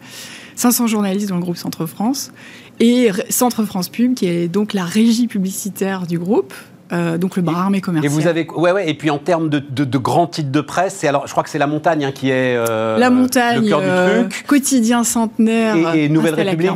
500 0.55 0.87
journalistes 0.87 1.29
dans 1.29 1.35
le 1.35 1.41
groupe 1.41 1.57
Centre 1.57 1.85
France, 1.85 2.31
et 2.79 3.11
Centre 3.29 3.63
France 3.63 3.89
Pub, 3.89 4.13
qui 4.13 4.27
est 4.27 4.47
donc 4.47 4.73
la 4.73 4.85
régie 4.85 5.27
publicitaire 5.27 6.07
du 6.07 6.17
groupe, 6.17 6.53
euh, 6.91 7.17
donc 7.17 7.35
le 7.35 7.43
bras 7.43 7.63
armé 7.63 7.81
commercial. 7.81 8.11
Et 8.11 8.15
vous 8.15 8.27
avez, 8.27 8.47
ouais, 8.49 8.71
ouais, 8.71 8.89
et 8.89 8.93
puis 8.95 9.09
en 9.09 9.19
termes 9.19 9.49
de, 9.49 9.59
de, 9.59 9.97
grands 9.97 10.27
titres 10.27 10.51
de 10.51 10.61
presse, 10.61 11.03
alors, 11.03 11.27
je 11.27 11.31
crois 11.31 11.43
que 11.43 11.49
c'est 11.49 11.59
la 11.59 11.67
montagne 11.67 12.05
hein, 12.05 12.11
qui 12.11 12.29
est 12.29 12.55
euh, 12.55 12.97
la 12.97 13.09
montagne, 13.09 13.61
le 13.63 13.69
cœur 13.69 13.81
du 13.81 13.87
euh, 13.87 14.21
truc. 14.21 14.45
quotidien 14.47 15.03
centenaire, 15.03 15.93
et, 15.93 16.09
Nouvelle 16.09 16.33
République, 16.33 16.71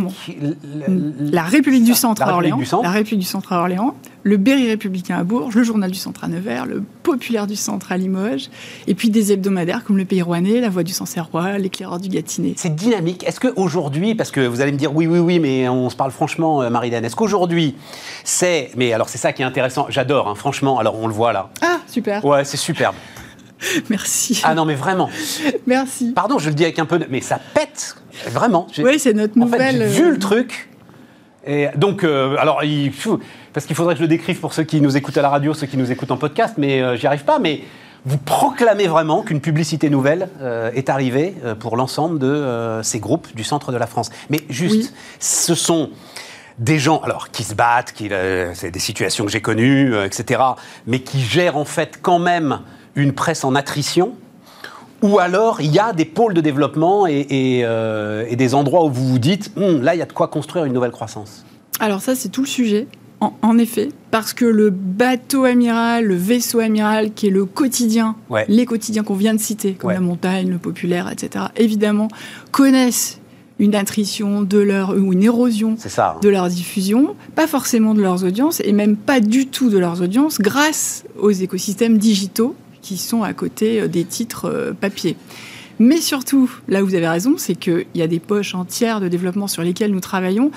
la, 1.20 1.44
République 1.44 1.84
du 1.84 1.94
Centre 1.94 2.22
à 2.22 2.34
Orléans, 2.34 2.60
la 2.84 2.92
République 2.92 3.22
du 3.22 3.26
Centre 3.26 3.54
à 3.54 3.60
Orléans, 3.60 3.96
le 4.24 4.38
Berry 4.38 4.70
républicain 4.70 5.18
à 5.18 5.24
Bourges, 5.24 5.56
le 5.56 5.64
Journal 5.64 5.92
du 5.92 5.98
Centre 5.98 6.24
à 6.24 6.28
Nevers, 6.28 6.66
le 6.66 6.82
Populaire 7.04 7.46
du 7.46 7.56
Centre 7.56 7.92
à 7.92 7.98
Limoges, 7.98 8.50
et 8.88 8.96
puis 8.96 9.10
des 9.10 9.34
hebdomadaires 9.34 9.84
comme 9.84 9.98
le 9.98 10.06
Pays 10.06 10.22
Rouennais, 10.22 10.62
la 10.62 10.70
Voix 10.70 10.84
du 10.84 10.94
Sancerrois, 10.94 11.58
l'Éclaireur 11.58 12.00
du 12.00 12.10
Gâtinais. 12.10 12.54
C'est 12.56 12.74
dynamique. 12.74 13.24
Est-ce 13.28 13.40
qu'aujourd'hui, 13.40 14.16
parce 14.16 14.32
que 14.32 14.40
vous 14.40 14.62
allez 14.62 14.72
me 14.72 14.78
dire 14.78 14.96
oui, 14.96 15.08
oui, 15.08 15.20
oui, 15.20 15.40
mais 15.40 15.68
on 15.68 15.90
se 15.90 15.96
parle 15.96 16.12
franchement, 16.12 16.62
euh, 16.62 16.70
Marie-Hélène, 16.70 17.04
est-ce 17.04 17.16
qu'aujourd'hui, 17.16 17.76
c'est. 18.24 18.72
Mais 18.78 18.94
alors, 18.94 19.10
c'est 19.10 19.18
ça 19.18 19.34
qui 19.34 19.42
est 19.42 19.46
intéressant. 19.46 19.88
J'adore, 19.90 20.30
hein, 20.30 20.36
franchement. 20.36 20.80
Alors, 20.80 20.98
on 20.98 21.08
le 21.08 21.14
voit 21.14 21.34
là. 21.34 21.50
Ah, 21.62 21.80
super. 21.88 22.24
Ouais, 22.24 22.46
c'est 22.46 22.58
superbe. 22.58 22.96
Merci. 23.90 24.42
Ah 24.44 24.56
non, 24.56 24.66
mais 24.66 24.76
vraiment. 24.76 25.10
Merci. 25.68 26.12
Pardon, 26.14 26.40
je 26.40 26.50
le 26.50 26.56
dis 26.56 26.64
avec 26.64 26.80
un 26.80 26.86
peu 26.86 27.00
de... 27.00 27.06
Mais 27.10 27.22
ça 27.22 27.40
pète, 27.54 27.96
vraiment. 28.28 28.68
Oui, 28.78 29.00
c'est 29.00 29.14
notre 29.14 29.38
nouvelle... 29.38 29.76
En 29.76 29.80
fait, 29.80 29.88
vu 29.88 30.12
le 30.12 30.20
truc. 30.20 30.70
Et 31.46 31.68
donc, 31.76 32.04
euh, 32.04 32.36
alors, 32.38 32.64
il, 32.64 32.92
parce 33.54 33.66
qu'il 33.66 33.76
faudrait 33.76 33.96
que 33.96 34.00
je 34.00 34.04
le 34.04 34.10
décrive 34.10 34.40
pour 34.40 34.54
ceux 34.54 34.64
qui 34.64 34.80
nous 34.82 34.96
écoutent 34.96 35.18
à 35.18 35.22
la 35.22 35.30
radio, 35.30 35.54
ceux 35.54 35.68
qui 35.68 35.78
nous 35.78 35.92
écoutent 35.92 36.12
en 36.12 36.18
podcast, 36.18 36.56
mais 36.58 36.82
euh, 36.82 36.96
j'y 36.96 37.06
arrive 37.08 37.26
pas. 37.26 37.40
Mais 37.40 37.62
vous 38.06 38.18
proclamez 38.18 38.88
vraiment 38.88 39.24
qu'une 39.24 39.42
publicité 39.42 39.90
nouvelle 39.90 40.30
euh, 40.42 40.72
est 40.74 40.90
arrivée 40.90 41.36
pour 41.60 41.78
l'ensemble 41.78 42.20
de 42.20 42.80
ces 42.84 43.00
groupes 43.00 43.34
du 43.36 43.44
centre 43.44 43.72
de 43.72 43.78
la 43.78 43.88
France. 43.88 44.10
Mais 44.30 44.42
juste, 44.50 44.94
ce 45.20 45.56
sont 45.56 45.90
des 46.60 46.80
gens, 46.80 47.00
alors 47.00 47.32
qui 47.32 47.44
se 47.44 47.56
battent, 47.56 47.94
qui, 47.94 48.10
c'est 48.54 48.72
des 48.72 48.80
situations 48.80 49.26
que 49.26 49.32
j'ai 49.32 49.42
connues, 49.42 49.96
etc., 50.04 50.42
mais 50.86 51.00
qui 51.00 51.22
gèrent 51.22 51.58
en 51.58 51.66
fait 51.66 52.00
quand 52.02 52.20
même 52.20 52.60
une 52.96 53.14
presse 53.14 53.44
en 53.44 53.56
attrition 53.56 54.16
ou 55.04 55.20
alors 55.20 55.62
il 55.62 55.72
y 55.72 55.80
a 55.80 55.94
des 55.94 56.06
pôles 56.06 56.34
de 56.34 56.42
développement 56.42 57.06
et, 57.06 57.62
euh, 57.64 58.34
des 58.34 58.56
endroits 58.56 58.86
où 58.86 58.90
vous 58.90 59.08
vous 59.08 59.20
dites, 59.20 59.52
hum, 59.58 59.84
là, 59.84 59.94
il 59.94 60.00
y 60.00 60.02
a 60.02 60.06
de 60.06 60.14
quoi 60.14 60.28
construire 60.28 60.66
une 60.66 60.74
nouvelle 60.74 60.92
croissance 60.92 61.46
Alors 61.80 62.02
ça, 62.02 62.16
c'est 62.16 62.30
tout 62.30 62.42
le 62.42 62.48
sujet. 62.48 62.88
En, 63.42 63.58
effet, 63.58 63.88
parce 64.12 64.34
que 64.34 64.44
le 64.44 64.70
bateau 64.70 65.46
amiral, 65.46 66.04
le 66.04 66.16
vaisseau 66.16 66.60
amiral, 66.60 67.14
qui 67.14 67.28
est 67.28 67.30
le 67.30 67.46
quotidien, 67.46 68.18
les 68.50 68.66
quotidiens 68.66 69.04
qu'on 69.04 69.16
vient 69.16 69.34
de 69.34 69.40
citer, 69.40 69.76
comme 69.76 69.92
la 69.92 70.02
montagne, 70.02 70.50
le 70.50 70.58
populaire, 70.58 71.10
etc., 71.10 71.46
évidemment, 71.56 72.10
connaissent 72.52 73.22
une 73.60 73.76
attrition 73.76 74.42
de 74.42 74.60
leur 74.60 74.90
ou 74.90 75.14
une 75.14 75.24
érosion 75.24 75.78
hein. 75.98 76.16
de 76.22 76.28
leur 76.28 76.50
diffusion, 76.50 77.16
pas 77.34 77.48
forcément 77.48 77.94
de 77.94 78.02
leurs 78.02 78.26
audiences 78.26 78.60
et 78.60 78.74
même 78.74 78.98
pas 78.98 79.22
du 79.22 79.48
tout 79.48 79.70
de 79.70 79.78
leurs 79.78 80.02
audiences 80.02 80.42
grâce 80.42 81.06
aux 81.18 81.32
écosystèmes 81.32 81.98
digitaux 81.98 82.56
qui 82.84 82.98
sont 82.98 83.24
à 83.24 83.34
côté 83.34 83.82
euh, 83.82 83.88
des 83.88 84.04
titres 84.04 84.46
euh, 84.46 84.74
papier. 84.74 85.18
Mais 85.80 85.98
surtout, 85.98 86.52
là 86.68 86.84
où 86.84 86.86
vous 86.86 86.94
avez 86.94 87.08
raison, 87.08 87.34
c'est 87.38 87.56
qu'il 87.56 87.88
y 87.96 88.04
a 88.04 88.08
des 88.08 88.20
poches 88.20 88.54
entières 88.54 89.02
de 89.02 89.08
développement 89.08 89.48
sur 89.48 89.64
lesquelles 89.64 89.92
nous 89.92 90.00
travaillons 90.00 90.52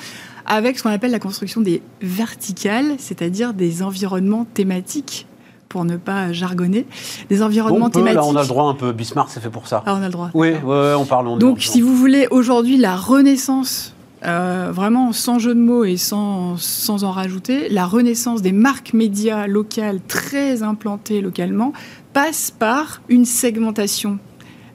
avec 0.44 0.76
ce 0.76 0.82
qu'on 0.82 0.90
appelle 0.90 1.10
la 1.10 1.18
construction 1.18 1.62
des 1.62 1.80
verticales, 2.02 2.96
c'est-à-dire 2.98 3.54
des 3.54 3.82
environnements 3.82 4.44
thématiques 4.44 5.26
pour 5.70 5.84
ne 5.84 5.96
pas 5.96 6.32
jargonner, 6.32 6.86
des 7.28 7.42
environnements 7.42 7.90
thématiques. 7.90 8.16
Là, 8.16 8.26
on 8.26 8.36
a 8.36 8.42
le 8.42 8.48
droit 8.48 8.68
un 8.68 8.74
peu. 8.74 8.92
Bismarck, 8.92 9.30
c'est 9.30 9.40
fait 9.40 9.50
pour 9.50 9.66
ça. 9.66 9.82
Ah, 9.86 9.96
on 9.98 10.02
a 10.02 10.06
le 10.06 10.12
droit. 10.12 10.30
Oui, 10.34 10.52
on 10.64 11.04
parle. 11.06 11.38
Donc, 11.38 11.62
si 11.62 11.80
vous 11.80 11.96
voulez, 11.96 12.28
aujourd'hui, 12.30 12.76
la 12.76 12.94
renaissance 12.94 13.96
euh, 14.24 14.70
vraiment 14.72 15.12
sans 15.12 15.38
jeu 15.38 15.54
de 15.54 15.60
mots 15.60 15.84
et 15.84 15.98
sans, 15.98 16.56
sans 16.56 17.04
en 17.04 17.10
rajouter, 17.10 17.68
la 17.68 17.86
renaissance 17.86 18.40
des 18.40 18.52
marques 18.52 18.94
médias 18.94 19.46
locales 19.46 20.00
très 20.08 20.62
implantées 20.62 21.20
localement 21.20 21.72
passe 22.16 22.50
par 22.50 23.02
une 23.10 23.26
segmentation 23.26 24.18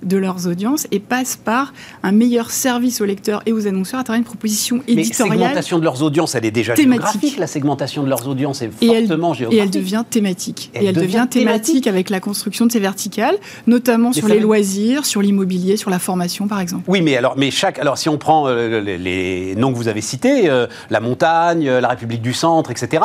de 0.04 0.16
leurs 0.16 0.46
audiences 0.46 0.86
et 0.92 1.00
passe 1.00 1.38
par 1.38 1.74
un 2.04 2.12
meilleur 2.12 2.52
service 2.52 3.02
aux 3.02 3.06
lecteurs 3.06 3.42
et 3.48 3.52
aux 3.52 3.66
annonceurs 3.66 4.00
à 4.00 4.04
travers 4.04 4.20
une 4.20 4.26
proposition 4.26 4.84
éditoriale. 4.88 5.40
Mais 5.40 5.46
segmentation 5.46 5.80
de 5.80 5.84
leurs 5.84 6.04
audiences, 6.04 6.36
elle 6.36 6.46
est 6.46 6.52
déjà 6.52 6.76
thématique. 6.76 7.02
géographique, 7.02 7.40
la 7.40 7.48
segmentation 7.48 8.04
de 8.04 8.10
leurs 8.10 8.28
audiences 8.28 8.62
est 8.62 8.70
fortement 8.70 9.34
géographique. 9.34 9.60
Et 9.60 9.64
elle 9.64 9.72
devient 9.72 10.04
thématique. 10.08 10.70
Et 10.76 10.86
elle, 10.86 10.94
devient, 10.94 11.26
thématique, 11.28 11.88
avec 11.88 12.12
la 12.12 12.20
construction 12.20 12.68
de 12.68 12.72
ces 12.72 12.80
verticales, 12.80 13.38
notamment 13.66 14.14
sur 14.14 14.28
les 14.28 14.40
loisirs, 14.40 15.08
sur 15.08 15.24
l'immobilier, 15.24 15.78
sur 15.78 15.90
la 15.90 15.98
formation 15.98 16.48
par 16.48 16.60
exemple. 16.60 16.84
Oui, 16.88 17.02
mais 17.02 17.18
alors, 17.18 17.34
mais 17.38 17.50
chaque, 17.50 17.80
alors 17.80 17.98
si 17.98 18.08
on 18.08 18.20
prend 18.20 18.48
euh, 18.48 18.82
les, 18.82 19.56
noms 19.56 19.72
que 19.72 19.78
vous 19.78 19.88
avez 19.88 20.02
cités, 20.02 20.48
euh, 20.48 20.68
la 20.92 21.00
montagne, 21.00 21.68
euh, 21.68 21.82
la 21.82 21.88
République 21.88 22.22
du 22.22 22.34
Centre, 22.34 22.70
etc., 22.70 23.02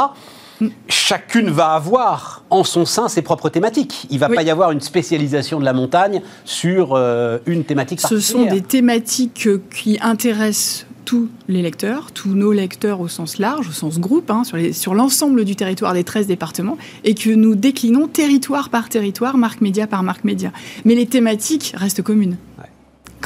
chacune 0.88 1.50
va 1.50 1.72
avoir 1.72 2.44
en 2.50 2.64
son 2.64 2.84
sein 2.84 3.08
ses 3.08 3.22
propres 3.22 3.48
thématiques. 3.48 4.06
Il 4.10 4.16
ne 4.16 4.20
va 4.20 4.28
pas 4.28 4.42
y 4.42 4.50
avoir 4.50 4.70
une 4.72 4.80
spécialisation 4.80 5.60
de 5.60 5.64
la 5.64 5.72
montagne 5.72 6.22
sur 6.44 6.94
euh, 6.94 7.38
une 7.46 7.64
thématique 7.64 8.00
Ce 8.00 8.20
sont 8.20 8.46
des 8.46 8.62
thématiques 8.62 9.48
qui 9.70 9.98
intéressent 10.00 10.86
tous 11.06 11.28
les 11.48 11.62
lecteurs, 11.62 12.10
tous 12.12 12.30
nos 12.30 12.52
lecteurs 12.52 13.00
au 13.00 13.08
sens 13.08 13.38
large, 13.38 13.68
au 13.68 13.72
sens 13.72 14.00
groupe, 14.00 14.28
hein, 14.30 14.42
sur 14.72 14.94
l'ensemble 14.94 15.44
du 15.44 15.54
territoire 15.54 15.94
des 15.94 16.02
13 16.02 16.26
départements, 16.26 16.76
et 17.04 17.14
que 17.14 17.30
nous 17.30 17.54
déclinons 17.54 18.08
territoire 18.08 18.68
par 18.70 18.88
territoire, 18.88 19.38
marque 19.38 19.60
média 19.60 19.86
par 19.86 20.02
marque 20.02 20.24
média. 20.24 20.50
Mais 20.84 20.96
les 20.96 21.06
thématiques 21.06 21.72
restent 21.76 22.02
communes 22.02 22.36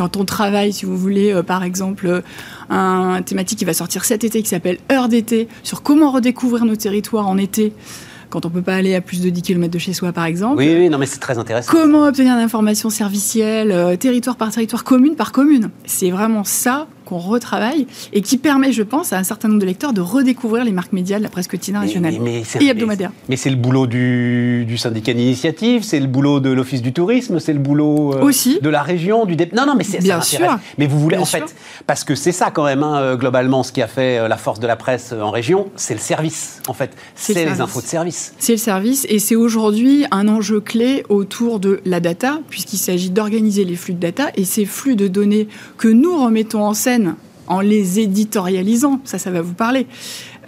quand 0.01 0.17
on 0.17 0.25
travaille, 0.25 0.73
si 0.73 0.87
vous 0.87 0.97
voulez, 0.97 1.31
euh, 1.31 1.43
par 1.43 1.63
exemple, 1.63 2.07
euh, 2.07 2.23
un 2.71 3.21
thématique 3.21 3.59
qui 3.59 3.67
va 3.67 3.75
sortir 3.75 4.07
cet 4.07 4.25
été 4.25 4.41
qui 4.41 4.49
s'appelle 4.49 4.79
Heure 4.91 5.09
d'été, 5.09 5.47
sur 5.63 5.83
comment 5.83 6.11
redécouvrir 6.11 6.65
nos 6.65 6.75
territoires 6.75 7.29
en 7.29 7.37
été 7.37 7.75
quand 8.31 8.47
on 8.47 8.51
peut 8.51 8.63
pas 8.63 8.77
aller 8.77 8.95
à 8.95 9.03
plus 9.03 9.21
de 9.21 9.29
10 9.29 9.43
km 9.43 9.71
de 9.71 9.79
chez 9.79 9.93
soi, 9.93 10.13
par 10.13 10.25
exemple. 10.25 10.57
Oui, 10.57 10.75
oui, 10.75 10.89
non, 10.89 10.97
mais 10.97 11.05
c'est 11.05 11.19
très 11.19 11.37
intéressant. 11.37 11.71
Comment 11.71 12.07
obtenir 12.07 12.35
l'information 12.37 12.89
servicielle, 12.89 13.73
euh, 13.73 13.97
territoire 13.97 14.37
par 14.37 14.51
territoire, 14.51 14.85
commune 14.85 15.17
par 15.17 15.33
commune. 15.33 15.69
C'est 15.85 16.11
vraiment 16.11 16.45
ça 16.45 16.87
qu'on 17.11 17.18
retravaille 17.18 17.88
et 18.12 18.23
qui 18.23 18.38
permet, 18.38 18.73
je 18.73 18.85
pense, 18.85 19.12
à 19.12 19.18
un 19.18 19.25
certain 19.25 19.49
nombre 19.49 19.61
de 19.61 19.66
lecteurs 19.66 19.92
de 19.92 20.01
redécouvrir 20.01 20.64
les 20.64 20.70
marques 20.70 20.92
médias 20.92 21.18
de 21.18 21.25
la 21.25 21.29
presse 21.29 21.49
quotidienne 21.49 21.83
régionale 21.83 22.14
et 22.61 22.66
hebdomadaire. 22.66 23.11
Mais 23.29 23.37
c'est 23.37 23.51
le 23.51 23.57
boulot 23.57 23.88
du, 23.88 24.77
syndicat 24.79 25.12
d'initiative, 25.12 25.83
c'est 25.83 25.99
le 25.99 26.07
boulot 26.07 26.38
de 26.38 26.51
l'office 26.51 26.83
du 26.83 26.92
tourisme, 26.92 27.40
c'est 27.40 27.53
le 27.53 27.59
boulot 27.59 28.14
euh, 28.14 28.23
Aussi. 28.23 28.61
de 28.62 28.68
la 28.68 28.83
région, 28.83 29.27
du 29.27 29.37
Non, 29.53 29.66
non, 29.66 29.75
mais 29.77 29.85
c'est 29.85 29.99
bien 29.99 30.20
sûr. 30.20 30.59
Mais 30.79 30.87
vous 30.87 31.01
voulez 31.01 31.16
en 31.16 31.25
fait, 31.25 31.55
parce 31.87 32.05
que 32.05 32.14
c'est 32.14 32.33
ça 32.33 32.51
quand 32.51 32.64
même, 32.64 32.85
hein, 32.85 33.01
euh, 33.01 33.16
globalement, 33.16 33.62
ce 33.64 33.73
qui 33.73 33.83
a 33.83 33.88
fait 33.88 34.18
euh, 34.18 34.29
la 34.29 34.37
force 34.37 34.61
de 34.61 34.66
la 34.68 34.77
presse 34.77 35.12
en 35.12 35.31
région, 35.31 35.68
c'est 35.75 35.94
le 35.94 36.01
service. 36.01 36.61
En 36.68 36.75
fait, 36.75 36.92
c'est 37.16 37.35
les 37.35 37.61
infos 37.61 37.81
de 37.81 37.87
service. 37.87 38.35
C'est 38.38 38.53
le 38.53 38.59
service 38.59 39.05
et 39.09 39.18
c'est 39.18 39.37
aujourd'hui 39.37 40.07
un 40.12 40.29
enjeu 40.29 40.61
clé 40.61 41.05
autour 41.09 41.59
de 41.59 41.81
la 41.85 41.99
data, 41.99 42.38
puisqu'il 42.49 42.79
s'agit 42.79 43.11
d'organiser 43.11 43.64
les 43.64 43.75
flux 43.75 43.94
de 43.94 44.01
data 44.01 44.31
et 44.37 44.44
ces 44.44 44.64
flux 44.64 44.94
de 44.94 45.09
données 45.09 45.49
que 45.77 45.88
nous 45.88 46.23
remettons 46.23 46.64
en 46.64 46.75
scène 46.75 47.00
en 47.47 47.61
les 47.61 47.99
éditorialisant, 47.99 49.01
ça, 49.05 49.19
ça 49.19 49.31
va 49.31 49.43
vous 49.43 49.55
parler. 49.55 49.87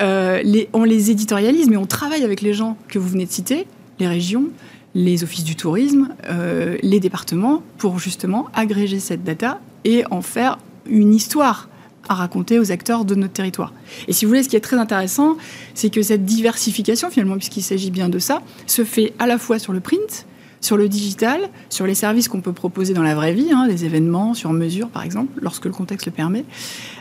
Euh, 0.00 0.42
on 0.72 0.84
les 0.84 1.10
éditorialise, 1.10 1.68
mais 1.68 1.76
on 1.76 1.86
travaille 1.86 2.22
avec 2.22 2.40
les 2.40 2.54
gens 2.54 2.76
que 2.88 2.98
vous 2.98 3.08
venez 3.08 3.26
de 3.26 3.32
citer, 3.32 3.66
les 3.98 4.06
régions, 4.06 4.46
les 4.94 5.24
offices 5.24 5.44
du 5.44 5.56
tourisme, 5.56 6.10
euh, 6.28 6.76
les 6.82 7.00
départements, 7.00 7.62
pour 7.78 7.98
justement 7.98 8.48
agréger 8.54 9.00
cette 9.00 9.24
data 9.24 9.60
et 9.84 10.04
en 10.10 10.22
faire 10.22 10.58
une 10.86 11.14
histoire 11.14 11.68
à 12.08 12.14
raconter 12.14 12.58
aux 12.58 12.72
acteurs 12.72 13.04
de 13.04 13.14
notre 13.14 13.32
territoire. 13.32 13.72
Et 14.08 14.12
si 14.12 14.24
vous 14.24 14.30
voulez, 14.30 14.42
ce 14.42 14.48
qui 14.48 14.56
est 14.56 14.60
très 14.60 14.76
intéressant, 14.76 15.36
c'est 15.74 15.90
que 15.90 16.02
cette 16.02 16.24
diversification, 16.24 17.10
finalement, 17.10 17.36
puisqu'il 17.36 17.62
s'agit 17.62 17.90
bien 17.90 18.08
de 18.08 18.18
ça, 18.18 18.42
se 18.66 18.84
fait 18.84 19.12
à 19.18 19.26
la 19.26 19.38
fois 19.38 19.58
sur 19.58 19.72
le 19.72 19.80
print, 19.80 20.26
sur 20.62 20.76
le 20.76 20.88
digital, 20.88 21.50
sur 21.68 21.86
les 21.86 21.94
services 21.94 22.28
qu'on 22.28 22.40
peut 22.40 22.52
proposer 22.52 22.94
dans 22.94 23.02
la 23.02 23.14
vraie 23.14 23.34
vie, 23.34 23.50
hein, 23.52 23.66
des 23.68 23.84
événements 23.84 24.32
sur 24.32 24.52
mesure 24.52 24.88
par 24.88 25.02
exemple, 25.02 25.32
lorsque 25.42 25.66
le 25.66 25.72
contexte 25.72 26.06
le 26.06 26.12
permet, 26.12 26.44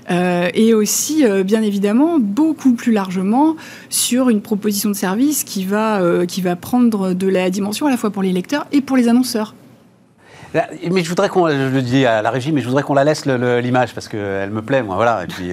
euh, 0.09 0.49
et 0.53 0.73
aussi 0.73 1.25
euh, 1.25 1.43
bien 1.43 1.61
évidemment 1.61 2.17
beaucoup 2.19 2.73
plus 2.73 2.91
largement 2.91 3.55
sur 3.89 4.29
une 4.29 4.41
proposition 4.41 4.89
de 4.89 4.95
service 4.95 5.43
qui 5.43 5.63
va, 5.63 6.01
euh, 6.01 6.25
qui 6.25 6.41
va 6.41 6.55
prendre 6.55 7.13
de 7.13 7.27
la 7.27 7.49
dimension 7.49 7.85
à 7.85 7.91
la 7.91 7.97
fois 7.97 8.09
pour 8.09 8.23
les 8.23 8.33
lecteurs 8.33 8.65
et 8.71 8.81
pour 8.81 8.97
les 8.97 9.07
annonceurs. 9.07 9.53
Mais 10.53 11.01
je 11.01 11.07
voudrais 11.07 11.29
qu'on, 11.29 11.47
je 11.47 11.73
le 11.73 11.81
dis 11.81 12.05
à 12.05 12.21
la 12.21 12.29
régie, 12.29 12.51
mais 12.51 12.59
je 12.59 12.67
voudrais 12.67 12.83
qu'on 12.83 12.93
la 12.93 13.05
laisse 13.05 13.25
l'image 13.25 13.93
parce 13.93 14.09
qu'elle 14.09 14.49
me 14.49 14.61
plaît, 14.61 14.83
moi, 14.83 14.95
voilà. 14.95 15.23
Et 15.23 15.27
puis, 15.27 15.51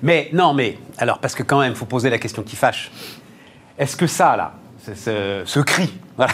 mais 0.00 0.28
non, 0.32 0.54
mais 0.54 0.78
alors 0.96 1.18
parce 1.18 1.34
que 1.34 1.42
quand 1.42 1.58
même, 1.58 1.72
il 1.72 1.76
faut 1.76 1.84
poser 1.84 2.08
la 2.08 2.18
question 2.18 2.44
qui 2.44 2.54
fâche. 2.54 2.92
Est-ce 3.76 3.96
que 3.96 4.06
ça, 4.06 4.36
là, 4.36 4.54
ce, 4.92 5.60
cri. 5.60 5.92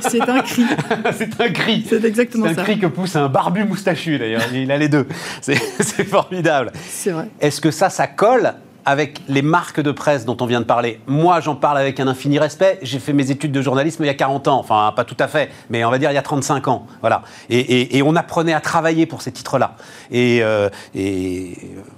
C'est 0.00 0.28
un 0.28 0.40
cri. 0.40 0.64
c'est 1.12 1.40
un 1.40 1.50
cri. 1.50 1.86
C'est 1.88 2.04
exactement 2.04 2.46
ça. 2.46 2.54
C'est 2.54 2.60
un 2.60 2.64
cri 2.64 2.78
que 2.78 2.86
pousse 2.86 3.16
un 3.16 3.28
barbu 3.28 3.64
moustachu 3.64 4.18
d'ailleurs. 4.18 4.42
Il 4.52 4.70
a 4.70 4.78
les 4.78 4.88
deux. 4.88 5.06
C'est 5.40 6.04
formidable. 6.04 6.72
C'est 6.88 7.10
vrai. 7.10 7.28
Est-ce 7.40 7.60
que 7.60 7.70
ça, 7.70 7.90
ça 7.90 8.06
colle 8.06 8.54
avec 8.88 9.20
les 9.28 9.42
marques 9.42 9.80
de 9.80 9.90
presse 9.90 10.24
dont 10.24 10.36
on 10.40 10.46
vient 10.46 10.60
de 10.60 10.66
parler? 10.66 11.00
Moi, 11.06 11.40
j'en 11.40 11.56
parle 11.56 11.78
avec 11.78 12.00
un 12.00 12.06
infini 12.06 12.38
respect. 12.38 12.78
J'ai 12.82 12.98
fait 12.98 13.12
mes 13.12 13.30
études 13.30 13.52
de 13.52 13.60
journalisme 13.60 14.04
il 14.04 14.06
y 14.06 14.10
a 14.10 14.14
40 14.14 14.48
ans. 14.48 14.58
Enfin, 14.58 14.92
pas 14.94 15.04
tout 15.04 15.16
à 15.18 15.28
fait, 15.28 15.50
mais 15.68 15.84
on 15.84 15.90
va 15.90 15.98
dire 15.98 16.10
il 16.10 16.14
y 16.14 16.18
a 16.18 16.22
35 16.22 16.68
ans. 16.68 16.86
Voilà. 17.00 17.22
Et, 17.50 18.02
on 18.02 18.14
apprenait 18.16 18.54
à 18.54 18.60
travailler 18.60 19.04
pour 19.06 19.20
ces 19.20 19.32
titres-là. 19.32 19.76
Et, 20.10 20.40
euh, 20.42 20.70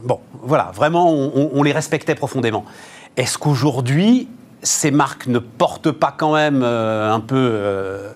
bon, 0.02 0.20
voilà, 0.42 0.72
vraiment, 0.74 1.12
on 1.12 1.62
les 1.62 1.72
respectait 1.72 2.14
profondément. 2.14 2.64
Est-ce 3.16 3.36
qu'aujourd'hui, 3.36 4.28
ces 4.62 4.90
marques 4.90 5.26
ne 5.26 5.38
portent 5.38 5.92
pas 5.92 6.14
quand 6.16 6.34
même 6.34 6.62
euh, 6.62 7.12
un 7.12 7.20
peu 7.20 7.36
euh, 7.36 8.10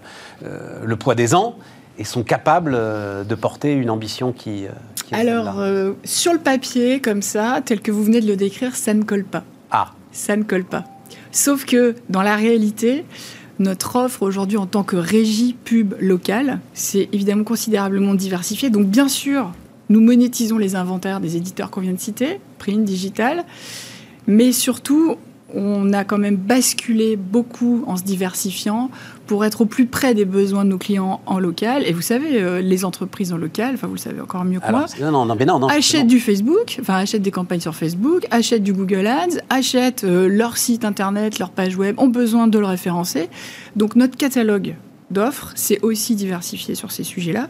euh, 0.45 0.80
le 0.84 0.97
poids 0.97 1.14
des 1.14 1.34
ans 1.34 1.57
et 1.99 2.05
sont 2.05 2.22
capables 2.22 2.72
de 2.72 3.34
porter 3.34 3.72
une 3.72 3.90
ambition 3.90 4.32
qui... 4.32 4.64
qui 5.07 5.14
Alors, 5.14 5.62
sur 6.05 6.32
le 6.32 6.38
papier, 6.38 7.01
comme 7.01 7.20
ça, 7.20 7.61
tel 7.62 7.80
que 7.82 7.90
vous 7.93 8.03
venez 8.03 8.22
de 8.22 8.26
le 8.26 8.34
décrire, 8.34 8.74
ça 8.74 8.95
ne 8.95 9.03
colle 9.03 9.24
pas. 9.24 9.45
Ah. 9.70 9.93
Ça 10.11 10.34
ne 10.36 10.43
colle 10.43 10.64
pas. 10.64 10.84
Sauf 11.32 11.66
que 11.66 11.95
dans 12.09 12.22
la 12.22 12.34
réalité, 12.34 13.05
notre 13.59 13.97
offre 13.97 14.22
aujourd'hui 14.22 14.57
en 14.57 14.66
tant 14.66 14.84
que 14.84 14.97
régie 14.97 15.55
pub 15.64 15.95
locale, 16.01 16.61
c'est 16.72 17.11
évidemment 17.12 17.45
considérablement 17.45 18.14
diversifié. 18.14 18.70
Donc 18.70 18.86
bien 18.86 19.07
sûr, 19.07 19.53
nous 19.90 20.01
monétisons 20.01 20.57
les 20.57 20.74
inventaires 20.76 21.20
des 21.20 21.36
éditeurs 21.36 21.70
qu'on 21.70 21.82
vient 21.82 21.93
de 21.93 22.01
citer, 22.01 22.40
print, 22.59 22.82
digital, 22.84 23.45
mais 24.26 24.53
surtout, 24.53 25.16
on 25.55 25.92
a 25.92 26.05
quand 26.05 26.18
même 26.18 26.36
basculé 26.36 27.16
beaucoup 27.16 27.84
en 27.86 27.96
se 27.96 28.03
diversifiant 28.03 28.90
pour 29.26 29.44
être 29.44 29.62
au 29.62 29.66
plus 29.66 29.86
près 29.86 30.14
des 30.14 30.24
besoins 30.24 30.64
de 30.64 30.70
nos 30.70 30.78
clients 30.78 31.20
en 31.26 31.38
local. 31.38 31.84
Et 31.86 31.92
vous 31.92 32.03
savez, 32.03 32.42
euh, 32.42 32.61
les 32.61 32.84
entreprises 32.84 33.32
en 33.32 33.36
local, 33.36 33.74
enfin 33.74 33.86
vous 33.86 33.94
le 33.94 33.98
savez 33.98 34.20
encore 34.20 34.44
mieux 34.44 34.61
que 34.61 34.70
moi, 34.70 34.86
non, 35.00 35.24
non, 35.24 35.59
non, 35.59 35.68
achètent 35.68 36.07
du 36.07 36.20
Facebook, 36.20 36.78
enfin 36.80 36.94
achètent 36.94 37.22
des 37.22 37.30
campagnes 37.30 37.61
sur 37.61 37.74
Facebook, 37.74 38.26
achètent 38.30 38.62
du 38.62 38.72
Google 38.72 39.07
Ads, 39.07 39.38
achètent 39.50 40.05
euh, 40.05 40.28
leur 40.28 40.57
site 40.57 40.84
internet, 40.84 41.38
leur 41.38 41.50
page 41.50 41.76
web, 41.76 41.98
ont 41.98 42.09
besoin 42.09 42.46
de 42.46 42.59
le 42.59 42.66
référencer. 42.66 43.28
Donc 43.76 43.96
notre 43.96 44.16
catalogue 44.16 44.74
d'offres 45.11 45.53
s'est 45.55 45.80
aussi 45.82 46.14
diversifié 46.14 46.74
sur 46.74 46.90
ces 46.90 47.05
sujets-là, 47.05 47.48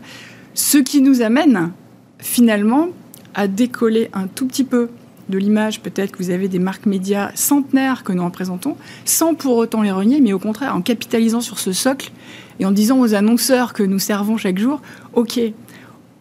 ce 0.55 0.79
qui 0.79 1.01
nous 1.01 1.23
amène 1.23 1.73
finalement 2.19 2.89
à 3.35 3.49
décoller 3.49 4.11
un 4.13 4.27
tout 4.27 4.47
petit 4.47 4.65
peu 4.65 4.89
de 5.33 5.39
l'image, 5.39 5.81
peut-être 5.81 6.13
que 6.13 6.23
vous 6.23 6.31
avez 6.31 6.47
des 6.47 6.61
marques 6.61 6.87
médias 6.87 7.33
centenaires 7.35 8.05
que 8.05 8.13
nous 8.13 8.25
représentons, 8.25 8.77
sans 9.05 9.35
pour 9.35 9.57
autant 9.57 9.83
les 9.83 9.91
renier, 9.91 10.21
mais 10.21 10.33
au 10.33 10.39
contraire 10.39 10.77
en 10.77 10.83
capitalisant 10.83 11.41
sur 11.41 11.59
ce 11.59 11.73
socle 11.73 12.13
et 12.61 12.67
en 12.67 12.71
disant 12.71 13.01
aux 13.01 13.15
annonceurs 13.15 13.73
que 13.73 13.83
nous 13.83 13.99
servons 13.99 14.37
chaque 14.37 14.59
jour, 14.59 14.81
OK, 15.15 15.41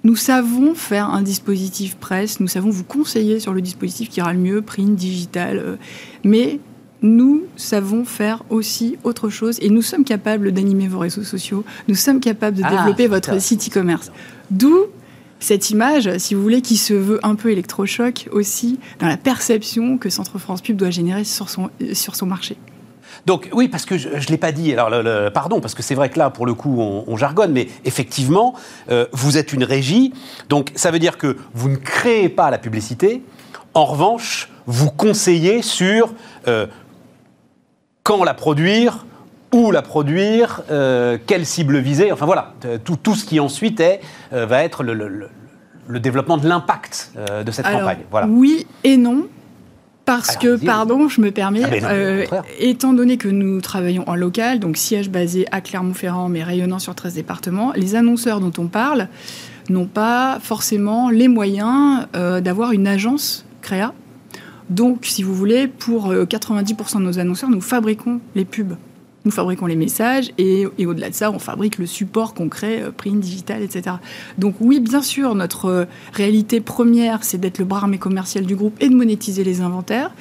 nous 0.03 0.15
savons 0.15 0.73
faire 0.73 1.09
un 1.09 1.21
dispositif 1.21 1.95
presse, 1.95 2.39
nous 2.39 2.47
savons 2.47 2.71
vous 2.71 2.83
conseiller 2.83 3.39
sur 3.39 3.53
le 3.53 3.61
dispositif 3.61 4.09
qui 4.09 4.19
ira 4.19 4.33
le 4.33 4.39
mieux, 4.39 4.61
print, 4.61 4.95
digital, 4.95 5.59
euh, 5.59 5.75
mais 6.23 6.59
nous 7.03 7.43
savons 7.55 8.05
faire 8.05 8.43
aussi 8.49 8.97
autre 9.03 9.29
chose 9.29 9.57
et 9.61 9.69
nous 9.69 9.81
sommes 9.81 10.03
capables 10.03 10.51
d'animer 10.51 10.87
vos 10.87 10.99
réseaux 10.99 11.23
sociaux, 11.23 11.63
nous 11.87 11.95
sommes 11.95 12.19
capables 12.19 12.57
de 12.57 12.63
ah, 12.63 12.69
développer 12.69 13.07
votre 13.07 13.39
site 13.41 13.67
e-commerce. 13.67 14.11
D'où 14.49 14.87
cette 15.41 15.71
image, 15.71 16.17
si 16.19 16.35
vous 16.35 16.41
voulez, 16.41 16.61
qui 16.61 16.77
se 16.77 16.93
veut 16.93 17.19
un 17.23 17.35
peu 17.35 17.51
électrochoc 17.51 18.29
aussi 18.31 18.79
dans 18.99 19.07
la 19.07 19.17
perception 19.17 19.97
que 19.97 20.09
Centre 20.09 20.37
France 20.37 20.61
Pub 20.61 20.77
doit 20.77 20.91
générer 20.91 21.23
sur 21.23 21.49
son, 21.49 21.69
marché. 22.25 22.55
Donc 23.25 23.49
oui, 23.51 23.67
parce 23.67 23.85
que 23.85 23.97
je 23.97 24.07
ne 24.07 24.27
l'ai 24.27 24.37
pas 24.37 24.51
dit, 24.51 24.71
alors 24.73 24.89
pardon, 25.33 25.59
parce 25.59 25.73
que 25.73 25.83
c'est 25.83 25.95
vrai 25.95 26.09
que 26.09 26.19
là, 26.19 26.29
pour 26.29 26.45
le 26.45 26.53
coup, 26.53 26.79
on, 26.79 27.17
jargonne, 27.17 27.51
mais 27.51 27.67
effectivement, 27.85 28.53
euh, 28.89 29.07
vous 29.11 29.37
êtes 29.37 29.51
une 29.51 29.63
régie, 29.63 30.13
donc 30.47 30.71
ça 30.75 30.91
veut 30.91 30.99
dire 30.99 31.17
que 31.17 31.35
vous 31.53 31.69
ne 31.69 31.75
créez 31.75 32.29
pas 32.29 32.51
la 32.51 32.59
publicité, 32.59 33.23
en 33.73 33.85
revanche, 33.85 34.49
vous 34.67 34.91
conseillez 34.91 35.63
sur 35.63 36.13
euh, 36.47 36.67
quand 38.03 38.23
la 38.23 38.33
produire, 38.33 39.05
où 39.53 39.71
la 39.71 39.81
produire, 39.81 40.61
euh, 40.71 41.17
quelle 41.25 41.45
cible 41.45 41.77
viser, 41.77 42.11
enfin 42.11 42.25
voilà, 42.25 42.53
tout, 42.83 42.95
tout 42.95 43.15
ce 43.15 43.25
qui 43.25 43.39
ensuite 43.39 43.79
est, 43.79 44.01
euh, 44.33 44.45
va 44.45 44.63
être 44.63 44.83
le, 44.83 44.93
le, 44.93 45.99
développement 45.99 46.37
de 46.37 46.47
l'impact 46.47 47.11
euh, 47.17 47.43
de 47.43 47.51
cette 47.51 47.65
campagne. 47.65 47.99
Voilà. 48.09 48.27
Oui 48.27 48.65
et 48.83 48.97
non. 48.97 49.27
Parce 50.05 50.35
que, 50.35 50.57
pardon, 50.57 51.07
je 51.07 51.21
me 51.21 51.31
permets, 51.31 51.61
ah, 51.63 52.41
étant 52.59 52.91
donné 52.91 53.17
que 53.17 53.27
nous 53.27 53.61
travaillons 53.61 54.03
en 54.09 54.15
local, 54.15 54.59
donc 54.59 54.75
siège 54.75 55.09
basé 55.09 55.45
à 55.51 55.61
Clermont-Ferrand, 55.61 56.27
mais 56.27 56.43
rayonnant 56.43 56.79
sur 56.79 56.95
13 56.95 57.13
départements, 57.13 57.71
les 57.75 57.95
annonceurs 57.95 58.39
dont 58.39 58.51
on 58.57 58.67
parle 58.67 59.07
n'ont 59.69 59.85
pas 59.85 60.39
forcément 60.41 61.11
les 61.11 61.27
moyens 61.27 62.07
d'avoir 62.13 62.71
une 62.71 62.87
agence 62.87 63.45
créa. 63.61 63.93
Donc, 64.69 65.05
si 65.05 65.23
vous 65.23 65.35
voulez, 65.35 65.67
pour 65.67 66.11
90% 66.11 66.97
de 66.97 67.03
nos 67.03 67.19
annonceurs, 67.19 67.49
nous 67.49 67.61
fabriquons 67.61 68.19
les 68.35 68.43
pubs 68.43 68.75
nous 69.25 69.31
fabriquons 69.31 69.67
les 69.67 69.75
messages 69.75 70.31
et, 70.37 70.65
au-delà 70.65 71.09
de 71.09 71.15
ça, 71.15 71.31
on 71.31 71.39
fabrique 71.39 71.77
le 71.77 71.85
support 71.85 72.33
concret, 72.33 72.81
euh, 72.81 72.91
print, 72.91 73.19
digital, 73.19 73.61
etc. 73.61 73.97
Donc 74.37 74.55
oui, 74.59 74.79
bien 74.79 75.01
sûr, 75.01 75.35
notre 75.35 75.65
euh, 75.65 75.85
réalité 76.13 76.59
première, 76.59 77.23
c'est 77.23 77.37
d'être 77.37 77.59
le 77.59 77.65
bras 77.65 77.81
armé 77.81 77.97
commercial 77.97 78.45
du 78.45 78.55
groupe 78.55 78.75
et 78.79 78.89
de 78.89 78.95
monétiser 78.95 79.43
les 79.43 79.61
inventaires. 79.61 80.11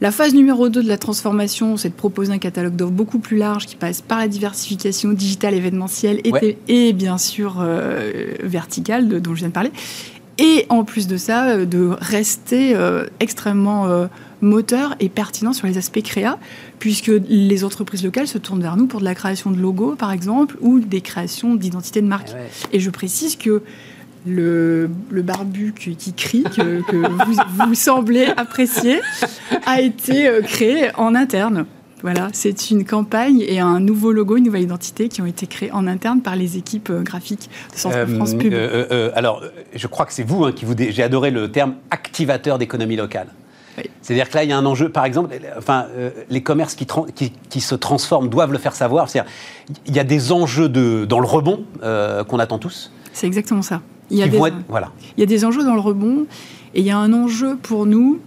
La 0.00 0.10
phase 0.10 0.34
numéro 0.34 0.68
2 0.68 0.82
de 0.82 0.88
la 0.88 0.98
transformation, 0.98 1.76
c'est 1.76 1.90
de 1.90 1.94
proposer 1.94 2.32
un 2.32 2.38
catalogue 2.38 2.74
d'offres 2.74 2.92
beaucoup 2.92 3.20
plus 3.20 3.36
large 3.36 3.66
qui 3.66 3.76
passe 3.76 4.02
par 4.02 4.18
la 4.18 4.28
diversification 4.28 5.12
digitale, 5.12 5.54
événementielle 5.54 6.20
et, 6.68 6.92
bien 6.92 7.16
sûr 7.16 7.58
euh, 7.60 8.34
verticale 8.42 9.08
dont 9.20 9.34
je 9.34 9.38
viens 9.38 9.48
de 9.48 9.52
parler. 9.52 9.72
Et 10.38 10.66
en 10.68 10.82
plus 10.82 11.06
de 11.06 11.16
ça, 11.16 11.64
de 11.64 11.90
rester 12.00 12.76
extrêmement 13.20 14.08
moteur 14.44 14.94
et 15.00 15.08
pertinent 15.08 15.52
sur 15.52 15.66
les 15.66 15.78
aspects 15.78 16.02
créa, 16.02 16.38
puisque 16.78 17.10
les 17.28 17.64
entreprises 17.64 18.04
locales 18.04 18.28
se 18.28 18.38
tournent 18.38 18.62
vers 18.62 18.76
nous 18.76 18.86
pour 18.86 19.00
de 19.00 19.04
la 19.04 19.14
création 19.14 19.50
de 19.50 19.58
logos, 19.58 19.96
par 19.96 20.12
exemple, 20.12 20.56
ou 20.60 20.80
des 20.80 21.00
créations 21.00 21.54
d'identité 21.54 22.00
de 22.02 22.06
marque. 22.06 22.30
Eh 22.70 22.76
et 22.76 22.80
je 22.80 22.90
précise 22.90 23.36
que 23.36 23.62
le, 24.26 24.90
barbu 25.10 25.74
qui 25.74 26.12
crie, 26.12 26.44
que, 26.44 26.82
vous, 27.26 27.66
vous, 27.66 27.74
semblez 27.74 28.26
apprécier, 28.36 29.00
a 29.66 29.80
été 29.80 30.28
euh, 30.28 30.42
créé 30.42 30.90
en 30.96 31.14
interne. 31.14 31.66
Voilà, 32.02 32.28
c'est 32.34 32.70
une 32.70 32.84
campagne 32.84 33.42
et 33.46 33.60
un 33.60 33.80
nouveau 33.80 34.12
logo, 34.12 34.36
une 34.36 34.44
nouvelle 34.44 34.62
identité 34.62 35.08
qui 35.08 35.22
ont 35.22 35.26
été 35.26 35.46
créés 35.46 35.72
en 35.72 35.86
interne 35.86 36.20
par 36.20 36.36
les 36.36 36.58
équipes 36.58 36.90
euh, 36.90 37.02
graphiques 37.02 37.48
de 37.72 37.78
Centre 37.78 37.96
euh, 37.96 38.06
France 38.06 38.34
Pub. 38.34 38.52
alors, 39.14 39.42
je 39.74 39.86
crois 39.86 40.04
que 40.04 40.12
c'est 40.12 40.22
vous 40.22 40.44
hein, 40.44 40.52
qui 40.52 40.66
vous. 40.66 40.74
J'ai 40.76 41.02
adoré 41.02 41.30
le 41.30 41.50
terme 41.50 41.76
activateur 41.90 42.58
d'économie 42.58 42.96
locale. 42.96 43.28
C'est-à-dire 44.02 44.28
que 44.28 44.36
là, 44.36 44.44
il 44.44 44.50
y 44.50 44.52
a 44.52 44.58
un 44.58 44.66
enjeu, 44.66 44.88
par 44.88 45.04
exemple, 45.04 45.34
enfin, 45.56 45.86
euh, 45.96 46.10
les 46.30 46.42
commerces 46.42 46.74
qui, 46.74 46.86
qui, 47.48 47.60
se 47.60 47.74
transforment 47.74 48.28
doivent 48.28 48.52
le 48.52 48.58
faire 48.58 48.74
savoir. 48.74 49.08
C'est-à-dire, 49.08 49.30
il 49.86 49.94
y 49.94 49.98
a 49.98 50.04
des 50.04 50.32
enjeux 50.32 50.68
de, 50.68 51.04
dans 51.04 51.20
le 51.20 51.26
rebond 51.26 51.64
euh, 51.82 52.24
qu'on 52.24 52.38
attend 52.38 52.58
tous. 52.58 52.92
C'est 53.12 53.26
exactement 53.26 53.62
ça. 53.62 53.82
Il 54.10 54.18
y, 54.18 54.22
a 54.22 54.28
des, 54.28 54.38
voilà. 54.68 54.92
il 55.16 55.20
y 55.20 55.22
a 55.22 55.26
des 55.26 55.44
enjeux 55.44 55.64
dans 55.64 55.74
le 55.74 55.80
rebond 55.80 56.26
et 56.74 56.80
il 56.80 56.86
y 56.86 56.90
a 56.90 56.98
un 56.98 57.12
enjeu 57.12 57.56
pour 57.56 57.86
nous 57.86 58.20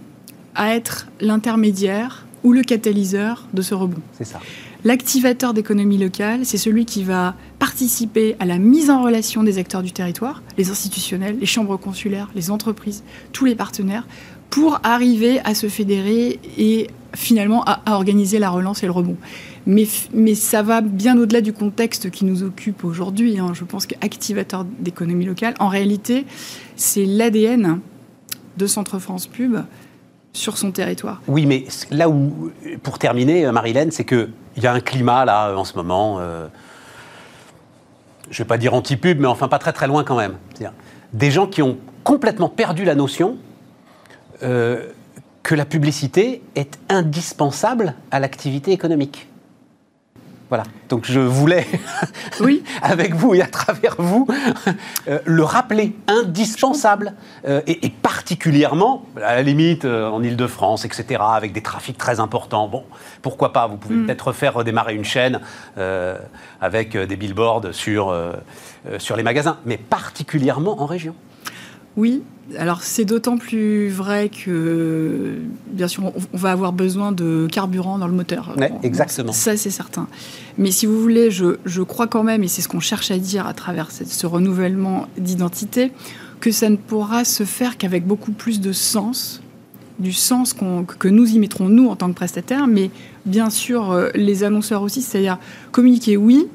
à 0.54 0.74
être 0.74 1.06
l'intermédiaire 1.20 2.26
ou 2.42 2.52
le 2.52 2.62
catalyseur 2.62 3.46
de 3.54 3.62
ce 3.62 3.74
rebond. 3.74 4.00
C'est 4.12 4.24
ça. 4.24 4.40
L'activateur 4.84 5.54
d'économie 5.54 5.98
locale, 5.98 6.44
c'est 6.44 6.56
celui 6.56 6.84
qui 6.84 7.02
va 7.02 7.34
participer 7.58 8.36
à 8.38 8.44
la 8.44 8.58
mise 8.58 8.90
en 8.90 9.02
relation 9.02 9.42
des 9.42 9.58
acteurs 9.58 9.82
du 9.82 9.90
territoire, 9.90 10.42
les 10.56 10.70
institutionnels, 10.70 11.36
les 11.38 11.46
chambres 11.46 11.76
consulaires, 11.76 12.28
les 12.36 12.52
entreprises, 12.52 13.02
tous 13.32 13.44
les 13.44 13.56
partenaires, 13.56 14.06
pour 14.50 14.80
arriver 14.82 15.40
à 15.44 15.54
se 15.54 15.68
fédérer 15.68 16.40
et 16.56 16.88
finalement 17.14 17.64
à, 17.64 17.80
organiser 17.94 18.38
la 18.38 18.50
relance 18.50 18.82
et 18.82 18.86
le 18.86 18.92
rebond. 18.92 19.16
Mais, 19.66 19.86
mais 20.14 20.34
ça 20.34 20.62
va 20.62 20.80
bien 20.80 21.18
au-delà 21.18 21.40
du 21.40 21.52
contexte 21.52 22.10
qui 22.10 22.24
nous 22.24 22.42
occupe 22.42 22.84
aujourd'hui. 22.84 23.38
Hein. 23.38 23.52
Je 23.54 23.64
pense 23.64 23.86
qu'activateur 23.86 24.64
d'économie 24.64 25.26
locale, 25.26 25.54
en 25.58 25.68
réalité, 25.68 26.24
c'est 26.76 27.04
l'ADN 27.04 27.80
de 28.56 28.66
Centre 28.66 28.98
France 28.98 29.26
Pub 29.26 29.58
sur 30.32 30.56
son 30.56 30.70
territoire. 30.70 31.20
Oui, 31.28 31.46
mais 31.46 31.64
là 31.90 32.08
où, 32.08 32.50
pour 32.82 32.98
terminer, 32.98 33.50
Marilène, 33.52 33.90
c'est 33.90 34.04
qu'il 34.04 34.30
y 34.56 34.66
a 34.66 34.72
un 34.72 34.80
climat 34.80 35.24
là 35.24 35.54
en 35.56 35.64
ce 35.64 35.74
moment, 35.74 36.18
euh, 36.20 36.46
je 38.30 38.40
ne 38.40 38.44
vais 38.44 38.48
pas 38.48 38.58
dire 38.58 38.74
anti-pub, 38.74 39.20
mais 39.20 39.26
enfin 39.26 39.48
pas 39.48 39.58
très 39.58 39.72
très 39.72 39.86
loin 39.86 40.04
quand 40.04 40.16
même. 40.16 40.36
Des 41.12 41.30
gens 41.30 41.46
qui 41.46 41.62
ont 41.62 41.78
complètement 42.04 42.48
perdu 42.48 42.84
la 42.84 42.94
notion 42.94 43.36
euh, 44.42 44.86
que 45.42 45.54
la 45.54 45.64
publicité 45.64 46.42
est 46.56 46.78
indispensable 46.90 47.94
à 48.10 48.20
l'activité 48.20 48.70
économique. 48.72 49.28
Voilà. 50.50 50.64
Donc 50.90 51.06
je 51.06 51.20
voulais, 51.20 51.66
oui. 52.40 52.62
avec 52.82 53.14
vous 53.14 53.34
et 53.34 53.40
à 53.40 53.46
travers 53.46 53.94
vous, 53.98 54.26
euh, 55.08 55.18
le 55.24 55.42
rappeler 55.42 55.96
indispensable 56.06 57.14
euh, 57.46 57.62
et, 57.66 57.88
particulièrement, 57.88 59.06
à 59.16 59.36
la 59.36 59.42
limite, 59.42 59.86
en 59.86 60.22
Ile-de-France, 60.22 60.84
etc., 60.84 61.22
avec 61.22 61.52
des 61.52 61.62
trafics 61.62 61.96
très 61.96 62.20
importants. 62.20 62.68
Bon, 62.68 62.84
pourquoi 63.22 63.52
pas? 63.52 63.66
Vous 63.66 63.78
pouvez 63.78 63.96
mm. 63.96 64.06
peut-être 64.06 64.32
faire 64.32 64.54
redémarrer 64.54 64.94
une 64.94 65.04
chaîne 65.04 65.40
avec 66.60 66.96
des 66.96 67.16
billboards 67.16 67.72
sur, 67.72 68.14
sur 68.98 69.16
les 69.16 69.22
magasins, 69.22 69.58
mais 69.64 69.78
particulièrement 69.78 70.82
en 70.82 70.86
région. 70.86 71.14
Oui, 71.98 72.22
alors 72.56 72.82
c'est 72.82 73.04
d'autant 73.04 73.38
plus 73.38 73.88
vrai 73.88 74.30
que, 74.30 75.34
bien 75.72 75.88
sûr, 75.88 76.04
on, 76.32 76.36
va 76.36 76.52
avoir 76.52 76.72
besoin 76.72 77.10
de 77.10 77.48
carburant 77.50 77.98
dans 77.98 78.06
le 78.06 78.14
moteur. 78.14 78.54
exactement. 78.84 79.32
Ça, 79.32 79.56
c'est 79.56 79.70
certain. 79.70 80.06
Mais 80.58 80.70
si 80.70 80.86
vous 80.86 81.02
voulez, 81.02 81.32
je, 81.32 81.82
crois 81.82 82.06
quand 82.06 82.22
même, 82.22 82.44
et 82.44 82.48
c'est 82.48 82.62
ce 82.62 82.68
qu'on 82.68 82.78
cherche 82.78 83.10
à 83.10 83.18
dire 83.18 83.48
à 83.48 83.52
travers 83.52 83.90
ce 83.90 84.26
renouvellement 84.28 85.08
d'identité, 85.18 85.90
que 86.38 86.52
ça 86.52 86.70
ne 86.70 86.76
pourra 86.76 87.24
se 87.24 87.42
faire 87.42 87.76
qu'avec 87.76 88.06
beaucoup 88.06 88.32
plus 88.32 88.60
de 88.60 88.72
sens, 88.72 89.42
du 89.98 90.12
sens 90.12 90.54
que 90.54 91.08
nous 91.08 91.26
y 91.26 91.40
mettrons, 91.40 91.68
nous, 91.68 91.88
en 91.88 91.96
tant 91.96 92.08
que 92.08 92.14
prestataires, 92.14 92.68
mais 92.68 92.92
bien 93.26 93.50
sûr, 93.50 93.90
euh, 93.90 94.10
les 94.14 94.44
annonceurs 94.44 94.82
aussi, 94.82 95.02
c'est-à-dire 95.02 95.38
communiquer, 95.72 96.16
oui, 96.16 96.46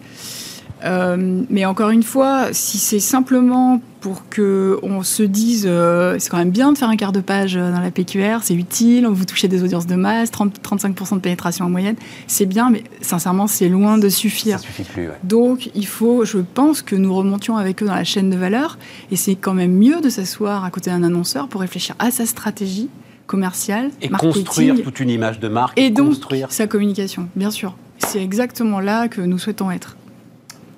Euh, 0.83 1.43
mais 1.49 1.65
encore 1.65 1.91
une 1.91 2.03
fois, 2.03 2.47
si 2.51 2.77
c'est 2.77 2.99
simplement 2.99 3.81
pour 4.01 4.27
que 4.27 4.79
on 4.83 5.01
se 5.01 5.23
dise 5.23 5.65
euh, 5.65 6.17
c'est 6.19 6.29
quand 6.29 6.37
même 6.37 6.51
bien 6.51 6.73
de 6.73 6.77
faire 6.77 6.89
un 6.89 6.97
quart 6.97 7.13
de 7.13 7.21
page 7.21 7.53
dans 7.53 7.79
la 7.79 7.89
PQR, 7.89 8.39
c'est 8.41 8.53
utile, 8.53 9.07
vous 9.07 9.23
touchez 9.23 9.47
des 9.47 9.63
audiences 9.63 9.87
de 9.87 9.95
masse, 9.95 10.29
30, 10.31 10.59
35% 10.61 11.15
de 11.15 11.19
pénétration 11.19 11.65
en 11.65 11.69
moyenne, 11.69 11.95
c'est 12.27 12.45
bien, 12.45 12.69
mais 12.69 12.83
sincèrement, 13.01 13.47
c'est 13.47 13.69
loin 13.69 13.97
de 13.97 14.09
suffire. 14.09 14.59
Ça 14.59 14.65
suffit 14.65 14.83
plus, 14.83 15.07
ouais. 15.07 15.17
Donc, 15.23 15.69
il 15.73 15.87
faut, 15.87 16.25
je 16.25 16.39
pense, 16.39 16.81
que 16.81 16.97
nous 16.97 17.13
remontions 17.15 17.55
avec 17.55 17.81
eux 17.81 17.85
dans 17.85 17.95
la 17.95 18.03
chaîne 18.03 18.29
de 18.29 18.35
valeur, 18.35 18.77
et 19.09 19.15
c'est 19.15 19.35
quand 19.35 19.53
même 19.53 19.71
mieux 19.73 20.01
de 20.01 20.09
s'asseoir 20.09 20.65
à 20.65 20.69
côté 20.69 20.89
d'un 20.89 21.03
annonceur 21.03 21.47
pour 21.47 21.61
réfléchir 21.61 21.95
à 21.99 22.11
sa 22.11 22.25
stratégie 22.25 22.89
commerciale, 23.25 23.89
Et 24.01 24.09
marketing, 24.09 24.43
construire 24.43 24.83
toute 24.83 24.99
une 24.99 25.09
image 25.09 25.39
de 25.39 25.47
marque. 25.47 25.79
et 25.79 25.89
donc 25.89 26.09
construire 26.09 26.51
sa 26.51 26.67
communication, 26.67 27.29
bien 27.37 27.51
sûr. 27.51 27.77
C'est 27.99 28.21
exactement 28.21 28.81
là 28.81 29.07
que 29.07 29.21
nous 29.21 29.37
souhaitons 29.37 29.71
être. 29.71 29.95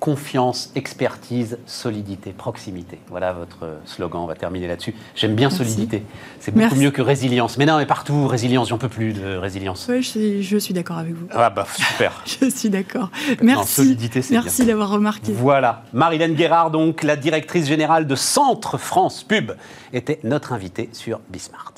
Confiance, 0.06 0.72
expertise, 0.76 1.58
solidité, 1.66 2.30
proximité. 2.32 3.00
Voilà 3.10 3.34
votre 3.34 3.80
slogan, 3.86 4.22
on 4.22 4.28
va 4.28 4.36
terminer 4.36 4.68
là-dessus. 4.68 4.94
J'aime 5.16 5.34
bien 5.34 5.48
Merci. 5.48 5.58
solidité. 5.58 6.04
C'est 6.40 6.52
beaucoup 6.52 6.60
Merci. 6.60 6.78
mieux 6.78 6.92
que 6.92 7.02
résilience. 7.02 7.58
Mais 7.58 7.66
non, 7.66 7.78
mais 7.80 7.88
partout, 7.88 8.28
résilience, 8.28 8.70
j'en 8.70 8.78
peux 8.78 8.88
plus 8.88 9.14
de 9.14 9.36
résilience. 9.36 9.88
Ouais, 9.88 10.04
je, 10.04 10.08
suis- 10.08 10.44
je 10.44 10.58
suis 10.60 10.76
d'accord 10.76 11.00
avec 11.00 11.16
vous. 11.16 11.26
Ah 11.32 11.50
bah 11.50 11.66
super. 11.76 12.22
Je 12.40 12.48
suis 12.52 12.70
d'accord. 12.70 13.10
Non, 13.30 13.36
Merci. 13.56 13.74
solidité, 13.74 14.22
c'est 14.22 14.36
Merci 14.36 14.64
d'avoir 14.68 14.90
remarqué. 14.90 15.32
Voilà. 15.32 15.82
Marilène 15.92 16.36
Guérard, 16.36 16.70
donc, 16.70 17.02
la 17.02 17.16
directrice 17.16 17.66
générale 17.66 18.06
de 18.06 18.16
Centre 18.16 18.78
France 18.78 19.24
Pub, 19.24 19.54
était 19.92 20.20
notre 20.24 20.54
invitée 20.54 20.90
sur 20.94 21.20
Bismart. 21.30 21.74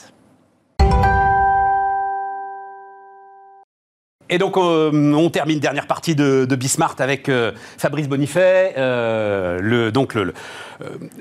Et 4.30 4.38
donc, 4.38 4.58
euh, 4.58 4.92
on 5.14 5.30
termine 5.30 5.60
dernière 5.60 5.88
partie 5.88 6.14
de, 6.16 6.46
de 6.46 6.56
Bismart 6.56 6.96
avec 7.00 7.30
euh, 7.30 7.52
Fabrice 7.78 8.10
Bonifay, 8.10 8.74
euh, 8.78 9.60
le, 9.62 9.92
donc 9.92 10.14
le, 10.14 10.26
le, 10.26 10.34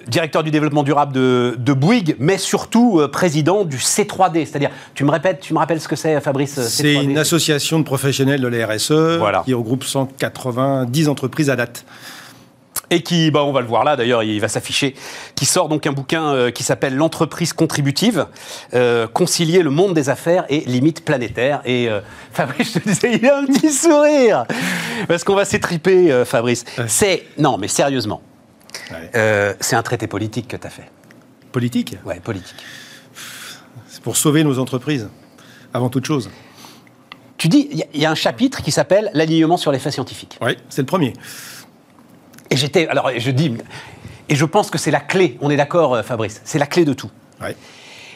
directeur 0.08 0.42
du 0.42 0.50
développement 0.50 0.82
durable 0.82 1.12
de, 1.12 1.54
de 1.56 1.72
Bouygues, 1.72 2.16
mais 2.18 2.36
surtout 2.36 3.00
président 3.12 3.64
du 3.64 3.76
C3D. 3.76 4.44
C'est-à-dire, 4.44 4.70
tu 4.94 5.04
me 5.04 5.10
répètes, 5.10 5.40
tu 5.40 5.54
me 5.54 5.58
rappelles 5.58 5.80
ce 5.80 5.88
que 5.88 5.96
c'est, 5.96 6.20
Fabrice 6.20 6.60
C'est 6.60 6.94
C3D? 6.94 7.02
une 7.04 7.18
association 7.18 7.78
de 7.78 7.84
professionnels 7.84 8.40
de 8.40 8.48
la 8.48 8.66
RSE 8.66 9.18
Voilà. 9.18 9.42
qui 9.44 9.54
regroupe 9.54 9.84
190 9.84 11.08
entreprises 11.08 11.48
à 11.50 11.56
date. 11.56 11.84
Et 12.90 13.02
qui, 13.02 13.30
bah, 13.30 13.42
on 13.44 13.52
va 13.52 13.60
le 13.60 13.66
voir 13.66 13.84
là 13.84 13.96
d'ailleurs, 13.96 14.22
il 14.22 14.40
va 14.40 14.48
s'afficher, 14.48 14.94
qui 15.34 15.44
sort 15.46 15.68
donc 15.68 15.86
un 15.86 15.92
bouquin 15.92 16.32
euh, 16.32 16.50
qui 16.50 16.62
s'appelle 16.62 16.94
L'entreprise 16.96 17.52
contributive, 17.52 18.26
euh, 18.74 19.06
concilier 19.08 19.62
le 19.62 19.70
monde 19.70 19.94
des 19.94 20.08
affaires 20.08 20.44
et 20.48 20.60
limites 20.60 21.04
planétaires. 21.04 21.62
Et 21.64 21.88
euh, 21.88 22.00
Fabrice, 22.32 22.74
je 22.74 22.78
te 22.78 22.88
disais, 22.88 23.14
il 23.14 23.26
a 23.28 23.38
un 23.38 23.46
petit 23.46 23.72
sourire 23.72 24.44
parce 25.08 25.24
qu'on 25.24 25.34
va 25.34 25.44
s'étriper, 25.44 26.24
Fabrice. 26.24 26.64
C'est 26.86 27.24
non, 27.38 27.58
mais 27.58 27.68
sérieusement, 27.68 28.22
Ouais. 28.90 29.56
c'est 29.60 29.74
un 29.76 29.82
traité 29.82 30.06
politique 30.06 30.48
que 30.48 30.56
tu 30.56 30.66
as 30.66 30.70
fait. 30.70 30.90
Politique, 31.50 31.96
Ouais, 32.04 32.20
politique. 32.20 32.54
c'est 33.88 34.02
pour 34.02 34.16
sauver 34.16 34.44
nos 34.44 34.58
entreprises, 34.58 35.08
avant 35.72 35.88
toute 35.88 36.04
chose. 36.04 36.30
Tu 37.38 37.48
dis, 37.48 37.68
il 37.70 37.84
y 37.94 38.00
y, 38.00 38.06
a 38.06 38.10
un 38.10 38.14
chapitre 38.14 38.62
qui 38.62 38.70
s'appelle 38.70 39.10
l'alignement 39.12 39.56
sur 39.56 39.70
les 39.72 39.78
faits 39.78 39.92
scientifiques. 39.92 40.38
Oui, 40.40 40.56
c'est 40.68 40.82
le 40.82 40.86
premier. 40.86 41.12
Et 42.56 42.58
j'étais, 42.58 42.88
alors 42.88 43.10
je 43.14 43.30
dis, 43.30 43.52
et 44.30 44.34
je 44.34 44.44
pense 44.46 44.70
que 44.70 44.78
c'est 44.78 44.90
la 44.90 45.00
clé. 45.00 45.36
On 45.42 45.50
est 45.50 45.58
d'accord, 45.58 45.94
euh, 45.94 46.02
Fabrice, 46.02 46.40
c'est 46.46 46.58
la 46.58 46.64
clé 46.64 46.86
de 46.86 46.94
tout. 46.94 47.10
Ouais. 47.38 47.54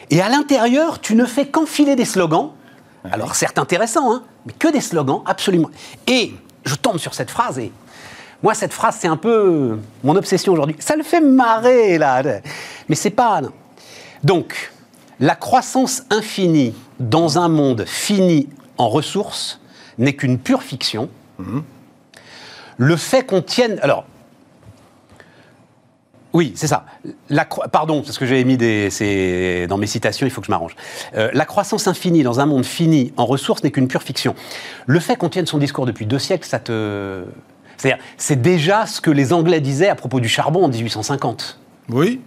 Et 0.09 0.19
à 0.19 0.29
l'intérieur, 0.29 0.99
tu 0.99 1.13
ne 1.13 1.25
fais 1.25 1.45
qu'enfiler 1.45 1.95
des 1.95 2.05
slogans. 2.05 2.49
Alors, 3.11 3.35
certes 3.35 3.59
intéressants, 3.59 4.11
hein, 4.11 4.23
mais 4.47 4.53
que 4.53 4.67
des 4.67 4.81
slogans, 4.81 5.21
absolument. 5.27 5.69
Et 6.07 6.33
je 6.65 6.73
tombe 6.73 6.97
sur 6.97 7.13
cette 7.13 7.29
phrase, 7.29 7.59
et 7.59 7.71
moi, 8.41 8.55
cette 8.55 8.73
phrase, 8.73 8.97
c'est 8.99 9.07
un 9.07 9.15
peu 9.15 9.77
mon 10.03 10.15
obsession 10.15 10.53
aujourd'hui. 10.53 10.75
Ça 10.79 10.95
le 10.95 11.03
fait 11.03 11.21
marrer, 11.21 11.99
là. 11.99 12.23
Mais 12.89 12.95
c'est 12.95 13.11
pas. 13.11 13.41
non. 13.41 13.51
Donc, 14.23 14.71
la 15.19 15.35
croissance 15.35 16.01
infinie 16.09 16.73
dans 16.99 17.37
un 17.37 17.47
monde 17.47 17.85
fini 17.85 18.49
en 18.79 18.89
ressources 18.89 19.59
n'est 19.99 20.13
qu'une 20.13 20.39
pure 20.39 20.63
fiction. 20.63 21.09
Le 22.77 22.95
fait 22.95 23.23
qu'on 23.23 23.43
tienne. 23.43 23.77
Alors, 23.83 24.05
oui, 26.33 26.53
c'est 26.55 26.67
ça. 26.67 26.85
La 27.29 27.43
cro- 27.45 27.67
Pardon, 27.69 28.01
parce 28.01 28.17
que 28.17 28.25
j'ai 28.25 28.43
mis 28.43 28.57
des. 28.57 29.67
Dans 29.67 29.77
mes 29.77 29.87
citations, 29.87 30.25
il 30.25 30.29
faut 30.29 30.41
que 30.41 30.47
je 30.47 30.51
m'arrange. 30.51 30.75
Euh, 31.15 31.29
la 31.33 31.45
croissance 31.45 31.87
infinie 31.87 32.23
dans 32.23 32.39
un 32.39 32.45
monde 32.45 32.65
fini 32.65 33.11
en 33.17 33.25
ressources 33.25 33.63
n'est 33.63 33.71
qu'une 33.71 33.87
pure 33.87 34.03
fiction. 34.03 34.35
Le 34.87 34.99
fait 34.99 35.15
qu'on 35.15 35.29
tienne 35.29 35.45
son 35.45 35.57
discours 35.57 35.85
depuis 35.85 36.05
deux 36.05 36.19
siècles, 36.19 36.47
ça 36.47 36.59
te. 36.59 37.23
C'est-à-dire, 37.77 38.01
c'est 38.17 38.41
déjà 38.41 38.85
ce 38.85 39.01
que 39.01 39.09
les 39.11 39.33
Anglais 39.33 39.59
disaient 39.59 39.89
à 39.89 39.95
propos 39.95 40.19
du 40.19 40.29
charbon 40.29 40.63
en 40.63 40.67
1850. 40.69 41.59
Oui. 41.89 42.21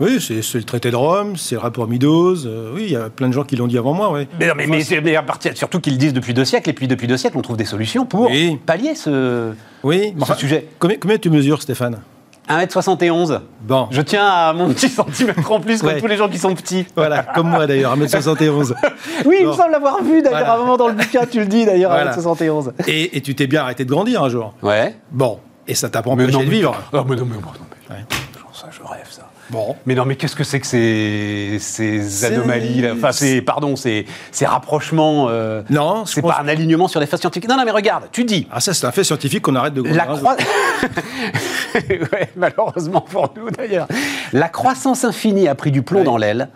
Oui, 0.00 0.20
c'est 0.20 0.54
le 0.58 0.64
traité 0.64 0.90
de 0.90 0.96
Rome, 0.96 1.36
c'est 1.36 1.54
le 1.54 1.60
rapport 1.60 1.86
Meadows. 1.86 2.44
euh, 2.46 2.72
oui, 2.74 2.84
il 2.86 2.92
y 2.92 2.96
a 2.96 3.08
plein 3.08 3.28
de 3.28 3.32
gens 3.32 3.44
qui 3.44 3.54
l'ont 3.54 3.68
dit 3.68 3.78
avant 3.78 3.92
moi, 3.92 4.10
oui. 4.12 4.26
Mais, 4.40 4.48
non, 4.48 4.54
mais, 4.56 4.66
mais, 4.66 4.82
c'est- 4.82 5.00
mais 5.00 5.14
à 5.14 5.22
partir- 5.22 5.56
surtout 5.56 5.78
qu'ils 5.80 5.92
le 5.92 5.98
disent 5.98 6.12
depuis 6.12 6.34
deux 6.34 6.44
siècles, 6.44 6.70
et 6.70 6.72
puis 6.72 6.88
depuis 6.88 7.06
deux 7.06 7.16
siècles, 7.16 7.38
on 7.38 7.42
trouve 7.42 7.56
des 7.56 7.64
solutions 7.66 8.04
pour 8.04 8.22
Oui. 8.28 8.58
pallier 8.66 8.96
ce, 8.96 9.52
Oui, 9.84 10.12
ce 10.26 10.34
sujet. 10.34 10.66
Combien, 10.80 10.96
combien 10.98 11.18
tu 11.18 11.30
mesures, 11.30 11.62
Stéphane? 11.62 12.00
1m71. 12.48 13.40
Bon. 13.62 13.88
Je 13.90 14.02
tiens 14.02 14.26
à 14.26 14.52
mon 14.52 14.68
petit 14.72 14.88
centimètre 14.88 15.50
en 15.50 15.60
plus, 15.60 15.80
comme 15.80 15.90
Ouais. 15.90 16.00
tous 16.00 16.06
les 16.06 16.16
gens 16.16 16.28
qui 16.28 16.38
sont 16.38 16.54
petits. 16.54 16.86
Voilà, 16.96 17.22
comme 17.22 17.48
moi 17.48 17.66
d'ailleurs, 17.66 17.96
1m71. 17.96 18.74
Oui, 19.24 19.36
il 19.40 19.46
me 19.46 19.52
semble 19.52 19.70
l'avoir 19.72 20.02
vu 20.02 20.22
d'ailleurs 20.22 20.38
Voilà. 20.40 20.52
à 20.52 20.56
un 20.56 20.58
moment 20.58 20.76
dans 20.76 20.88
le 20.88 20.94
bouquin, 20.94 21.24
tu 21.26 21.38
le 21.40 21.46
dis 21.46 21.64
d'ailleurs, 21.64 21.90
Voilà. 21.92 22.10
à 22.10 22.14
71. 22.14 22.72
Et, 22.86 23.16
et 23.16 23.20
tu 23.20 23.34
t'es 23.34 23.46
bien 23.46 23.62
arrêté 23.62 23.84
de 23.84 23.90
grandir 23.90 24.22
un 24.22 24.28
jour. 24.28 24.54
Ouais. 24.62 24.96
Bon, 25.10 25.38
et 25.68 25.74
ça 25.74 25.88
t'a 25.88 26.02
pas 26.02 26.10
empêché 26.10 26.32
non, 26.32 26.40
de 26.40 26.44
vivre. 26.44 26.74
Ah, 26.92 27.04
mais 27.08 27.16
non, 27.16 27.24
mais, 27.26 27.36
non, 27.36 27.42
mais- 27.90 27.94
Ouais. 27.94 28.04
genre 28.38 28.50
ça, 28.56 28.66
je 28.70 28.80
rêve 28.86 29.06
ça. 29.10 29.22
Bon. 29.52 29.76
Mais 29.86 29.94
non, 29.94 30.04
mais 30.06 30.16
qu'est-ce 30.16 30.34
que 30.34 30.44
c'est 30.44 30.58
que 30.60 30.66
ces, 30.66 31.58
ces 31.60 32.24
anomalies 32.24 32.80
là? 32.80 32.94
Enfin, 32.94 33.12
c'est, 33.12 33.42
pardon, 33.42 33.76
ces, 33.76 34.06
ces 34.30 34.46
rapprochements. 34.46 35.26
euh, 35.28 35.62
Non, 35.68 36.06
c'est 36.06 36.22
pas 36.22 36.38
un 36.42 36.48
alignement 36.48 36.88
sur 36.88 36.98
les 37.00 37.06
faits 37.06 37.20
scientifiques. 37.20 37.48
Non, 37.50 37.56
non, 37.58 37.64
mais 37.66 37.70
regarde, 37.70 38.04
tu 38.12 38.24
dis. 38.24 38.48
Ah, 38.50 38.60
ça, 38.60 38.72
c'est 38.72 38.86
un 38.86 38.92
fait 38.92 39.04
scientifique 39.04 39.42
qu'on 39.42 39.54
arrête 39.54 39.74
de. 39.74 39.82
La 39.82 40.06
Ouais, 41.74 42.30
malheureusement 42.36 43.02
pour 43.02 43.32
nous 43.36 43.50
d'ailleurs. 43.50 43.86
La 44.32 44.48
croissance 44.48 45.04
infinie 45.04 45.48
a 45.48 45.54
pris 45.54 45.70
du 45.70 45.82
plomb 45.82 46.00
Ouais. 46.00 46.04
dans 46.04 46.16
l'aile. 46.16 46.48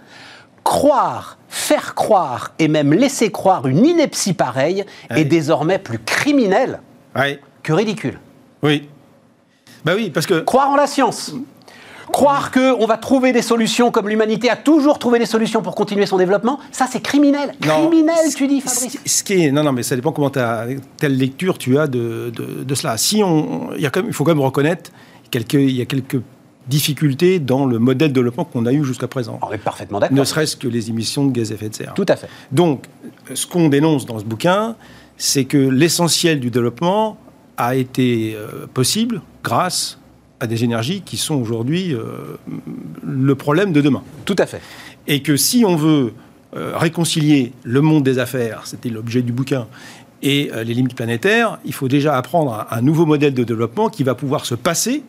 Croire, 0.65 1.39
faire 1.49 1.95
croire 1.95 2.53
et 2.59 2.67
même 2.69 2.93
laisser 2.93 3.31
croire 3.31 3.67
une 3.69 3.85
ineptie 3.87 4.33
pareille 4.33 4.85
est 5.11 5.25
désormais 5.25 5.79
plus 5.79 5.99
criminel 5.99 6.81
Ouais, 7.15 7.41
que 7.63 7.73
ridicule. 7.73 8.19
oui. 8.63 8.89
Bah 9.85 9.93
oui, 9.95 10.11
parce 10.11 10.27
que 10.27 10.41
Croire 10.41 10.71
en 10.71 10.75
la 10.77 10.89
science. 10.89 11.33
Croire 12.13 12.51
qu'on 12.51 12.87
va 12.87 12.97
trouver 12.97 13.33
des 13.33 13.43
solutions 13.43 13.91
comme 13.91 14.09
l'humanité 14.09 14.49
a 14.49 14.57
toujours 14.57 14.99
trouvé 14.99 15.19
des 15.19 15.27
solutions 15.27 15.61
pour 15.63 15.75
continuer 15.75 16.07
son 16.07 16.17
développement, 16.17 16.59
ça 16.73 16.87
c'est 16.91 17.01
criminel. 17.01 17.53
Non, 17.67 17.89
criminel, 17.89 18.15
tu 18.37 18.47
dis, 18.47 18.61
ce- 18.61 18.69
Fabrice. 18.69 18.99
Ce 19.05 19.23
qui 19.25 19.45
est, 19.45 19.53
non, 19.53 19.63
non, 19.65 19.73
mais 19.73 19.83
ça 19.83 19.97
dépend 19.97 20.13
comment 20.13 20.31
telle 20.31 21.17
lecture 21.17 21.59
tu 21.59 21.79
as 21.79 21.87
de, 21.87 22.33
de, 22.35 22.65
de 22.65 22.75
cela. 22.75 22.97
Si 22.97 23.23
on, 23.23 23.71
il 23.75 23.83
y 23.83 23.87
a 23.87 23.91
quand 23.91 24.01
même, 24.01 24.09
il 24.11 24.15
faut 24.15 24.25
quand 24.25 24.31
même 24.35 24.41
reconnaître 24.45 24.91
quelques, 25.31 25.55
il 25.55 25.73
y 25.77 25.83
a 25.83 25.85
quelques 25.87 26.21
difficultés 26.69 27.39
dans 27.39 27.65
le 27.65 27.79
modèle 27.79 28.09
de 28.09 28.15
développement 28.15 28.45
qu'on 28.45 28.67
a 28.67 28.73
eu 28.73 28.85
jusqu'à 28.85 29.07
présent. 29.09 29.39
On 29.43 29.53
est 29.53 29.59
parfaitement 29.59 30.01
d'accord. 30.01 30.17
Ne 30.17 30.25
serait-ce 30.25 30.57
que 30.57 30.67
les 30.69 30.91
émissions 30.91 31.25
de 31.27 31.33
gaz 31.33 31.53
à 31.53 31.55
effet 31.55 31.69
de 31.69 31.75
serre. 31.75 31.95
Tout 31.95 32.07
à 32.09 32.17
fait. 32.17 32.29
Donc, 32.51 32.85
ce 33.35 33.47
qu'on 33.47 33.69
dénonce 33.69 34.05
dans 34.07 34.19
ce 34.19 34.25
bouquin, 34.25 34.75
c'est 35.17 35.45
que 35.45 35.57
l'essentiel 35.59 36.41
du 36.41 36.51
développement 36.51 37.19
a 37.57 37.77
été 37.77 38.35
euh, 38.37 38.67
possible 38.73 39.23
grâce 39.45 39.99
à 40.41 40.47
des 40.47 40.65
énergies 40.65 41.03
qui 41.03 41.17
sont 41.17 41.37
aujourd'hui 41.37 41.95
euh, 41.95 42.37
le 43.03 43.35
problème 43.35 43.73
de 43.73 43.81
demain. 43.81 44.03
Tout 44.25 44.37
à 44.39 44.47
fait. 44.47 44.61
Et 45.07 45.23
que 45.23 45.37
si 45.37 45.65
on 45.65 45.77
veut 45.77 46.13
euh, 46.55 46.77
réconcilier 46.77 47.53
le 47.65 47.81
monde 47.81 48.05
des 48.05 48.19
affaires, 48.19 48.63
c'était 48.65 48.91
l'objet 48.91 49.23
du 49.23 49.33
bouquin, 49.33 49.67
et 50.23 50.51
euh, 50.53 50.65
les 50.65 50.75
limites 50.75 50.95
planétaires, 50.95 51.59
il 51.65 51.73
faut 51.73 51.89
déjà 51.89 52.17
apprendre 52.17 52.67
un, 52.71 52.77
un 52.77 52.83
nouveau 52.83 53.07
modèle 53.07 53.35
de 53.35 53.45
développement 53.45 53.89
qui 53.89 54.03
va 54.03 54.15
pouvoir 54.15 54.45
se 54.45 54.55
passer 54.55 55.03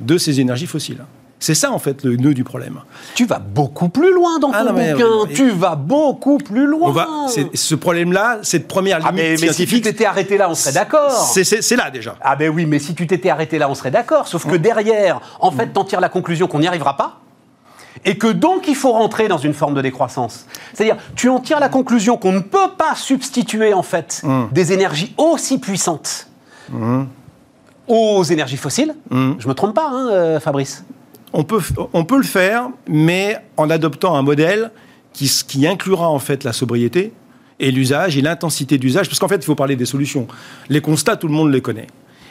de 0.00 0.18
ces 0.18 0.40
énergies 0.40 0.66
fossiles. 0.66 1.04
C'est 1.42 1.54
ça, 1.54 1.72
en 1.72 1.78
fait, 1.78 2.04
le 2.04 2.16
nœud 2.16 2.34
du 2.34 2.44
problème. 2.44 2.80
Tu 3.14 3.24
vas 3.24 3.38
beaucoup 3.38 3.88
plus 3.88 4.12
loin 4.12 4.38
dans 4.38 4.50
Ah, 4.52 4.58
ton 4.60 4.66
non, 4.66 4.72
mais- 4.74 4.92
bouquin. 4.92 5.06
Tu 5.34 5.48
vas 5.50 5.74
beaucoup 5.74 6.36
plus 6.36 6.66
loin. 6.66 6.90
On 6.90 6.92
va, 6.92 7.08
c'est- 7.28 7.48
ce 7.56 7.74
problème-là, 7.74 8.40
cette 8.42 8.68
première 8.68 8.98
Ah, 9.02 9.10
limite 9.10 9.40
mais, 9.40 9.46
mais 9.48 9.52
si 9.54 9.66
tu 9.66 9.80
t'étais 9.80 10.04
arrêté 10.04 10.36
là, 10.36 10.50
on 10.50 10.54
serait 10.54 10.72
d'accord. 10.72 11.10
c'est- 11.10 11.76
là 11.76 11.90
déjà. 11.90 12.14
Ah 12.20 12.36
ben 12.36 12.50
oui, 12.54 12.66
mais 12.66 12.78
si 12.78 12.94
tu 12.94 13.06
t'étais 13.06 13.30
arrêté 13.30 13.58
là, 13.58 13.70
on 13.70 13.74
serait 13.74 13.90
d'accord. 13.90 14.28
Sauf 14.28 14.46
que 14.46 14.54
derrière, 14.56 15.20
en 15.40 15.50
fait, 15.50 15.68
t'en 15.68 15.84
tires 15.84 16.00
la 16.00 16.10
conclusion 16.10 16.46
qu'on 16.46 16.60
n'y 16.60 16.66
arrivera 16.68 16.96
pas. 16.98 17.20
Et 18.04 18.18
que 18.18 18.26
donc 18.28 18.68
il 18.68 18.76
faut 18.76 18.92
rentrer 18.92 19.26
dans 19.26 19.38
une 19.38 19.52
forme 19.54 19.74
de 19.74 19.80
décroissance. 19.82 20.46
C'est-à-dire, 20.74 20.96
tu 21.16 21.28
en 21.30 21.40
tires 21.40 21.58
la 21.60 21.68
conclusion 21.70 22.16
qu'on 22.18 22.32
ne 22.32 22.40
peut 22.40 22.70
pas 22.78 22.94
substituer 22.94 23.72
en 23.74 23.82
fait 23.82 24.22
des 24.52 24.72
énergies 24.74 25.14
aussi 25.16 25.58
puissantes 25.58 26.28
aux 27.88 28.22
énergies 28.24 28.56
fossiles. 28.58 28.94
Je 29.10 29.48
me 29.48 29.54
trompe 29.54 29.74
pas, 29.74 29.88
hein, 29.90 30.08
euh, 30.10 30.40
Fabrice? 30.40 30.84
On 31.32 31.44
peut, 31.44 31.60
on 31.92 32.04
peut 32.04 32.16
le 32.16 32.24
faire, 32.24 32.68
mais 32.88 33.36
en 33.56 33.70
adoptant 33.70 34.16
un 34.16 34.22
modèle 34.22 34.70
qui, 35.12 35.30
qui 35.46 35.66
inclura 35.66 36.08
en 36.08 36.18
fait 36.18 36.44
la 36.44 36.52
sobriété 36.52 37.12
et 37.60 37.70
l'usage 37.70 38.16
et 38.16 38.20
l'intensité 38.20 38.78
d'usage. 38.78 39.08
Parce 39.08 39.18
qu'en 39.18 39.28
fait, 39.28 39.36
il 39.36 39.44
faut 39.44 39.54
parler 39.54 39.76
des 39.76 39.86
solutions. 39.86 40.26
Les 40.68 40.80
constats, 40.80 41.16
tout 41.16 41.28
le 41.28 41.34
monde 41.34 41.52
les 41.52 41.60
connaît. 41.60 41.86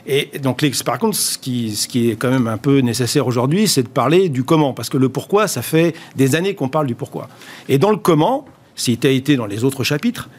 Et 0.06 0.32
donc, 0.40 0.66
par 0.84 0.98
contre, 0.98 1.16
ce 1.16 1.38
qui, 1.38 1.76
ce 1.76 1.88
qui 1.88 2.10
est 2.10 2.16
quand 2.16 2.32
même 2.32 2.48
un 2.48 2.58
peu 2.58 2.80
nécessaire 2.80 3.28
aujourd'hui, 3.28 3.68
c'est 3.68 3.84
de 3.84 3.88
parler 3.90 4.30
du 4.30 4.44
comment. 4.44 4.74
Parce 4.74 4.90
que 4.90 4.98
le 4.98 5.10
pourquoi, 5.10 5.48
ça 5.48 5.62
fait 5.62 5.96
des 6.16 6.36
années 6.36 6.56
qu'on 6.56 6.70
parle 6.70 6.88
du 6.88 6.96
pourquoi. 6.96 7.30
Et 7.68 7.78
dans 7.78 7.92
le 7.92 7.98
comment, 7.98 8.46
si 8.76 8.98
tu 8.98 9.08
as 9.08 9.12
été 9.12 9.36
dans 9.36 9.46
les 9.46 9.64
autres 9.64 9.84
chapitres, 9.84 10.30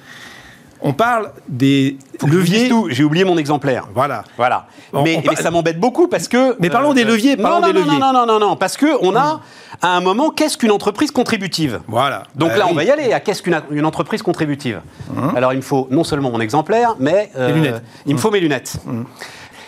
on 0.83 0.93
parle 0.93 1.31
des 1.49 1.97
leviers. 2.27 2.71
J'ai 2.89 3.05
oublié 3.05 3.25
mon 3.25 3.39
exemplaire. 3.39 3.89
Voilà. 3.95 4.25
Voilà. 4.37 4.67
mais, 4.93 5.23
ça 5.37 5.51
m'embête 5.51 5.79
beaucoup 5.79 6.09
parce 6.09 6.29
que. 6.29 6.57
Mais 6.61 6.71
parlons 6.71 6.95
des 6.95 7.05
euh, 7.05 7.09
leviers. 7.09 7.37
Parlons 7.37 7.61
non, 7.61 7.67
des 7.67 7.73
non, 7.73 7.81
leviers. 7.81 7.99
non, 7.99 8.13
non, 8.13 8.27
non, 8.27 8.39
non, 8.39 8.57
parce 8.57 8.77
que 8.77 8.87
on 9.03 9.17
a 9.17 9.41
à 9.83 9.97
un 9.97 10.01
moment 10.01 10.31
qu'est-ce 10.31 10.59
qu'une 10.59 10.71
entreprise 10.71 11.11
contributive? 11.11 11.81
Voilà. 11.87 12.25
Donc 12.35 12.51
bah 12.51 12.59
là, 12.59 12.67
on 12.71 12.75
va 12.75 12.85
y 12.85 12.91
aller. 12.91 13.13
À 13.13 13.21
qu'est-ce 13.21 13.43
qu'une 13.43 13.85
entreprise 13.85 14.23
contributive? 14.23 14.81
Hum. 15.15 15.33
Alors 15.37 15.53
il 15.53 15.57
me 15.57 15.63
faut 15.63 15.89
non 15.91 16.05
seulement 16.05 16.31
mon 16.31 16.41
exemplaire, 16.41 16.97
mais 16.99 17.31
euh, 17.37 17.53
lunettes. 17.53 17.83
il 18.07 18.15
me 18.15 18.21
faut 18.21 18.31
mes 18.31 18.41
lunettes. 18.41 18.77
Hum. 18.87 19.07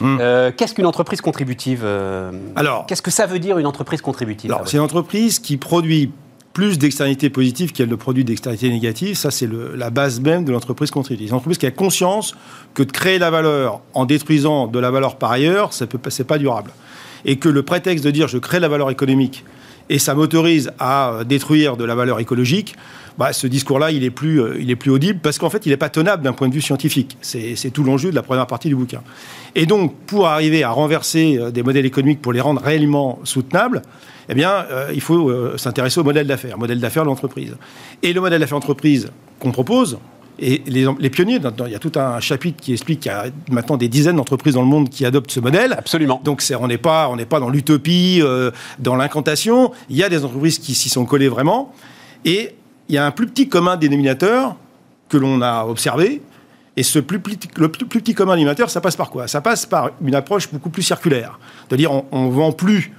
Euh, 0.03 0.51
qu'est-ce 0.57 0.75
qu'une 0.75 0.87
entreprise 0.87 1.21
contributive 1.21 1.87
Alors, 2.57 2.87
qu'est-ce 2.87 3.03
que 3.03 3.13
ça 3.13 3.27
veut 3.27 3.39
dire 3.39 3.59
une 3.59 3.67
entreprise 3.67 4.01
contributive? 4.01 4.51
Alors, 4.51 4.67
c'est 4.67 4.77
une 4.77 4.83
entreprise 4.83 5.39
qui 5.39 5.57
produit 5.59 6.11
plus 6.53 6.79
d'externalités 6.79 7.31
positives 7.31 7.73
qu'elle 7.73 7.89
ne 7.89 7.95
produit 7.95 8.25
d'externalités 8.25 8.69
négatives. 8.69 9.17
Ça, 9.17 9.31
c'est 9.31 9.49
la 9.75 9.91
base 9.91 10.21
même 10.21 10.45
de 10.45 10.53
l'entreprise 10.53 10.91
contributive. 10.91 11.29
Une 11.29 11.35
entreprise 11.35 11.59
qui 11.59 11.67
a 11.67 11.71
conscience 11.71 12.35
que 12.75 12.83
de 12.83 12.93
créer 12.93 13.19
la 13.19 13.31
valeur 13.31 13.81
en 13.95 14.05
détruisant 14.05 14.67
de 14.67 14.79
la 14.79 14.91
valeur 14.91 15.17
par 15.17 15.31
ailleurs, 15.31 15.73
ça 15.73 15.87
n'est 15.87 16.25
pas 16.25 16.39
durable. 16.39 16.71
Et 17.25 17.37
que 17.37 17.49
le 17.49 17.63
prétexte 17.63 18.05
de 18.05 18.11
dire 18.11 18.29
je 18.29 18.39
crée 18.39 18.61
la 18.61 18.69
valeur 18.69 18.91
économique 18.91 19.45
et 19.89 19.99
ça 19.99 20.15
m'autorise 20.15 20.73
à 20.79 21.11
euh, 21.11 21.25
détruire 21.25 21.77
de 21.77 21.85
la 21.85 21.95
valeur 21.95 22.21
écologique, 22.21 22.77
bah, 23.19 23.33
ce 23.33 23.47
discours-là, 23.47 23.91
il, 23.91 24.05
est 24.05 24.11
plus, 24.11 24.41
euh, 24.41 24.57
il 24.59 24.71
est 24.71 24.77
plus 24.77 24.91
audible 24.91 25.21
parce 25.23 25.39
qu'en 25.39 25.51
fait, 25.51 25.67
il 25.67 25.69
n'est 25.69 25.77
pas 25.77 25.91
tenable 25.91 26.23
d'un 26.23 26.33
point 26.33 26.49
de 26.49 26.55
vue 26.55 26.63
scientifique. 26.63 27.19
C'est 27.21 27.71
tout 27.73 27.85
l'enjeu 27.85 28.11
de 28.11 28.15
la 28.15 28.23
première 28.23 28.47
partie 28.47 28.69
du 28.69 28.75
bouquin. 28.75 29.03
Et 29.55 29.67
donc, 29.67 29.95
pour 30.07 30.29
arriver 30.29 30.63
à 30.63 30.71
renverser 30.71 31.39
euh, 31.39 31.51
des 31.51 31.63
modèles 31.63 31.87
économiques 31.87 32.23
pour 32.23 32.33
les 32.33 32.41
rendre 32.41 32.63
réellement 32.63 33.19
soutenables, 33.25 33.83
eh 34.29 34.35
bien, 34.35 34.51
euh, 34.71 34.91
il 34.95 35.01
faut 35.01 35.29
euh, 35.29 35.57
s'intéresser 35.57 36.01
au 36.01 36.05
modèle 36.05 36.27
d'affaires, 36.27 36.59
modèle 36.59 36.81
d'affaires 36.81 37.03
de 37.03 37.09
l'entreprise. 37.09 37.57
Et 38.03 38.13
le 38.13 38.21
modèle 38.21 38.41
d'affaires 38.41 38.59
d'entreprise 38.59 39.11
qu'on 39.41 39.53
propose, 39.53 39.99
et 40.39 40.63
les, 40.67 41.11
pionniers, 41.11 41.39
il 41.67 41.71
y 41.71 41.75
a 41.75 41.79
tout 41.79 41.93
un 41.97 42.19
chapitre 42.21 42.61
qui 42.61 42.73
explique 42.73 43.01
qu'il 43.01 43.13
y 43.13 43.15
a 43.15 43.27
maintenant 43.51 43.77
des 43.77 43.89
dizaines 43.89 44.17
d'entreprises 44.17 44.55
dans 44.55 44.63
le 44.63 44.67
monde 44.67 44.89
qui 44.89 45.05
adoptent 45.05 45.31
ce 45.31 45.41
modèle. 45.41 45.75
Absolument. 45.77 46.21
Donc 46.25 46.43
on 46.59 46.67
n'est 46.67 46.79
pas, 46.79 47.09
on 47.09 47.17
pas 47.19 47.39
dans 47.39 47.51
l'utopie, 47.51 48.21
euh, 48.23 48.51
dans 48.79 48.97
l'incantation. 48.97 49.73
Il 49.91 49.97
y 49.97 50.03
a 50.03 50.09
des 50.09 50.25
entreprises 50.25 50.59
qui 50.59 50.75
s'y 50.75 50.89
sont 50.89 51.05
collées 51.05 51.29
vraiment. 51.29 51.73
Et 52.25 52.57
il 52.89 52.95
y 52.95 52.99
a 52.99 53.07
un 53.07 53.11
plus 53.11 53.27
petit 53.27 53.49
commun 53.49 53.77
dénominateur 53.77 54.57
que 55.09 55.17
l'on 55.19 55.43
a 55.43 55.65
observé. 55.67 56.23
Et 56.77 56.83
ce 56.83 56.99
plus 56.99 57.21
petit, 57.21 57.49
le 57.57 57.69
plus, 57.69 57.87
petit 57.87 58.15
commun 58.15 58.33
dénominateur, 58.33 58.71
ça 58.71 58.81
passe 58.81 58.97
par 58.97 59.11
quoi? 59.11 59.29
Ça 59.29 59.43
passe 59.43 59.67
par 59.67 59.91
une 60.05 60.15
approche 60.15 60.51
beaucoup 60.51 60.71
plus 60.71 60.83
circulaire. 60.83 61.39
C'est-à-dire, 61.69 61.93
on 62.11 62.27
ne 62.27 62.33
vend 62.33 62.53
plus 62.53 62.93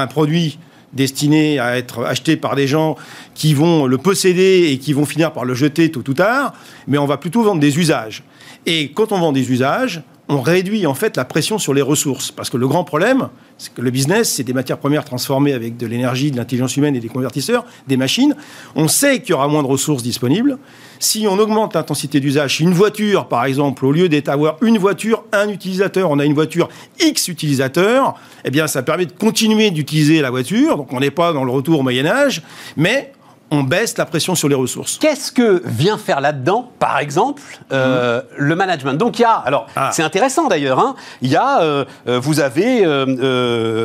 un 0.00 0.06
produit 0.06 0.58
destiné 0.92 1.58
à 1.58 1.76
être 1.76 2.04
acheté 2.04 2.36
par 2.36 2.56
des 2.56 2.66
gens 2.66 2.96
qui 3.34 3.54
vont 3.54 3.86
le 3.86 3.98
posséder 3.98 4.68
et 4.70 4.78
qui 4.78 4.92
vont 4.92 5.04
finir 5.04 5.32
par 5.32 5.44
le 5.44 5.54
jeter 5.54 5.90
tôt 5.90 6.02
ou 6.08 6.14
tard, 6.14 6.54
mais 6.86 6.98
on 6.98 7.06
va 7.06 7.18
plutôt 7.18 7.42
vendre 7.42 7.60
des 7.60 7.78
usages. 7.78 8.22
Et 8.66 8.90
quand 8.92 9.12
on 9.12 9.20
vend 9.20 9.32
des 9.32 9.50
usages, 9.50 10.02
on 10.28 10.40
réduit 10.40 10.86
en 10.86 10.94
fait 10.94 11.16
la 11.16 11.24
pression 11.24 11.58
sur 11.58 11.72
les 11.72 11.82
ressources. 11.82 12.30
Parce 12.30 12.50
que 12.50 12.56
le 12.56 12.68
grand 12.68 12.84
problème, 12.84 13.28
c'est 13.56 13.72
que 13.72 13.80
le 13.80 13.90
business, 13.90 14.30
c'est 14.30 14.44
des 14.44 14.52
matières 14.52 14.78
premières 14.78 15.04
transformées 15.04 15.54
avec 15.54 15.76
de 15.76 15.86
l'énergie, 15.86 16.30
de 16.30 16.36
l'intelligence 16.36 16.76
humaine 16.76 16.94
et 16.94 17.00
des 17.00 17.08
convertisseurs, 17.08 17.64
des 17.86 17.96
machines. 17.96 18.36
On 18.74 18.88
sait 18.88 19.20
qu'il 19.20 19.30
y 19.30 19.32
aura 19.32 19.48
moins 19.48 19.62
de 19.62 19.68
ressources 19.68 20.02
disponibles. 20.02 20.58
Si 21.00 21.26
on 21.28 21.38
augmente 21.38 21.74
l'intensité 21.74 22.20
d'usage, 22.20 22.60
une 22.60 22.72
voiture, 22.72 23.28
par 23.28 23.44
exemple, 23.44 23.84
au 23.86 23.92
lieu 23.92 24.08
d'être 24.08 24.28
avoir 24.28 24.56
une 24.62 24.78
voiture, 24.78 25.24
un 25.32 25.48
utilisateur, 25.48 26.10
on 26.10 26.18
a 26.18 26.24
une 26.24 26.34
voiture 26.34 26.68
X 27.00 27.28
utilisateurs, 27.28 28.14
eh 28.44 28.50
bien, 28.50 28.66
ça 28.66 28.82
permet 28.82 29.06
de 29.06 29.12
continuer 29.12 29.70
d'utiliser 29.70 30.20
la 30.20 30.30
voiture. 30.30 30.76
Donc, 30.76 30.92
on 30.92 31.00
n'est 31.00 31.10
pas 31.10 31.32
dans 31.32 31.44
le 31.44 31.52
retour 31.52 31.80
au 31.80 31.82
Moyen-Âge, 31.82 32.42
mais 32.76 33.12
on 33.50 33.62
baisse 33.62 33.96
la 33.96 34.04
pression 34.04 34.34
sur 34.34 34.48
les 34.48 34.54
ressources. 34.54 34.98
Qu'est-ce 34.98 35.32
que 35.32 35.62
vient 35.64 35.96
faire 35.96 36.20
là-dedans, 36.20 36.70
par 36.78 36.98
exemple, 36.98 37.42
euh, 37.72 38.20
le 38.36 38.54
management? 38.54 38.94
Donc 38.94 39.18
il 39.18 39.22
y 39.22 39.24
a, 39.24 39.32
alors 39.32 39.66
ah. 39.74 39.90
c'est 39.92 40.02
intéressant 40.02 40.48
d'ailleurs, 40.48 40.78
hein, 40.78 40.94
il 41.22 41.30
y 41.30 41.36
a, 41.36 41.62
euh, 41.62 41.84
euh, 42.08 42.18
vous 42.20 42.40
avez, 42.40 42.82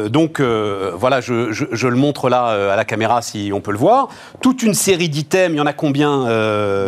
donc 0.09 0.41
voilà, 0.41 1.22
je, 1.22 1.88
le 1.88 1.95
montre 1.95 2.30
là 2.30 2.72
à 2.74 2.76
la 2.76 2.86
caméra 2.86 3.22
si 3.22 3.51
on 3.53 3.61
peut 3.61 3.72
le 3.72 3.78
voir, 3.78 4.09
toute 4.41 4.64
une 4.64 4.74
série 4.74 5.09
d'items, 5.09 5.55
il 5.55 5.57
y 5.57 5.61
en 5.61 5.66
a 5.66 5.74
combien 5.74 6.24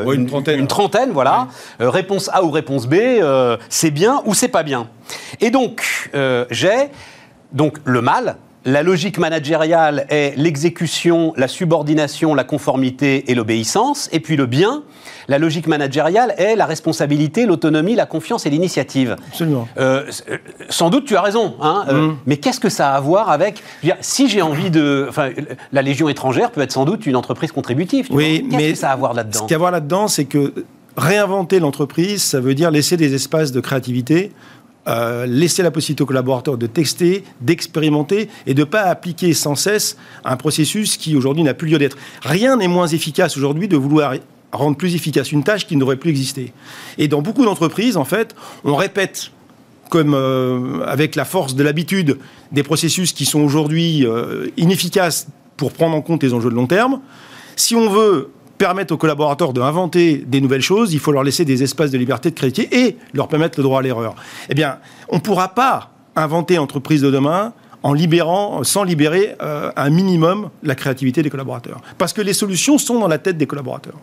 une, 0.05 0.25
trentaine. 0.27 0.59
Une 0.59 0.67
trentaine, 0.67 1.11
voilà. 1.11 1.47
réponse 1.79 2.29
A 2.33 2.43
ou 2.43 2.51
réponse 2.51 2.87
B, 2.87 2.95
c'est 3.69 3.91
bien 3.91 4.21
ou 4.25 4.33
c'est 4.33 4.47
pas 4.47 4.63
bien. 4.63 4.87
Et 5.39 5.49
donc 5.49 6.09
j'ai 6.49 6.89
donc 7.53 7.77
le 7.85 8.01
mal, 8.01 8.35
la 8.65 8.81
logique 8.81 9.19
managériale 9.19 10.07
est 10.09 10.33
l'exécution, 10.37 11.33
la 11.37 11.47
subordination, 11.47 12.33
la 12.33 12.43
conformité 12.43 13.31
et 13.31 13.35
l'obéissance. 13.35 14.09
Et 14.11 14.19
puis 14.19 14.35
le 14.35 14.47
bien, 14.47 14.83
la 15.27 15.37
logique 15.37 15.67
managériale 15.67 16.33
est 16.37 16.55
la 16.55 16.65
responsabilité, 16.65 17.45
l'autonomie, 17.45 17.93
la 17.93 18.07
confiance 18.07 18.47
et 18.47 18.49
l'initiative. 18.49 19.15
Absolument. 19.27 19.67
Euh, 19.77 20.09
sans 20.69 20.89
doute, 20.89 21.05
tu 21.05 21.15
as 21.15 21.21
raison. 21.21 21.55
Hein, 21.61 21.85
euh, 21.89 22.07
mm. 22.07 22.17
mais 22.25 22.37
qu'est-ce 22.37 22.59
que 22.59 22.69
ça 22.69 22.93
a 22.93 22.95
à 22.95 22.99
voir 22.99 23.29
avec. 23.29 23.61
si 24.01 24.27
j'ai 24.29 24.41
envie 24.41 24.71
de. 24.71 25.05
Enfin, 25.07 25.29
la 25.71 25.81
Légion 25.83 26.09
étrangère 26.09 26.51
peut 26.51 26.61
être 26.61 26.71
sans 26.71 26.85
doute 26.85 27.05
une 27.05 27.15
entreprise 27.15 27.51
contributive. 27.51 28.07
oui, 28.09 28.43
mais. 28.49 28.57
Qu'est-ce 28.57 28.71
que 28.71 28.77
ça 28.79 28.89
a 28.89 28.93
à 28.93 28.95
voir 28.95 29.13
là-dedans? 29.13 29.39
Ce 29.39 29.43
qu'il 29.43 29.51
y 29.51 29.53
a 29.53 29.57
à 29.57 29.59
voir 29.59 29.71
là-dedans, 29.71 30.07
c'est 30.07 30.25
que 30.25 30.53
réinventer 30.97 31.59
l'entreprise, 31.59 32.23
ça 32.23 32.39
veut 32.39 32.55
dire 32.55 32.71
laisser 32.71 32.97
des 32.97 33.13
espaces 33.13 33.51
de 33.51 33.59
créativité 33.59 34.31
euh, 34.87 35.25
laisser 35.25 35.63
la 35.63 35.71
possibilité 35.71 36.03
aux 36.03 36.05
collaborateurs 36.05 36.57
de 36.57 36.67
tester, 36.67 37.23
d'expérimenter 37.41 38.29
et 38.45 38.53
de 38.53 38.59
ne 38.59 38.65
pas 38.65 38.83
appliquer 38.83 39.33
sans 39.33 39.55
cesse 39.55 39.97
un 40.23 40.37
processus 40.37 40.97
qui 40.97 41.15
aujourd'hui 41.15 41.43
n'a 41.43 41.53
plus 41.53 41.67
lieu 41.67 41.79
d'être. 41.79 41.97
Rien 42.21 42.57
n'est 42.57 42.67
moins 42.67 42.87
efficace 42.87 43.35
aujourd'hui 43.37 43.67
de 43.67 43.77
vouloir 43.77 44.13
rendre 44.51 44.77
plus 44.77 44.95
efficace 44.95 45.31
une 45.31 45.43
tâche 45.43 45.67
qui 45.67 45.75
n'aurait 45.75 45.95
plus 45.95 46.09
existé. 46.11 46.53
Et 46.97 47.07
dans 47.07 47.21
beaucoup 47.21 47.43
d'entreprises, 47.45 47.97
en 47.97 48.05
fait, 48.05 48.35
on 48.63 48.75
répète 48.75 49.31
comme 49.89 50.13
euh, 50.13 50.85
avec 50.85 51.15
la 51.15 51.25
force 51.25 51.55
de 51.55 51.63
l'habitude 51.63 52.17
des 52.51 52.63
processus 52.63 53.11
qui 53.11 53.25
sont 53.25 53.41
aujourd'hui 53.41 54.05
euh, 54.05 54.47
inefficaces 54.57 55.27
pour 55.57 55.71
prendre 55.71 55.95
en 55.95 56.01
compte 56.01 56.23
les 56.23 56.33
enjeux 56.33 56.49
de 56.49 56.55
long 56.55 56.67
terme. 56.67 57.01
Si 57.55 57.75
on 57.75 57.89
veut 57.89 58.29
permettre 58.57 58.93
aux 58.93 58.97
collaborateurs 58.97 59.53
d'inventer 59.53 60.17
des 60.17 60.41
nouvelles 60.41 60.61
choses, 60.61 60.93
il 60.93 60.99
faut 60.99 61.11
leur 61.11 61.23
laisser 61.23 61.45
des 61.45 61.63
espaces 61.63 61.91
de 61.91 61.97
liberté, 61.97 62.29
de 62.29 62.35
créativité 62.35 62.85
et 62.85 62.97
leur 63.13 63.27
permettre 63.27 63.59
le 63.59 63.63
droit 63.63 63.79
à 63.79 63.81
l'erreur. 63.81 64.15
Eh 64.49 64.53
bien, 64.53 64.77
on 65.09 65.15
ne 65.15 65.21
pourra 65.21 65.49
pas 65.49 65.91
inventer 66.15 66.55
l'entreprise 66.55 67.01
de 67.01 67.11
demain 67.11 67.53
en 67.83 67.93
libérant, 67.93 68.63
sans 68.63 68.83
libérer 68.83 69.35
euh, 69.41 69.71
un 69.75 69.89
minimum 69.91 70.49
la 70.63 70.73
créativité 70.73 71.21
des 71.21 71.29
collaborateurs. 71.29 71.81
Parce 71.97 72.13
que 72.13 72.21
les 72.21 72.33
solutions 72.33 72.77
sont 72.77 72.99
dans 72.99 73.07
la 73.07 73.19
tête 73.19 73.37
des 73.37 73.45
collaborateurs. 73.45 73.99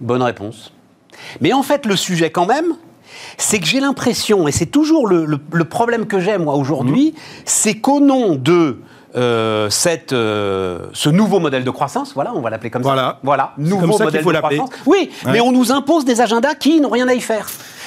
Bonne 0.00 0.22
réponse. 0.22 0.72
Mais 1.40 1.52
en 1.52 1.62
fait, 1.62 1.86
le 1.86 1.96
sujet 1.96 2.30
quand 2.30 2.46
même, 2.46 2.74
c'est 3.38 3.58
que 3.58 3.66
j'ai 3.66 3.80
l'impression, 3.80 4.48
et 4.48 4.52
c'est 4.52 4.66
toujours 4.66 5.06
le, 5.06 5.64
problème 5.64 6.06
que 6.06 6.20
j'ai 6.20 6.36
moi 6.38 6.56
aujourd'hui, 6.56 7.14
mmh. 7.14 7.20
c'est 7.44 7.74
qu'au 7.76 8.00
nom 8.00 8.34
de 8.34 8.78
euh, 9.16 9.68
cette, 9.70 10.12
euh, 10.12 10.86
ce 10.92 11.08
nouveau 11.08 11.40
modèle 11.40 11.64
de 11.64 11.70
croissance, 11.70 12.12
voilà, 12.14 12.32
on 12.34 12.40
va 12.40 12.50
l'appeler 12.50 12.70
comme 12.70 12.84
ça. 12.84 13.18
Voilà, 13.22 13.52
nouveau 13.58 13.98
modèle 13.98 14.24
de 14.24 14.32
croissance. 14.32 14.70
Oui, 14.86 15.10
mais 15.26 15.40
on 15.40 15.52
nous 15.52 15.72
impose 15.72 16.04
des 16.04 16.20
agendas 16.20 16.54
qui 16.54 16.80
n'ont 16.80 16.90
rien 16.90 17.08
à 17.08 17.14
y 17.14 17.20
faire. 17.20 17.46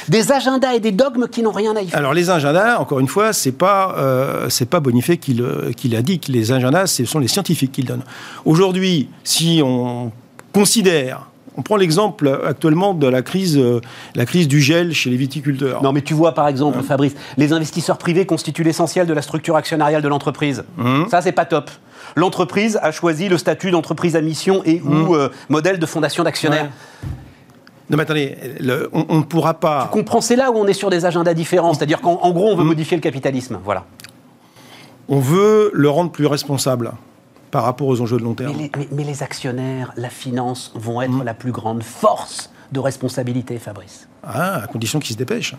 Des 0.09 0.33
agendas 0.33 0.73
et 0.73 0.81
des 0.81 0.91
dogmes 0.91 1.27
qui 1.29 1.41
n'ont 1.41 1.51
rien 1.51 1.75
à 1.75 1.81
y 1.81 1.87
faire. 1.87 1.97
Alors 1.97 2.13
les 2.13 2.29
agendas, 2.29 2.77
encore 2.77 2.99
une 2.99 3.07
fois, 3.07 3.31
c'est 3.31 3.53
pas 3.53 3.95
euh, 3.97 4.49
c'est 4.49 4.67
pas 4.67 4.81
Bonifay 4.81 5.17
qui, 5.17 5.33
le, 5.33 5.71
qui 5.77 5.87
l'a 5.87 6.01
dit 6.01 6.19
que 6.19 6.29
les 6.31 6.51
agendas, 6.51 6.87
ce 6.87 7.05
sont 7.05 7.19
les 7.19 7.29
scientifiques 7.29 7.71
qui 7.71 7.83
le 7.83 7.87
donnent. 7.87 8.03
Aujourd'hui, 8.43 9.09
si 9.23 9.61
on 9.63 10.11
considère 10.51 11.27
on 11.57 11.61
prend 11.61 11.75
l'exemple 11.75 12.41
actuellement 12.45 12.93
de 12.93 13.07
la 13.07 13.21
crise, 13.21 13.57
euh, 13.57 13.81
la 14.15 14.25
crise 14.25 14.47
du 14.47 14.61
gel 14.61 14.93
chez 14.93 15.09
les 15.09 15.17
viticulteurs. 15.17 15.83
Non, 15.83 15.91
mais 15.91 16.01
tu 16.01 16.13
vois, 16.13 16.33
par 16.33 16.47
exemple, 16.47 16.81
Fabrice, 16.81 17.15
les 17.37 17.53
investisseurs 17.53 17.97
privés 17.97 18.25
constituent 18.25 18.63
l'essentiel 18.63 19.05
de 19.05 19.13
la 19.13 19.21
structure 19.21 19.55
actionnariale 19.55 20.01
de 20.01 20.07
l'entreprise. 20.07 20.63
Mmh. 20.77 21.05
Ça, 21.09 21.21
c'est 21.21 21.31
pas 21.31 21.45
top. 21.45 21.69
L'entreprise 22.15 22.79
a 22.81 22.91
choisi 22.91 23.29
le 23.29 23.37
statut 23.37 23.71
d'entreprise 23.71 24.15
à 24.15 24.21
mission 24.21 24.61
et 24.65 24.81
ou 24.81 24.89
mmh. 24.89 25.15
euh, 25.15 25.29
modèle 25.49 25.79
de 25.79 25.85
fondation 25.85 26.23
d'actionnaires. 26.23 26.69
Non, 27.89 27.97
mais 27.97 28.03
attendez, 28.03 28.37
on 28.93 29.17
ne 29.17 29.23
pourra 29.23 29.55
pas. 29.55 29.89
Tu 29.91 29.97
comprends, 29.97 30.21
c'est 30.21 30.35
là 30.35 30.51
où 30.51 30.55
on 30.55 30.65
est 30.67 30.73
sur 30.73 30.89
des 30.89 31.05
agendas 31.05 31.33
différents. 31.33 31.73
C'est-à-dire 31.73 32.01
qu'en 32.01 32.31
gros, 32.31 32.49
on 32.49 32.55
veut 32.55 32.63
mmh. 32.63 32.67
modifier 32.67 32.97
le 32.97 33.01
capitalisme. 33.01 33.59
Voilà. 33.63 33.85
On 35.09 35.19
veut 35.19 35.69
le 35.73 35.89
rendre 35.89 36.11
plus 36.11 36.25
responsable 36.25 36.93
par 37.53 37.63
rapport 37.65 37.87
aux 37.87 38.01
enjeux 38.01 38.17
de 38.17 38.23
long 38.23 38.33
terme. 38.33 38.55
Mais 38.91 39.03
les, 39.03 39.21
actionnaires, 39.21 39.93
la 39.95 40.09
finance 40.09 40.71
vont 40.73 41.03
être 41.03 41.11
mmh. 41.11 41.23
la 41.23 41.35
plus 41.35 41.51
grande 41.51 41.83
force 41.83 42.49
de 42.71 42.79
responsabilité, 42.79 43.59
Fabrice. 43.59 44.07
Ah, 44.23 44.63
à 44.63 44.67
condition 44.67 44.97
qu'ils 44.99 45.13
se 45.13 45.19
dépêchent. 45.19 45.53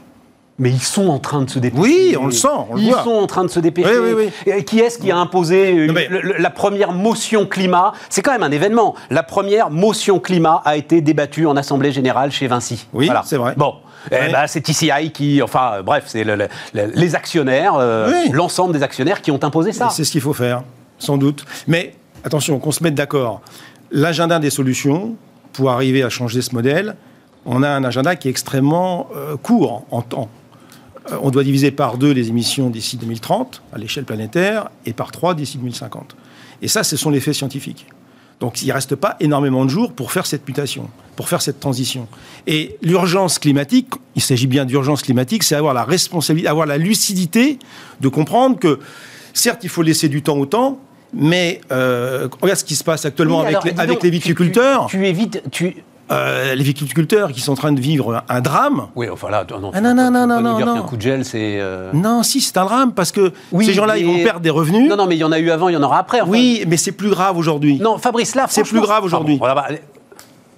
Mais 0.59 0.71
ils 0.71 0.83
sont 0.83 1.09
en 1.09 1.21
train 1.21 1.43
de 1.43 1.51
se 1.51 1.61
dépêcher. 1.61 1.81
Oui, 1.83 2.17
on 2.21 2.27
le 2.27 2.33
sent, 2.33 2.49
on 2.69 2.75
le 2.75 2.81
ils 2.83 2.91
voit. 2.91 3.05
sont 3.05 3.13
en 3.13 3.29
train 3.29 3.45
de 3.45 3.49
se 3.49 3.61
dépêcher. 3.61 3.97
Oui, 3.97 4.13
oui, 4.47 4.53
Et 4.53 4.65
qui 4.65 4.81
est-ce 4.81 4.99
qui 4.99 5.13
a 5.13 5.17
imposé 5.17 5.71
une- 5.71 5.87
Non, 5.87 5.93
mais- 5.93 6.09
le- 6.09 6.21
le- 6.21 6.35
la 6.37 6.51
première 6.51 6.91
motion 6.91 7.47
climat? 7.47 7.93
C'est 8.11 8.23
quand 8.23 8.33
même 8.33 8.43
un 8.43 8.51
événement. 8.51 8.97
La 9.11 9.23
première 9.23 9.71
motion 9.71 10.19
climat 10.19 10.63
a 10.65 10.77
été 10.77 11.01
débattue 11.01 11.47
en 11.47 11.57
Assemblée 11.57 11.93
Générale 11.93 12.33
chez 12.33 12.49
Vinci. 12.49 12.89
Oui, 12.93 13.09
c'est 13.25 13.37
vrai. 13.37 13.55
Bon. 13.57 13.75
Eh 14.11 14.33
ben, 14.33 14.47
c'est 14.49 14.61
TCI 14.61 15.13
qui, 15.13 15.41
enfin, 15.43 15.75
euh, 15.77 15.83
bref, 15.83 16.05
c'est 16.09 16.25
le- 16.25 16.35
le- 16.35 16.49
le- 16.75 16.91
les 16.95 17.15
actionnaires, 17.15 17.75
euh, 17.79 18.11
Oui. 18.13 18.31
l'ensemble 18.33 18.73
des 18.75 18.83
actionnaires 18.83 19.23
qui 19.23 19.31
ont 19.31 19.43
imposé 19.43 19.73
ça. 19.73 19.91
C'est 19.91 20.03
ce 20.05 20.11
qu'il 20.11 20.21
faut 20.21 20.35
faire, 20.35 20.63
sans 20.99 21.19
doute. 21.19 21.45
Mais 21.67 21.95
attention, 22.25 22.59
qu'on 22.59 22.73
se 22.73 22.83
mette 22.83 22.95
d'accord. 22.95 23.41
L'agenda 23.91 24.39
des 24.39 24.51
solutions, 24.51 25.17
pour 25.53 25.71
arriver 25.71 26.03
à 26.03 26.09
changer 26.09 26.43
ce 26.43 26.55
modèle, 26.55 26.97
on 27.47 27.63
a 27.63 27.69
un 27.69 27.85
agenda 27.85 28.17
qui 28.17 28.29
est 28.29 28.31
extrêmement 28.31 29.09
euh, 29.15 29.37
court 29.37 29.85
en 29.91 30.03
temps. 30.03 30.29
Euh, 31.11 31.17
on 31.23 31.31
doit 31.31 31.45
diviser 31.45 31.71
par 31.71 31.99
deux 31.99 32.13
les 32.13 32.29
émissions 32.29 32.71
d'ici 32.71 32.97
2030 32.97 33.63
à 33.73 33.79
l'échelle 33.79 34.05
planétaire 34.05 34.69
et 34.87 34.93
par 34.93 35.13
trois 35.13 35.35
d'ici 35.35 35.59
2050. 35.59 36.17
Et 36.63 36.69
ça, 36.69 36.83
ce 36.83 36.97
sont 36.97 37.11
les 37.11 37.21
faits 37.21 37.35
scientifiques. 37.35 37.87
Donc 38.41 38.63
il 38.63 38.69
ne 38.69 38.73
reste 38.73 38.97
pas 38.97 39.17
énormément 39.21 39.65
de 39.65 39.71
jours 39.71 39.93
pour 39.93 40.13
faire 40.13 40.27
cette 40.27 40.47
mutation, 40.47 40.91
pour 41.17 41.29
faire 41.29 41.41
cette 41.41 41.61
transition. 41.61 42.09
Et 42.47 42.77
l'urgence 42.83 43.39
climatique, 43.39 43.89
il 44.17 44.23
s'agit 44.23 44.47
bien 44.47 44.65
d'urgence 44.65 45.03
climatique, 45.03 45.45
c'est 45.45 45.55
avoir 45.55 45.73
la 45.73 45.85
responsabilité, 45.85 46.49
avoir 46.49 46.67
la 46.67 46.79
lucidité 46.79 47.59
de 48.01 48.09
comprendre 48.09 48.59
que, 48.59 48.81
certes, 49.35 49.61
il 49.65 49.69
faut 49.69 49.83
laisser 49.83 50.09
du 50.09 50.23
temps 50.23 50.39
au 50.39 50.47
temps, 50.47 50.79
mais 51.13 51.61
euh, 51.71 52.29
regarde 52.41 52.59
ce 52.59 52.65
qui 52.65 52.75
se 52.77 52.83
passe 52.85 53.05
actuellement 53.05 53.41
Oui, 53.41 53.47
avec, 53.55 53.55
alors, 53.57 53.65
les, 53.67 53.73
dis 53.73 53.79
avec 53.81 53.91
donc, 53.97 54.03
les 54.03 54.11
tu- 54.11 54.15
viticulteurs. 54.15 54.87
Tu, 54.87 54.97
tu 54.99 55.07
évites. 55.07 55.43
Tu... 55.51 55.77
Euh, 56.13 56.55
les 56.55 56.63
viticulteurs 56.63 57.33
qui 57.33 57.41
sont 57.41 57.53
en 57.53 57.57
train 57.57 57.73
de 57.73 57.81
vivre 57.81 58.23
un 58.29 58.41
drame. 58.43 58.89
Oui, 58.95 59.09
enfin 59.09 59.31
là, 59.31 59.47
non, 59.59 59.71
Ah, 59.73 59.81
non, 59.81 59.95
non, 59.95 60.11
non, 60.11 60.27
non, 60.27 60.41
non, 60.43 60.75
qu'un 60.75 60.83
coup 60.83 60.97
de 60.99 61.03
gel, 61.03 61.25
c'est. 61.25 61.59
euh, 61.61 61.93
Non, 61.95 62.23
si, 62.23 62.43
c'est 62.43 62.59
un 62.59 62.67
drame 62.67 62.93
parce 62.93 63.11
que 63.11 63.33
Oui, 63.53 63.65
ces 63.65 63.73
gens-là, 63.73 63.97
ils 63.97 64.05
vont 64.05 64.23
perdre 64.23 64.41
des 64.41 64.51
revenus. 64.51 64.87
Non, 64.91 64.97
non, 64.97 65.07
mais 65.07 65.17
il 65.17 65.21
y 65.21 65.25
en 65.25 65.33
a 65.33 65.39
eu 65.39 65.51
avant, 65.51 65.71
il 65.71 65.73
y 65.73 65.77
en 65.79 65.83
aura 65.83 65.99
après. 65.99 66.21
enfin. 66.21 66.31
oui, 66.31 66.63
mais 66.69 66.77
c'est 66.77 66.93
plus 66.93 67.09
grave 67.09 67.39
aujourd'hui. 67.39 67.79
Non, 67.81 67.97
Fabrice, 67.97 68.35
là, 68.35 68.45
C'est 68.51 68.65
plus 68.65 68.83
grave 68.83 69.03
aujourd'hui. 69.03 69.39
Voilà, 69.39 69.55
bah, 69.55 69.67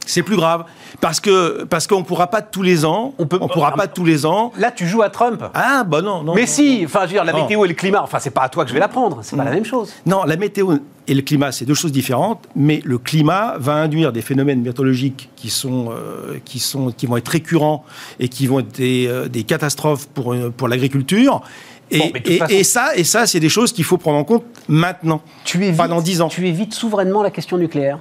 C'est 0.07 0.22
plus 0.22 0.36
grave 0.36 0.64
parce 1.00 1.20
que 1.20 1.64
parce 1.64 1.86
qu'on 1.86 2.02
pourra 2.04 2.28
pas 2.28 2.40
tous 2.40 2.62
les 2.62 2.84
ans. 2.84 3.12
On 3.18 3.24
On 3.24 3.26
peut- 3.26 3.38
ne 3.38 3.46
pourra 3.46 3.72
pas 3.72 3.86
tous 3.88 4.04
les 4.04 4.24
ans. 4.24 4.52
Là, 4.59 4.70
tu 4.70 4.86
joues 4.86 5.02
à 5.02 5.11
Trump. 5.11 5.42
Ah 5.52 5.84
bah 5.84 6.00
non, 6.00 6.22
non. 6.22 6.34
mais 6.34 6.42
non, 6.42 6.46
si, 6.46 6.82
enfin, 6.84 7.00
je 7.02 7.07
veux 7.07 7.12
dire, 7.12 7.24
la 7.24 7.32
Non. 7.32 7.42
météo 7.42 7.64
et 7.64 7.68
le 7.68 7.74
climat, 7.74 8.02
enfin, 8.02 8.18
c'est 8.18 8.30
pas 8.30 8.42
à 8.42 8.48
toi 8.48 8.62
que 8.64 8.68
je 8.70 8.74
vais 8.74 8.80
l'apprendre, 8.80 9.18
c'est 9.22 9.36
pas 9.36 9.44
la 9.44 9.50
même 9.50 9.64
chose. 9.64 9.92
Non, 10.07 10.24
la 10.24 10.36
météo 10.36 10.74
et 11.09 11.14
le 11.14 11.22
climat, 11.22 11.52
c'est 11.52 11.64
deux 11.64 11.74
choses 11.74 11.92
différentes, 11.92 12.44
mais 12.57 12.80
le 12.84 12.98
climat 12.98 13.54
va 13.59 13.74
induire 13.74 14.12
des 14.12 14.22
phénomènes 14.22 14.62
météorologiques 14.62 15.28
qui, 15.36 15.50
sont, 15.50 15.90
euh, 15.90 16.38
qui, 16.44 16.59
sont, 16.59 16.90
qui 16.92 17.07
vont 17.07 17.16
être 17.16 17.28
récurrents 17.28 17.84
et 18.18 18.28
qui 18.28 18.46
vont 18.46 18.61
être 18.61 18.72
des, 18.76 19.07
euh, 19.09 19.28
des 19.28 19.42
catastrophes 19.44 20.07
pour, 20.09 20.32
euh, 20.34 20.50
pour 20.57 20.68
l'agriculture. 20.68 21.42
Et, 21.90 21.98
Bon, 21.98 22.11
mais 22.14 22.20
de 22.20 22.24
toute 22.24 22.32
et- 22.34 22.38
façon- 22.38 22.54
et 22.54 22.64
ça, 22.64 22.96
et 22.96 23.04
ça 23.04 23.26
c'est 23.26 23.38
des 23.40 23.48
choses 23.48 23.72
qu'il 23.72 23.84
faut 23.84 23.96
prendre 23.98 24.18
en 24.18 24.24
compte 24.24 24.44
maintenant. 24.68 25.20
Tu 25.44 25.62
évites, 25.64 25.76
Pas 25.76 25.86
dans 25.88 26.00
10 26.00 26.20
ans. 26.20 26.28
Tu 26.28 26.46
évites 26.48 26.74
souverainement 26.74 27.22
la 27.22 27.30
question 27.30 27.59
nucléaire. 27.59 27.98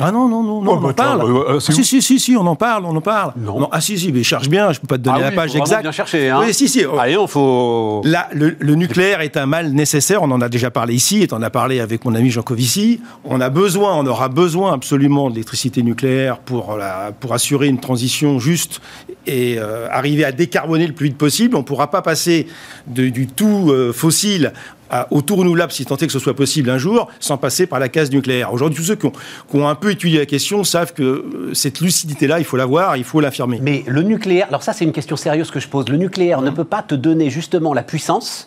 Ah 0.00 0.10
non, 0.10 0.26
non, 0.26 0.42
non, 0.42 0.62
non 0.62 0.72
Oh, 0.72 0.76
on 0.76 0.80
bah, 0.80 0.88
en 0.88 0.92
tiens, 0.94 1.04
parle. 1.04 1.32
bah, 1.32 1.44
euh, 1.50 1.60
si, 1.60 1.84
si, 1.84 2.00
si, 2.00 2.18
si, 2.18 2.34
on 2.34 2.46
en 2.46 2.56
parle, 2.56 2.86
on 2.86 2.96
en 2.96 3.00
parle. 3.02 3.34
Non. 3.36 3.68
ah 3.70 3.80
si, 3.82 3.98
si, 3.98 4.10
mais 4.10 4.22
cherche 4.22 4.48
bien, 4.48 4.72
je 4.72 4.80
peux 4.80 4.86
pas 4.86 4.96
te 4.96 5.02
donner 5.02 5.18
Ah 5.18 5.24
la 5.24 5.28
oui, 5.28 5.34
page 5.36 5.54
exacte. 5.54 5.82
bien 5.82 5.92
chercher, 5.92 6.30
hein. 6.30 6.40
Oui, 6.40 6.54
si, 6.54 6.66
si. 6.66 6.82
oh. 6.86 6.96
Allez, 6.98 7.18
on 7.18 7.26
faut. 7.26 8.00
Là, 8.04 8.28
le, 8.32 8.56
le 8.58 8.74
nucléaire 8.74 9.20
est 9.20 9.36
un 9.36 9.44
mal 9.44 9.70
nécessaire. 9.72 10.22
On 10.22 10.30
en 10.30 10.40
a 10.40 10.48
déjà 10.48 10.70
parlé 10.70 10.94
ici, 10.94 11.22
et 11.22 11.28
on 11.30 11.36
en 11.36 11.42
a 11.42 11.50
parlé 11.50 11.78
avec 11.78 12.06
mon 12.06 12.14
ami 12.14 12.30
Jean 12.30 12.40
Covici. 12.42 13.02
On 13.24 13.38
a 13.42 13.50
besoin, 13.50 13.94
on 13.94 14.06
aura 14.06 14.28
besoin 14.30 14.72
absolument 14.72 15.28
d'électricité 15.28 15.82
nucléaire 15.82 16.38
pour, 16.38 16.76
la, 16.78 17.12
pour 17.20 17.34
assurer 17.34 17.66
une 17.66 17.78
transition 17.78 18.38
juste 18.38 18.80
et 19.26 19.56
euh, 19.58 19.88
arriver 19.90 20.24
à 20.24 20.32
décarboner 20.32 20.86
le 20.86 20.94
plus 20.94 21.08
vite 21.08 21.18
possible. 21.18 21.54
On 21.54 21.58
ne 21.60 21.64
pourra 21.64 21.90
pas 21.90 22.00
passer 22.00 22.46
de- 22.86 23.10
du 23.10 23.26
tout 23.26 23.66
euh, 23.70 23.92
fossile 23.92 24.54
à- 24.92 25.08
au 25.10 25.22
tout 25.22 25.34
renouvelable, 25.36 25.72
si 25.72 25.84
tant 25.84 25.96
est 25.96 26.06
que 26.06 26.12
ce 26.12 26.18
soit 26.18 26.34
possible 26.36 26.70
un 26.70 26.78
jour, 26.78 27.08
sans 27.18 27.36
passer 27.38 27.66
par 27.66 27.80
la 27.80 27.88
case 27.88 28.10
nucléaire. 28.12 28.52
Aujourd'hui, 28.52 28.76
tous 28.78 28.84
ceux 28.84 28.94
qui 28.96 29.06
ont, 29.06 29.12
qui 29.50 29.56
ont 29.56 29.66
un 29.68 29.74
peu 29.74 29.90
étudié 29.90 30.18
la 30.20 30.26
question 30.26 30.62
savent 30.64 30.92
que 30.92 31.02
euh, 31.02 31.50
cette 31.54 31.80
lucidité-là, 31.80 32.38
il 32.38 32.44
faut 32.44 32.56
l'avoir, 32.56 32.96
il 32.96 33.04
faut 33.04 33.20
l'affirmer. 33.20 33.58
Mais 33.62 33.82
le 33.86 34.02
nucléaire, 34.02 34.46
alors 34.48 34.62
ça, 34.62 34.72
c'est 34.72 34.84
une 34.84 34.92
question 34.92 35.16
sérieuse 35.16 35.50
que 35.50 35.58
je 35.60 35.68
pose. 35.68 35.88
Le 35.88 35.96
nucléaire 35.96 36.42
ne 36.42 36.50
peut 36.50 36.64
pas 36.64 36.82
te 36.82 36.94
donner 36.94 37.30
justement 37.30 37.74
la 37.74 37.82
puissance 37.82 38.46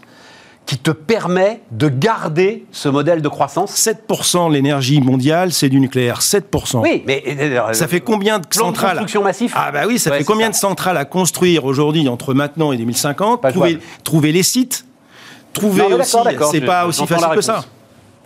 qui 0.65 0.79
te 0.79 0.89
permet 0.89 1.61
de 1.71 1.89
garder 1.89 2.65
ce 2.71 2.89
modèle 2.89 3.21
de 3.21 3.27
croissance 3.27 3.75
7% 3.75 4.49
de 4.49 4.53
l'énergie 4.55 4.99
mondiale, 4.99 5.51
c'est 5.51 5.69
du 5.69 5.79
nucléaire. 5.79 6.21
7%. 6.21 6.81
Oui, 6.81 7.03
mais. 7.05 7.23
euh, 7.27 7.71
Ça 7.73 7.87
fait 7.87 8.01
combien 8.01 8.39
de 8.39 8.47
Plan 8.47 8.71
de 8.71 8.75
centrales 8.75 8.89
construction 8.93 9.21
massif 9.23 9.53
Ah 9.55 9.71
bah 9.71 9.81
oui, 9.87 9.99
ça 9.99 10.09
Ouais, 10.09 10.17
fait 10.19 10.23
combien 10.23 10.47
ça. 10.47 10.51
de 10.51 10.55
centrales 10.55 10.97
à 10.97 11.05
construire 11.05 11.65
aujourd'hui 11.65 12.07
entre 12.09 12.33
maintenant 12.33 12.71
et 12.71 12.77
2050 12.77 13.41
Pas 13.43 13.51
trouver, 13.51 13.69
jouable. 13.73 13.83
trouver 14.03 14.31
les 14.31 14.41
sites, 14.41 14.85
trouver 15.55 15.89
Non, 15.89 15.99
aussi, 15.99 16.17
c'est 16.51 16.61
pas 16.61 16.85
aussi 16.85 17.05
facile 17.07 17.27
que 17.35 17.41
ça. 17.41 17.63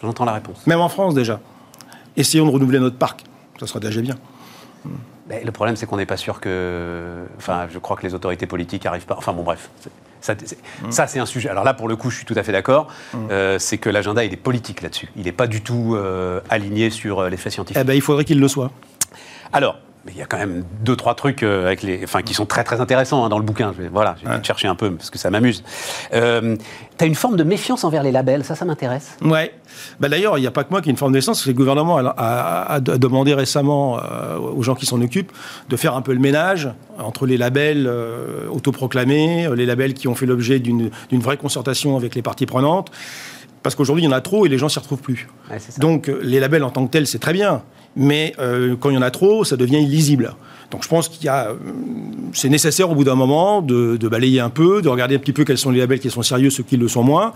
J'entends 0.01 0.25
la 0.25 0.33
réponse. 0.33 0.65
Même 0.67 0.79
en 0.81 0.89
France 0.89 1.13
déjà. 1.13 1.39
Essayons 2.17 2.45
de 2.45 2.51
renouveler 2.51 2.79
notre 2.79 2.97
parc. 2.97 3.23
Ça 3.59 3.67
sera 3.67 3.79
déjà 3.79 4.01
bien. 4.01 4.15
Mais 5.27 5.43
le 5.43 5.51
problème, 5.51 5.75
c'est 5.75 5.85
qu'on 5.85 5.97
n'est 5.97 6.05
pas 6.07 6.17
sûr 6.17 6.39
que. 6.39 7.25
Enfin, 7.37 7.67
je 7.71 7.77
crois 7.77 7.95
que 7.95 8.03
les 8.05 8.13
autorités 8.15 8.47
politiques 8.47 8.85
n'arrivent 8.85 9.05
pas. 9.05 9.15
Enfin, 9.17 9.31
bon, 9.33 9.43
bref. 9.43 9.69
C'est- 9.79 9.91
Ça, 10.21 10.33
c'est- 10.43 10.57
Mm. 10.83 10.91
ça, 10.91 11.07
c'est 11.07 11.19
un 11.19 11.25
sujet. 11.25 11.47
Alors 11.47 11.63
là, 11.63 11.73
pour 11.73 11.87
le 11.87 11.95
coup, 11.95 12.09
je 12.09 12.17
suis 12.17 12.25
tout 12.25 12.33
à 12.35 12.43
fait 12.43 12.51
d'accord. 12.51 12.87
Euh, 13.31 13.57
c'est 13.57 13.77
que 13.77 13.89
l'agenda, 13.89 14.25
il 14.25 14.33
est 14.33 14.37
politique 14.37 14.81
là-dessus. 14.81 15.07
Il 15.15 15.23
n'est 15.23 15.31
pas 15.31 15.47
du 15.47 15.61
tout 15.61 15.95
euh, 15.95 16.41
aligné 16.49 16.89
sur 16.89 17.19
euh, 17.19 17.29
les 17.29 17.37
faits 17.37 17.53
scientifiques. 17.53 17.81
Eh 17.81 17.85
ben, 17.85 17.93
il 17.93 18.01
faudrait 18.01 18.25
qu'il 18.25 18.37
le 18.37 18.47
soit. 18.49 18.69
Alors, 19.53 19.77
mais 20.09 20.15
il 20.15 20.19
y 20.19 20.23
a 20.23 20.25
quand 20.25 20.37
même 20.39 20.63
deux, 20.81 20.95
trois 20.95 21.13
trucs 21.13 21.43
euh, 21.43 21.67
avec 21.67 21.83
les, 21.83 22.01
enfin, 22.03 22.23
qui 22.23 22.33
sont 22.33 22.47
très, 22.47 22.63
très 22.63 22.81
intéressants 22.81 23.23
hein, 23.23 23.29
dans 23.29 23.37
le 23.37 23.43
bouquin. 23.45 23.73
Je 23.77 23.83
vais- 23.83 23.89
voilà, 23.89 24.15
j'ai 24.19 24.27
Ouais. 24.27 24.39
de 24.39 24.43
chercher 24.45 24.67
un 24.67 24.73
peu 24.73 24.89
parce 24.91 25.11
que 25.11 25.19
ça 25.19 25.29
m'amuse. 25.29 25.63
Euh, 26.13 26.55
tu 26.97 27.03
as 27.03 27.07
une 27.07 27.13
forme 27.15 27.35
de 27.37 27.43
méfiance 27.43 27.83
envers 27.83 28.01
les 28.01 28.11
labels, 28.11 28.43
ça, 28.43 28.55
ça 28.55 28.65
m'intéresse. 28.65 29.17
Ouais. 29.21 29.53
Bah, 29.99 30.09
D'ailleurs, 30.09 30.39
il 30.39 30.41
n'y 30.41 30.47
a 30.47 30.51
pas 30.51 30.63
que 30.63 30.71
moi 30.71 30.81
qui 30.81 30.89
ai 30.89 30.91
une 30.91 30.97
forme 30.97 31.13
parce 31.13 31.43
que 31.43 31.49
le 31.49 31.53
gouvernement 31.53 31.97
a, 31.97 32.07
a- 32.17 32.73
a 32.75 32.79
demandé 32.79 33.35
récemment 33.35 33.99
euh, 33.99 34.37
aux 34.39 34.63
gens 34.63 34.73
qui 34.75 34.87
s'en 34.87 34.99
occupent 35.01 35.31
de 35.69 35.75
faire 35.77 35.95
un 35.95 36.01
peu 36.01 36.13
le 36.13 36.19
ménage 36.19 36.69
entre 36.97 37.27
les 37.27 37.37
labels 37.37 37.85
euh, 37.87 38.47
autoproclamés, 38.49 39.47
les 39.55 39.65
labels 39.67 39.93
qui 39.93 40.07
ont 40.07 40.15
fait 40.15 40.25
l'objet 40.25 40.59
d'une 40.59 40.89
vraie 41.11 41.37
concertation 41.37 41.97
avec 41.97 42.15
les 42.15 42.23
parties 42.23 42.47
prenantes. 42.47 42.89
Parce 43.61 43.75
qu'aujourd'hui, 43.75 44.03
il 44.05 44.07
y 44.07 44.09
en 44.09 44.15
a 44.15 44.21
trop 44.21 44.45
et 44.45 44.49
les 44.49 44.57
gens 44.57 44.69
s'y 44.69 44.79
retrouvent 44.79 45.01
plus. 45.01 45.27
Ouais. 45.51 45.57
Donc, 45.79 46.09
les 46.21 46.39
labels 46.39 46.63
en 46.63 46.69
tant 46.71 46.85
que 46.87 46.91
tels, 46.91 47.05
c'est 47.07 47.19
très 47.19 47.33
bien. 47.33 47.61
Mais 47.99 48.33
euh, 48.39 48.77
quand 48.79 48.89
il 48.89 48.95
y 48.95 48.97
en 48.97 49.01
a 49.01 49.11
trop, 49.11 49.43
ça 49.43 49.57
devient 49.57 49.81
illisible. 49.81 50.33
Donc, 50.71 50.83
je 50.83 50.87
pense 50.87 51.09
qu'il 51.09 51.25
y 51.25 51.29
a. 51.29 51.49
euh, 51.49 51.53
c'est 52.33 52.49
nécessaire 52.49 52.89
au 52.91 52.95
bout 52.95 53.03
d'un 53.03 53.15
moment 53.15 53.61
de, 53.61 53.97
de 53.97 54.07
balayer 54.07 54.39
un 54.39 54.49
peu, 54.49 54.81
de 54.81 54.89
regarder 54.89 55.15
un 55.15 55.19
petit 55.19 55.33
peu 55.33 55.43
quels 55.43 55.57
sont 55.57 55.71
les 55.71 55.79
labels 55.79 55.99
qui 55.99 56.09
sont 56.09 56.21
sérieux, 56.21 56.49
ceux 56.49 56.63
qui 56.63 56.77
le 56.77 56.87
sont 56.87 57.03
moins. 57.03 57.33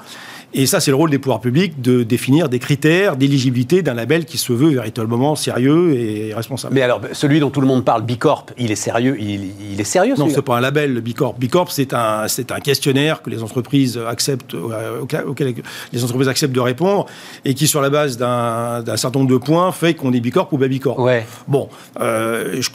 Et 0.55 0.67
ça, 0.67 0.79
c'est 0.79 0.91
le 0.91 0.97
rôle 0.97 1.09
des 1.09 1.17
pouvoirs 1.17 1.41
publics 1.41 1.81
de 1.81 2.03
définir 2.03 2.47
des 2.47 2.59
critères 2.59 3.17
d'éligibilité 3.17 3.81
d'un 3.81 3.95
label 3.95 4.25
qui 4.25 4.37
se 4.37 4.53
veut 4.53 4.69
véritablement 4.69 5.35
sérieux 5.35 5.95
et 5.95 6.31
responsable. 6.33 6.75
Mais 6.75 6.83
alors, 6.83 7.01
celui 7.13 7.39
dont 7.39 7.49
tout 7.49 7.61
le 7.61 7.65
monde 7.65 7.83
parle, 7.83 8.03
Bicorp, 8.03 8.45
il 8.59 8.71
est 8.71 8.75
sérieux, 8.75 9.17
il, 9.19 9.49
il 9.71 9.81
est 9.81 9.83
sérieux, 9.83 10.13
Non, 10.15 10.29
c'est 10.29 10.43
pas 10.43 10.57
un 10.57 10.61
label, 10.61 10.93
le 10.93 11.01
Bicorp. 11.01 11.35
Bicorp, 11.39 11.71
c'est 11.71 11.93
un, 11.93 12.27
c'est 12.27 12.51
un 12.51 12.59
questionnaire 12.59 13.23
que 13.23 13.31
les 13.31 13.41
entreprises 13.41 13.99
acceptent, 14.07 14.53
euh, 14.53 15.01
auquel, 15.01 15.55
les 15.91 16.03
entreprises 16.03 16.27
acceptent 16.27 16.53
de 16.53 16.59
répondre, 16.59 17.07
et 17.45 17.55
qui, 17.55 17.65
sur 17.65 17.81
la 17.81 17.89
base 17.89 18.17
d'un, 18.17 18.83
certain 18.95 19.19
nombre 19.19 19.31
de 19.31 19.37
points, 19.37 19.71
fait 19.71 19.95
qu'on 19.95 20.13
est 20.13 20.19
Bicorp 20.19 20.49
ou 20.51 20.59
pas 20.59 20.67
Bicorp. 20.67 20.99
Ouais. 20.99 21.25
Bon, 21.47 21.67
euh, 21.99 22.61
je, 22.61 22.69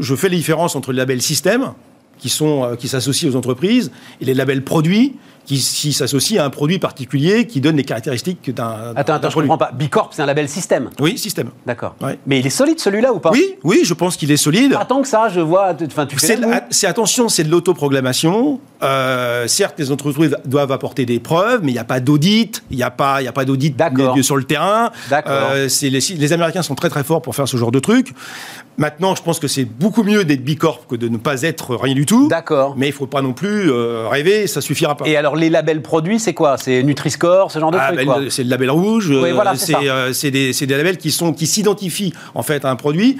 je 0.00 0.01
fais 0.16 0.28
la 0.28 0.36
différence 0.36 0.76
entre 0.76 0.92
les 0.92 0.98
labels 0.98 1.22
système, 1.22 1.72
qui, 2.18 2.32
euh, 2.42 2.76
qui 2.76 2.88
s'associent 2.88 3.30
aux 3.30 3.36
entreprises, 3.36 3.90
et 4.20 4.24
les 4.24 4.34
labels 4.34 4.64
produits, 4.64 5.16
qui, 5.44 5.58
qui 5.58 5.92
s'associent 5.92 6.42
à 6.42 6.46
un 6.46 6.50
produit 6.50 6.78
particulier 6.78 7.46
qui 7.46 7.60
donne 7.60 7.76
les 7.76 7.84
caractéristiques 7.84 8.54
d'un, 8.54 8.92
Attends, 8.96 9.14
attends, 9.14 9.28
je 9.28 9.32
produit. 9.32 9.48
comprends 9.48 9.66
pas. 9.66 9.72
Bicorp, 9.72 10.10
c'est 10.12 10.22
un 10.22 10.26
label 10.26 10.48
système. 10.48 10.90
Oui, 11.00 11.18
système. 11.18 11.50
D'accord. 11.66 11.94
Ouais. 12.00 12.18
Mais 12.26 12.38
il 12.40 12.46
est 12.46 12.50
solide 12.50 12.78
celui-là 12.80 13.12
ou 13.12 13.18
pas? 13.18 13.30
Oui, 13.30 13.56
oui, 13.64 13.80
je 13.84 13.94
pense 13.94 14.16
qu'il 14.16 14.30
est 14.30 14.36
solide. 14.36 14.74
Pas 14.74 14.84
tant 14.84 15.02
que 15.02 15.08
ça, 15.08 15.28
je 15.28 15.40
vois. 15.40 15.74
Enfin, 15.86 16.06
tu 16.06 16.18
fais 16.18 16.38
C'est, 16.70 16.86
attention, 16.86 17.28
c'est 17.28 17.44
de 17.44 17.50
l'autoproclamation. 17.50 18.60
Euh, 18.82 19.46
certes, 19.48 19.74
les 19.78 19.90
entreprises 19.90 20.36
doivent 20.44 20.72
apporter 20.72 21.06
des 21.06 21.20
preuves, 21.20 21.60
mais 21.62 21.70
il 21.70 21.74
n'y 21.74 21.80
a 21.80 21.84
pas 21.84 22.00
d'audit. 22.00 22.62
Il 22.70 22.76
n'y 22.76 22.82
a 22.82 22.90
pas, 22.90 23.22
il 23.22 23.28
a 23.28 23.32
pas 23.32 23.44
d'audit 23.44 23.76
sur 24.22 24.36
le 24.36 24.44
terrain. 24.44 24.90
D'accord. 25.10 25.50
Euh, 25.52 25.68
les, 25.82 25.90
les 26.00 26.32
Américains 26.32 26.62
sont 26.62 26.74
très 26.74 26.88
très 26.88 27.04
forts 27.04 27.22
pour 27.22 27.34
faire 27.34 27.48
ce 27.48 27.56
genre 27.56 27.70
de 27.72 27.80
truc. 27.80 28.12
Maintenant, 28.78 29.14
je 29.14 29.22
pense 29.22 29.38
que 29.38 29.48
c'est 29.48 29.66
beaucoup 29.66 30.02
mieux 30.02 30.24
d'être 30.24 30.42
bicorp 30.42 30.86
que 30.86 30.96
de 30.96 31.08
ne 31.08 31.18
pas 31.18 31.42
être 31.42 31.76
rien 31.76 31.94
du 31.94 32.06
tout. 32.06 32.28
D'accord. 32.28 32.74
Mais 32.76 32.88
il 32.88 32.92
faut 32.92 33.06
pas 33.06 33.20
non 33.20 33.34
plus 33.34 33.70
euh, 33.70 34.08
rêver, 34.08 34.46
ça 34.46 34.60
suffira 34.62 34.96
pas. 34.96 35.06
Et 35.06 35.16
alors, 35.16 35.31
les 35.36 35.50
labels 35.50 35.82
produits, 35.82 36.18
c'est 36.18 36.34
quoi? 36.34 36.56
C'est 36.58 36.82
Nutri-Score, 36.82 37.50
ce 37.50 37.58
genre 37.58 37.70
de 37.70 37.78
Ah, 37.80 37.92
truc, 37.92 38.06
ben, 38.06 38.30
c'est 38.30 38.44
le 38.44 38.50
label 38.50 38.70
rouge. 38.70 39.08
Oui, 39.10 39.30
euh, 39.30 39.34
voilà, 39.34 39.56
c'est 39.56 39.74
euh, 39.74 40.12
c'est 40.12 40.30
des, 40.30 40.52
labels 40.66 40.98
qui 40.98 41.10
s'identifient 41.10 42.12
en 42.34 42.42
fait 42.42 42.64
à 42.64 42.70
un 42.70 42.76
produit 42.76 43.18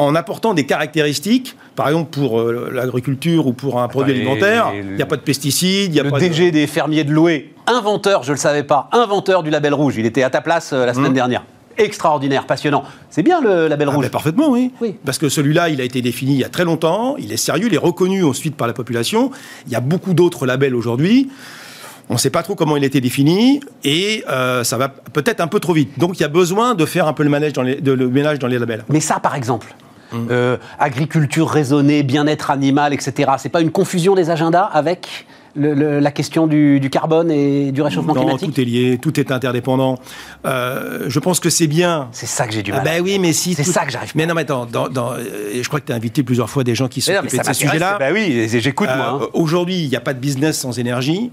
en 0.00 0.14
apportant 0.14 0.54
des 0.54 0.64
caractéristiques. 0.64 1.56
Par 1.76 1.88
exemple, 1.88 2.10
pour 2.10 2.40
euh, 2.40 2.70
l'agriculture 2.72 3.46
ou 3.46 3.52
pour 3.52 3.80
un 3.80 3.88
produit 3.88 4.14
alimentaire, 4.14 4.72
il 4.74 4.94
n'y 4.96 5.02
a 5.02 5.06
pas 5.06 5.16
de 5.16 5.22
pesticides, 5.22 5.92
il 5.92 5.96
y 5.96 6.00
a 6.00 6.02
Le 6.02 6.10
pas 6.10 6.18
DG 6.18 6.50
des 6.50 6.66
fermiers 6.66 7.04
de 7.04 7.12
Loué, 7.12 7.54
inventeur, 7.66 8.22
je 8.22 8.32
le 8.32 8.38
savais 8.38 8.62
pas, 8.62 8.88
inventeur 8.92 9.42
du 9.42 9.50
label 9.50 9.74
rouge. 9.74 9.94
Il 9.98 10.06
était 10.06 10.22
à 10.22 10.30
ta 10.30 10.40
place 10.40 10.72
euh, 10.72 10.86
la 10.86 10.92
Mmh. 10.92 10.94
semaine 10.94 11.12
dernière. 11.12 11.42
Extraordinaire, 11.84 12.46
passionnant. 12.46 12.84
C'est 13.10 13.22
bien 13.22 13.40
le 13.40 13.66
label 13.68 13.88
Ah, 13.90 13.94
rouge. 13.94 14.04
mais 14.04 14.10
parfaitement, 14.10 14.50
oui. 14.50 14.72
Oui. 14.80 14.96
Parce 15.04 15.18
que 15.18 15.28
celui-là, 15.28 15.68
il 15.68 15.80
a 15.80 15.84
été 15.84 16.02
défini 16.02 16.34
il 16.34 16.40
y 16.40 16.44
a 16.44 16.48
très 16.48 16.64
longtemps, 16.64 17.16
il 17.18 17.32
est 17.32 17.36
sérieux, 17.36 17.66
il 17.68 17.74
est 17.74 17.78
reconnu 17.78 18.24
ensuite 18.24 18.56
par 18.56 18.66
la 18.66 18.72
population. 18.72 19.30
Il 19.66 19.72
y 19.72 19.76
a 19.76 19.80
beaucoup 19.80 20.14
d'autres 20.14 20.46
labels 20.46 20.74
aujourd'hui. 20.74 21.30
On 22.08 22.14
ne 22.14 22.18
sait 22.18 22.30
pas 22.30 22.42
trop 22.42 22.54
comment 22.56 22.76
il 22.76 22.82
a 22.82 22.86
été 22.86 23.00
défini 23.00 23.60
et 23.84 24.24
euh, 24.28 24.64
ça 24.64 24.76
va 24.76 24.88
peut-être 24.88 25.40
un 25.40 25.46
peu 25.46 25.60
trop 25.60 25.72
vite. 25.72 25.96
Donc 25.98 26.18
il 26.18 26.22
y 26.22 26.24
a 26.24 26.28
besoin 26.28 26.74
de 26.74 26.84
faire 26.84 27.06
un 27.06 27.12
peu 27.12 27.22
le, 27.22 27.30
manège 27.30 27.52
dans 27.52 27.62
les, 27.62 27.76
de- 27.80 27.92
le 27.92 28.08
ménage 28.08 28.38
dans 28.40 28.48
les 28.48 28.58
labels. 28.58 28.84
Mais 28.88 29.00
ça, 29.00 29.20
par 29.20 29.34
exemple, 29.36 29.74
Hum. 30.12 30.26
euh, 30.32 30.56
agriculture 30.80 31.48
raisonnée, 31.48 32.02
bien-être 32.02 32.50
animal, 32.50 32.92
etc., 32.92 33.30
c'est 33.38 33.48
pas 33.48 33.60
une 33.60 33.70
confusion 33.70 34.16
des 34.16 34.28
agendas 34.28 34.64
avec 34.64 35.24
le- 35.54 35.74
le- 35.74 35.98
la 36.00 36.10
question 36.12 36.46
du, 36.46 36.80
du 36.80 36.90
carbone 36.90 37.30
et 37.30 37.72
du 37.72 37.82
réchauffement 37.82 38.14
Non, 38.14 38.22
climatique 38.22 38.54
tout 38.54 38.60
est 38.60 38.64
lié, 38.64 38.98
tout 39.00 39.18
est 39.18 39.30
interdépendant. 39.32 39.98
Euh, 40.46 41.04
je 41.08 41.18
pense 41.18 41.40
que 41.40 41.50
c'est 41.50 41.66
bien. 41.66 42.08
C'est 42.12 42.26
ça 42.26 42.46
que 42.46 42.52
j'ai 42.52 42.62
du 42.62 42.72
Ah 42.72 42.76
mal. 42.76 42.84
ben 42.84 43.02
oui, 43.02 43.18
mais 43.18 43.32
si. 43.32 43.54
C'est 43.54 43.64
tout- 43.64 43.72
ça 43.72 43.84
que 43.84 43.92
j'arrive. 43.92 44.12
Mais 44.14 44.26
non, 44.26 44.34
mais 44.34 44.42
attends, 44.42 44.66
dans, 44.66 44.88
dans- 44.88 45.12
euh, 45.12 45.60
je 45.60 45.66
crois 45.68 45.80
que 45.80 45.86
tu 45.86 45.92
as 45.92 45.96
invité 45.96 46.22
plusieurs 46.22 46.48
fois 46.50 46.64
des 46.64 46.74
gens 46.74 46.88
qui 46.88 47.00
ça 47.00 47.20
de 47.22 47.28
ces 47.28 47.54
sujets-là. 47.54 47.96
Bah 47.98 48.06
oui, 48.12 48.48
j'écoute 48.48 48.88
moi. 48.96 49.18
Euh, 49.20 49.24
hein. 49.24 49.28
Aujourd'hui, 49.34 49.82
il 49.82 49.88
n'y 49.88 49.96
a 49.96 50.00
pas 50.00 50.14
de 50.14 50.20
business 50.20 50.58
sans 50.58 50.78
énergie. 50.78 51.30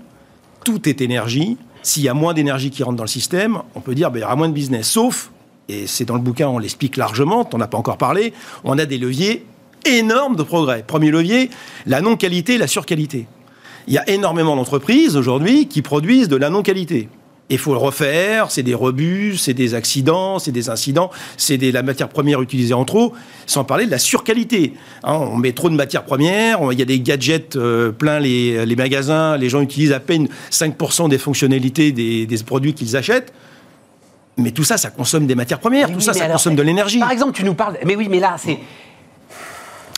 Tout 0.66 0.88
est 0.90 1.02
énergie. 1.02 1.58
S'il 1.84 2.04
y 2.04 2.10
a 2.10 2.14
moins 2.14 2.34
d'énergie 2.34 2.70
qui 2.72 2.84
rentre 2.84 2.98
dans 2.98 3.04
le 3.04 3.08
système, 3.10 3.60
on 3.76 3.80
peut 3.80 3.96
dire 3.96 4.12
qu'il 4.12 4.20
y 4.22 4.24
aura 4.24 4.36
moins 4.36 4.50
de 4.50 4.54
business. 4.54 4.88
Sauf, 4.90 5.32
et 5.70 5.88
c'est 5.88 6.04
dans 6.06 6.16
le 6.16 6.22
bouquin, 6.22 6.48
on 6.50 6.58
l'explique 6.60 6.98
largement, 6.98 7.48
on 7.54 7.58
n'a 7.58 7.68
pas 7.68 7.78
encore 7.78 7.98
parlé, 7.98 8.34
on 8.66 8.78
a 8.78 8.86
des 8.86 8.98
leviers 8.98 9.46
énormes 9.86 10.36
de 10.36 10.44
progrès. 10.44 10.84
Premier 10.86 11.12
levier, 11.12 11.50
la 11.86 12.02
non-qualité 12.02 12.56
et 12.56 12.58
la 12.58 12.68
surqualité. 12.68 13.28
Il 13.88 13.94
y 13.94 13.98
a 13.98 14.10
énormément 14.10 14.56
d'entreprises 14.56 15.16
aujourd'hui 15.16 15.68
qui 15.68 15.82
produisent 15.82 16.28
de 16.30 16.36
la 16.36 16.50
non-qualité. 16.50 17.10
Il 17.50 17.58
faut 17.58 17.72
le 17.72 17.78
refaire, 17.78 18.52
c'est 18.52 18.64
des 18.64 18.74
rebus, 18.74 19.38
c'est 19.38 19.54
des 19.54 19.74
accidents, 19.74 20.38
c'est 20.38 20.52
des 20.52 20.70
incidents, 20.70 21.10
c'est 21.38 21.58
de 21.58 21.72
la 21.72 21.82
matière 21.82 22.10
première 22.10 22.42
utilisée 22.42 22.74
en 22.74 22.84
trop, 22.84 23.14
sans 23.46 23.64
parler 23.64 23.86
de 23.86 23.92
la 23.92 24.00
surqualité. 24.00 24.74
Hein, 25.06 25.14
on 25.14 25.38
met 25.38 25.54
trop 25.54 25.70
de 25.70 25.76
matières 25.76 26.04
premières, 26.04 26.62
on- 26.62 26.72
il 26.72 26.80
y 26.80 26.82
a 26.82 26.86
des 26.86 27.00
gadgets 27.00 27.56
euh, 27.56 27.94
plein 27.94 28.20
les, 28.20 28.66
les 28.66 28.76
magasins, 28.76 29.38
les 29.38 29.48
gens 29.48 29.62
utilisent 29.62 29.94
à 29.94 30.02
peine 30.02 30.28
5% 30.52 31.08
des 31.08 31.18
fonctionnalités 31.18 31.94
des, 31.94 32.26
des 32.26 32.38
produits 32.44 32.74
qu'ils 32.74 32.98
achètent. 32.98 33.32
Mais 34.36 34.52
tout 34.52 34.66
ça, 34.66 34.78
ça 34.78 34.90
consomme 34.90 35.26
des 35.26 35.34
matières 35.36 35.60
premières, 35.60 35.88
Mais 35.88 35.94
tout 35.94 36.00
oui, 36.00 36.06
ça, 36.06 36.14
ça 36.14 36.26
alors, 36.26 36.36
consomme 36.36 36.56
de 36.56 36.62
l'énergie. 36.64 37.00
Par 37.00 37.12
exemple, 37.12 37.32
tu 37.32 37.46
nous 37.46 37.54
parles. 37.56 37.78
Mais 37.86 37.96
oui, 37.96 38.08
mais 38.12 38.20
là, 38.20 38.36
c'est. 38.38 38.60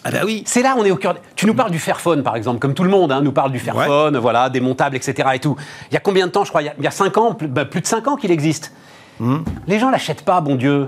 Ah 0.05 0.11
ben 0.11 0.21
oui. 0.25 0.43
C'est 0.45 0.61
là, 0.61 0.75
on 0.77 0.85
est 0.85 0.91
au 0.91 0.95
cœur. 0.95 1.15
Tu 1.35 1.45
nous 1.45 1.53
parles 1.53 1.71
du 1.71 1.79
Fairphone, 1.79 2.23
par 2.23 2.35
exemple, 2.35 2.59
comme 2.59 2.73
tout 2.73 2.83
le 2.83 2.89
monde, 2.89 3.11
hein, 3.11 3.21
nous 3.21 3.31
parle 3.33 3.51
du 3.51 3.59
Fairphone, 3.59 4.17
voilà, 4.17 4.49
démontable, 4.49 4.95
etc. 4.95 5.27
Et 5.33 5.39
tout. 5.39 5.55
Il 5.91 5.93
y 5.93 5.97
a 5.97 5.99
combien 5.99 6.25
de 6.27 6.31
temps, 6.31 6.43
je 6.45 6.49
crois 6.49 6.61
Il 6.61 6.65
y 6.65 6.69
a- 6.69 6.73
il 6.77 6.83
y 6.83 6.87
a 6.87 6.91
5 6.91 7.17
ans, 7.17 7.33
plus, 7.33 7.47
bah, 7.47 7.65
plus 7.65 7.81
de 7.81 7.87
5 7.87 8.07
ans 8.07 8.15
qu'il 8.15 8.31
existe. 8.31 8.71
Les 9.67 9.79
gens 9.79 9.89
l'achètent 9.89 10.23
pas, 10.23 10.39
bon 10.39 10.55
Dieu. 10.55 10.87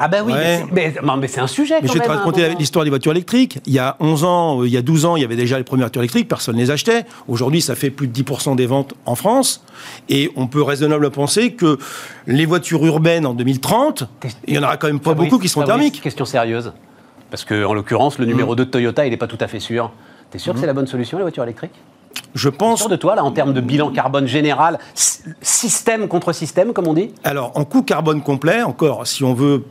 Ah 0.00 0.06
ben 0.06 0.22
oui, 0.24 0.32
Hmm. 0.32 0.36
Ouais. 0.36 0.66
mais 0.72 0.92
c'est- 0.94 1.00
mais, 1.02 1.16
mais 1.20 1.26
c'est 1.28 1.40
un 1.40 1.46
sujet. 1.48 1.74
Mais 1.82 1.88
quand 1.88 1.94
je 1.94 1.98
vais 1.98 2.04
te 2.04 2.08
même, 2.08 2.16
hein, 2.18 2.20
raconter 2.20 2.48
bon. 2.48 2.56
l'histoire 2.58 2.84
des 2.84 2.90
voitures 2.90 3.10
électriques. 3.12 3.58
Il 3.66 3.72
y 3.72 3.80
a 3.80 3.96
11 3.98 4.22
ans, 4.22 4.60
euh, 4.60 4.66
il 4.68 4.72
y 4.72 4.76
a 4.76 4.82
12 4.82 5.04
ans, 5.04 5.16
il 5.16 5.22
y 5.22 5.24
avait 5.24 5.34
déjà 5.34 5.58
les 5.58 5.64
premières 5.64 5.86
voitures 5.86 6.02
électriques, 6.02 6.28
personne 6.28 6.54
ne 6.54 6.60
les 6.60 6.70
achetait. 6.70 7.04
Aujourd'hui, 7.26 7.60
ça 7.60 7.74
fait 7.74 7.90
plus 7.90 8.06
de 8.06 8.12
10% 8.12 8.54
des 8.54 8.66
ventes 8.66 8.94
en 9.06 9.16
France. 9.16 9.64
Et 10.08 10.30
on 10.36 10.46
peut 10.46 10.62
raisonnablement 10.62 11.10
penser 11.10 11.52
que 11.54 11.78
les 12.28 12.46
voitures 12.46 12.84
urbaines 12.86 13.26
en 13.26 13.34
2030, 13.34 14.04
il 14.46 14.54
y 14.54 14.58
en 14.58 14.62
aura 14.62 14.76
quand 14.76 14.86
même 14.86 15.00
pas 15.00 15.10
Fabrice, 15.10 15.30
beaucoup 15.30 15.42
qui 15.42 15.48
seront 15.48 15.62
Fabrice, 15.62 15.76
thermiques. 15.78 16.00
Question 16.02 16.24
sérieuse. 16.24 16.72
Parce 17.30 17.44
que, 17.44 17.64
en 17.64 17.74
l'occurrence, 17.74 18.18
le 18.18 18.26
numéro 18.26 18.54
2 18.56 18.64
de 18.64 18.70
Toyota, 18.70 19.06
il 19.06 19.10
n'est 19.10 19.16
pas 19.16 19.26
tout 19.26 19.38
à 19.40 19.48
fait 19.48 19.60
sûr. 19.60 19.90
T'es 20.30 20.38
sûr 20.38 20.54
que 20.54 20.60
c'est 20.60 20.66
la 20.66 20.72
bonne 20.74 20.86
solution, 20.86 21.18
les 21.18 21.24
voitures 21.24 21.42
électriques? 21.44 21.72
Je 22.34 22.48
pense. 22.48 22.80
sûr 22.80 22.88
de 22.88 22.96
toi, 22.96 23.14
là, 23.14 23.24
en 23.24 23.30
termes 23.30 23.52
de 23.52 23.60
bilan 23.60 23.90
carbone 23.90 24.26
général, 24.26 24.78
sy- 24.94 25.20
système 25.40 26.08
contre 26.08 26.32
système, 26.32 26.72
comme 26.72 26.86
on 26.86 26.94
dit? 26.94 27.10
Alors, 27.24 27.52
en 27.54 27.64
coût 27.64 27.82
carbone 27.82 28.22
complet, 28.22 28.62
encore, 28.62 29.06
si 29.06 29.24
on 29.24 29.34
veut. 29.34 29.64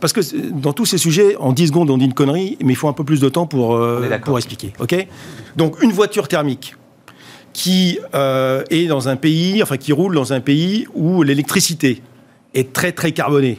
Parce 0.00 0.12
que 0.12 0.20
dans 0.50 0.72
tous 0.72 0.86
ces 0.86 0.98
sujets, 0.98 1.36
en 1.36 1.52
10 1.52 1.68
secondes, 1.68 1.90
on 1.90 1.98
dit 1.98 2.04
une 2.06 2.14
connerie, 2.14 2.56
mais 2.64 2.72
il 2.72 2.76
faut 2.76 2.88
un 2.88 2.92
peu 2.92 3.04
plus 3.04 3.20
de 3.20 3.28
temps 3.28 3.46
pour, 3.46 3.74
euh, 3.74 4.00
pour 4.24 4.38
expliquer. 4.38 4.72
OK? 4.80 5.06
Donc, 5.56 5.82
une 5.82 5.92
voiture 5.92 6.26
thermique 6.28 6.74
qui 7.52 7.98
euh, 8.14 8.62
est 8.70 8.86
dans 8.86 9.08
un 9.08 9.16
pays, 9.16 9.62
enfin, 9.62 9.76
qui 9.76 9.92
roule 9.92 10.14
dans 10.14 10.32
un 10.32 10.40
pays 10.40 10.86
où 10.94 11.22
l'électricité 11.22 12.02
est 12.54 12.72
très, 12.72 12.92
très 12.92 13.12
carbonée. 13.12 13.58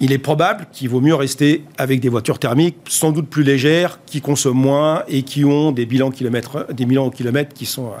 Il 0.00 0.12
est 0.12 0.18
probable 0.18 0.66
qu'il 0.72 0.88
vaut 0.88 1.00
mieux 1.00 1.14
rester 1.14 1.62
avec 1.76 2.00
des 2.00 2.08
voitures 2.08 2.38
thermiques, 2.38 2.76
sans 2.88 3.12
doute 3.12 3.28
plus 3.28 3.42
légères, 3.42 4.00
qui 4.06 4.20
consomment 4.20 4.56
moins 4.60 5.02
et 5.08 5.22
qui 5.22 5.44
ont 5.44 5.72
des 5.72 5.84
bilans 5.86 6.10
kilomètres, 6.10 6.66
des 6.72 6.86
bilans 6.86 7.06
au 7.06 7.10
kilomètre 7.10 7.52
qui 7.54 7.66
sont. 7.66 7.88
euh, 7.88 8.00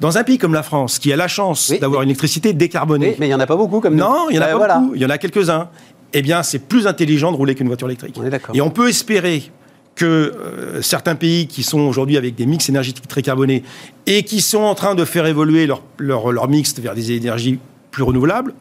Dans 0.00 0.18
un 0.18 0.24
pays 0.24 0.38
comme 0.38 0.52
la 0.54 0.62
France, 0.64 0.98
qui 0.98 1.12
a 1.12 1.16
la 1.16 1.28
chance 1.28 1.68
Oui, 1.70 1.78
d'avoir 1.78 2.02
une 2.02 2.08
électricité 2.08 2.52
décarbonée, 2.52 3.10
Oui, 3.10 3.16
mais 3.20 3.26
il 3.26 3.30
n'y 3.30 3.34
en 3.34 3.40
a 3.40 3.46
pas 3.46 3.56
beaucoup 3.56 3.80
comme 3.80 3.94
nous. 3.94 4.00
non, 4.00 4.30
il 4.30 4.36
y 4.36 4.38
en 4.38 4.42
a 4.42 4.46
Euh, 4.46 4.50
pas 4.52 4.56
voilà. 4.58 4.78
beaucoup. 4.78 4.94
Il 4.96 5.02
y 5.02 5.04
en 5.06 5.10
a 5.10 5.18
quelques-uns. 5.18 5.68
Eh 6.12 6.22
bien, 6.22 6.42
c'est 6.42 6.58
plus 6.60 6.86
intelligent 6.86 7.30
de 7.30 7.36
rouler 7.36 7.54
qu'une 7.54 7.66
voiture 7.68 7.86
électrique. 7.88 8.16
On 8.18 8.24
est. 8.24 8.40
Et 8.54 8.60
on 8.60 8.70
peut 8.70 8.88
espérer 8.88 9.50
que 9.94 10.04
euh, 10.06 10.80
certains 10.82 11.14
pays 11.16 11.46
qui 11.46 11.62
sont 11.62 11.80
aujourd'hui 11.80 12.16
avec 12.16 12.34
des 12.34 12.46
mix 12.46 12.68
énergétiques 12.68 13.06
très 13.08 13.22
carbonés 13.22 13.62
et 14.06 14.22
qui 14.22 14.40
sont 14.40 14.62
en 14.62 14.74
train 14.74 14.94
de 14.94 15.04
faire 15.04 15.26
évoluer 15.26 15.66
leur, 15.66 15.82
leur, 15.98 16.32
leur 16.32 16.48
mix 16.48 16.74
vers 16.78 16.94
des 16.94 17.12
énergies 17.12 17.58
plus 17.90 18.04
renouvelables, 18.04 18.54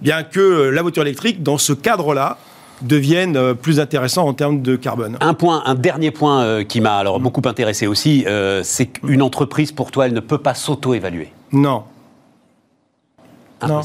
bien 0.00 0.22
que 0.22 0.40
euh, 0.40 0.70
la 0.70 0.82
voiture 0.82 1.02
électrique, 1.02 1.42
dans 1.42 1.58
ce 1.58 1.72
cadre-là, 1.72 2.38
devienne 2.82 3.36
euh, 3.36 3.54
plus 3.54 3.80
intéressant 3.80 4.26
en 4.26 4.34
termes 4.34 4.62
de 4.62 4.76
carbone. 4.76 5.16
Un 5.20 5.34
point, 5.34 5.62
un 5.66 5.74
dernier 5.74 6.10
point 6.10 6.42
euh, 6.42 6.64
qui 6.64 6.80
m'a 6.80 6.96
alors 6.96 7.20
beaucoup 7.20 7.42
intéressé 7.44 7.86
aussi, 7.86 8.24
euh, 8.26 8.62
c'est 8.62 8.86
qu'une 8.86 9.22
entreprise, 9.22 9.72
pour 9.72 9.90
toi, 9.90 10.06
elle 10.06 10.12
ne 10.12 10.20
peut 10.20 10.38
pas 10.38 10.54
s'auto-évaluer. 10.54 11.32
Non. 11.52 11.84
Non. 13.66 13.80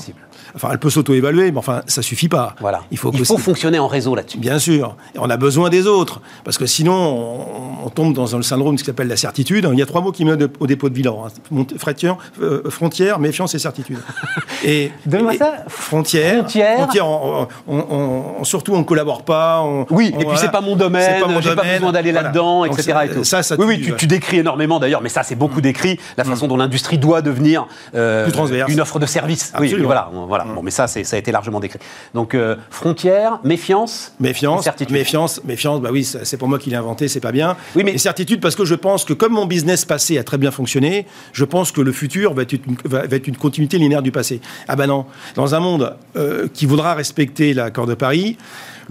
Enfin, 0.56 0.70
elle 0.72 0.80
peut 0.80 0.90
s'auto-évaluer, 0.90 1.52
mais 1.52 1.58
enfin, 1.58 1.82
ça 1.88 2.02
suffit 2.02 2.30
pas. 2.30 2.56
Voilà. 2.60 2.82
Il 2.92 2.98
faut, 2.98 3.12
Il 3.14 3.26
fonctionner 3.26 3.80
en 3.80 3.88
réseau 3.88 4.16
là-dessus. 4.16 4.38
Bien 4.38 4.60
sûr. 4.60 4.96
Et 5.16 5.20
on 5.20 5.30
a 5.30 5.38
besoin 5.38 5.70
des 5.70 5.88
autres. 5.88 6.22
Parce 6.44 6.58
que 6.58 6.66
sinon, 6.66 6.94
on, 6.96 7.86
on 7.86 7.90
tombe 7.90 8.14
dans 8.14 8.36
un 8.36 8.42
syndrome 8.42 8.76
qui 8.78 8.84
s'appelle 8.84 9.08
la 9.08 9.18
certitude. 9.18 9.68
Il 9.72 9.80
y 9.80 9.82
a 9.82 9.86
trois 9.86 10.02
mots 10.02 10.12
qui 10.12 10.26
mènent 10.26 10.48
au 10.60 10.68
dépôt 10.68 10.90
de 10.90 10.94
bilan. 10.94 11.26
hein. 11.28 11.64
Frontière, 11.78 12.18
euh, 12.42 12.64
frontière, 12.70 13.20
méfiance 13.20 13.54
et 13.56 13.60
certitude. 13.60 14.00
Et, 14.66 14.92
Donne-moi 15.06 15.36
et- 15.36 15.38
ça. 15.38 15.54
Frontière. 15.68 16.40
Frontière. 16.50 17.08
on- 17.08 17.48
on- 17.68 17.76
on- 17.90 18.24
on- 18.40 18.44
surtout, 18.44 18.74
on 18.74 18.80
ne 18.80 18.84
collabore 18.84 19.24
pas. 19.24 19.62
on- 19.62 19.86
Oui, 19.90 20.12
on- 20.14 20.16
et 20.16 20.18
puis 20.18 20.24
voilà. 20.26 20.40
c'est 20.40 20.52
pas 20.52 20.62
mon 20.62 20.76
domaine, 20.76 21.24
j'ai 21.42 21.56
pas 21.56 21.64
besoin 21.64 21.92
d'aller 21.92 22.12
Voilà. 22.12 22.28
là-dedans, 22.28 22.66
etc. 22.66 22.82
ça- 22.84 23.06
et 23.06 23.10
tout. 23.10 23.24
Ça, 23.24 23.44
ça 23.44 23.56
oui, 23.58 23.66
oui, 23.68 23.94
tu, 23.98 24.08
décris 24.08 24.38
énormément 24.40 24.80
d'ailleurs, 24.80 25.02
mais 25.02 25.10
ça 25.10 25.24
c'est 25.24 25.36
beaucoup 25.36 25.62
décrit, 25.62 25.98
la 26.18 26.24
façon 26.24 26.48
dont 26.48 26.58
l'industrie 26.58 26.98
doit 26.98 27.22
devenir 27.22 27.68
euh, 27.96 28.30
une 28.68 28.82
offre 28.82 29.00
de 29.00 29.06
service. 29.06 29.54
Oui, 29.60 29.66
Absolument. 29.68 29.86
voilà, 29.88 30.10
on- 30.14 30.26
voilà. 30.44 30.56
Bon, 30.56 30.64
mais 30.64 30.72
ça, 30.72 30.88
ça 30.88 31.00
a 31.16 31.20
été 31.20 31.32
largement 31.32 31.60
décrit. 31.60 31.80
Donc 32.14 32.34
euh, 32.36 32.56
frontière, 32.70 33.40
méfiance, 33.44 34.14
Méfiance, 34.20 34.64
certitude. 34.64 34.94
méfiance, 34.94 35.42
méfiance. 35.44 35.82
Bah 35.82 35.90
oui, 35.92 36.04
c'est 36.04 36.38
pour 36.38 36.48
moi 36.48 36.60
qui 36.60 36.70
l'ai 36.70 36.76
inventé, 36.76 37.08
c'est 37.08 37.20
pas 37.20 37.32
bien. 37.32 37.56
Oui, 37.76 37.84
mais- 37.84 37.94
Et 37.94 37.98
certitude 37.98 38.42
parce 38.42 38.56
que 38.56 38.66
je 38.66 38.76
pense 38.76 39.06
que 39.06 39.14
comme 39.14 39.34
mon 39.34 39.46
business 39.46 39.86
passé 39.86 40.18
a 40.18 40.24
très 40.24 40.38
bien 40.38 40.52
fonctionné, 40.52 41.06
je 41.34 41.46
pense 41.46 41.72
que 41.72 41.82
le 41.82 41.92
futur 41.92 42.34
va 42.34 42.44
être 42.44 42.54
une, 42.54 42.62
va- 42.86 43.06
va 43.06 43.16
être 43.16 43.28
une 43.28 43.38
continuité 43.38 43.78
linéaire 43.78 44.02
du 44.02 44.12
passé. 44.12 44.42
Ah 44.68 44.76
ben 44.76 44.88
non, 44.88 45.06
dans 45.36 45.56
un 45.56 45.60
monde 45.60 45.96
euh, 46.16 46.48
qui 46.54 46.66
voudra 46.66 46.94
respecter 46.94 47.54
l'accord 47.54 47.86
de 47.88 47.94
Paris. 47.96 48.38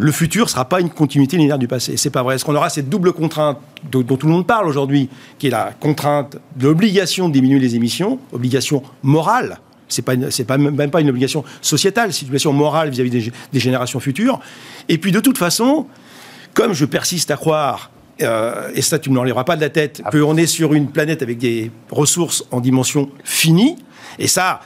Le 0.01 0.13
futur 0.13 0.49
sera 0.49 0.65
pas 0.65 0.81
une 0.81 0.91
continuité 0.91 1.37
linéaire 1.37 1.59
du 1.59 1.67
passé. 1.67 1.97
C'est 1.97 2.11
pas 2.11 2.23
vrai. 2.23 2.37
Est-ce 2.37 2.45
qu'on 2.45 2.55
aura 2.55 2.71
cette 2.71 2.89
double 2.89 3.13
contrainte 3.13 3.59
dont, 3.91 4.03
dont 4.03 4.17
tout 4.17 4.29
le 4.29 4.33
monde 4.33 4.47
parle 4.47 4.69
aujourd'hui, 4.69 5.09
qui 5.41 5.49
est 5.49 5.51
la 5.51 5.73
contrainte 5.81 6.37
de 6.55 6.69
l'obligation 6.69 7.29
de 7.29 7.33
diminuer 7.33 7.59
les 7.59 7.75
émissions, 7.75 8.21
obligation 8.33 8.83
morale 9.03 9.59
c'est 9.89 10.03
pas 10.03 10.13
c'est 10.31 10.45
pas 10.45 10.59
même 10.59 10.91
pas 10.91 11.01
une 11.01 11.09
obligation 11.11 11.45
sociétale, 11.63 12.13
c'est 12.13 12.23
une 12.23 12.27
obligation 12.29 12.53
morale 12.53 12.91
vis-à-vis 12.91 13.11
des, 13.11 13.21
gé- 13.23 13.33
des 13.53 13.61
générations 13.61 14.01
futures. 14.01 14.39
Et 14.89 14.99
puis 14.99 15.13
de 15.13 15.21
toute 15.21 15.39
façon, 15.39 15.87
comme 16.55 16.73
je 16.75 16.85
persiste 16.85 17.31
à 17.31 17.37
croire, 17.37 17.91
euh, 18.23 18.71
et 18.75 18.83
ça 18.83 18.99
tu 18.99 19.09
ne 19.11 19.15
me 19.15 19.19
l'enlèveras 19.21 19.45
pas 19.45 19.57
de 19.57 19.61
la 19.61 19.71
tête, 19.71 20.03
Ah. 20.05 20.11
qu'on 20.11 20.37
est 20.37 20.47
sur 20.47 20.75
une 20.75 20.91
planète 20.91 21.23
avec 21.23 21.39
des 21.39 21.71
ressources 21.91 22.45
en 22.51 22.61
dimension 22.61 23.11
finie, 23.25 23.77
et 24.19 24.27
ça, 24.27 24.61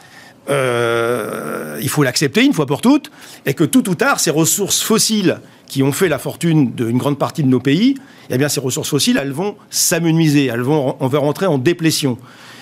euh, 0.50 1.78
il 1.82 1.88
faut 1.88 2.02
l'accepter 2.02 2.44
une 2.44 2.52
fois 2.52 2.66
pour 2.66 2.80
toutes, 2.80 3.10
et 3.46 3.54
que 3.54 3.64
tout 3.64 3.88
ou 3.88 3.94
tard, 3.94 4.20
ces 4.20 4.30
ressources 4.30 4.82
fossiles 4.82 5.38
qui 5.66 5.82
ont 5.82 5.92
fait 5.92 6.08
la 6.08 6.18
fortune 6.18 6.72
d'une 6.72 6.98
grande 6.98 7.18
partie 7.18 7.42
de 7.42 7.48
nos 7.48 7.60
pays, 7.60 7.96
eh 8.30 8.38
bien 8.38 8.48
ces 8.48 8.60
ressources 8.60 8.88
fossiles, 8.88 9.18
elles 9.20 9.32
vont 9.32 9.56
s'amenuiser, 9.70 10.46
elles 10.46 10.60
vont, 10.60 10.96
on 11.00 11.06
va 11.08 11.18
rentrer 11.18 11.46
en 11.46 11.58
déplétion. 11.58 12.18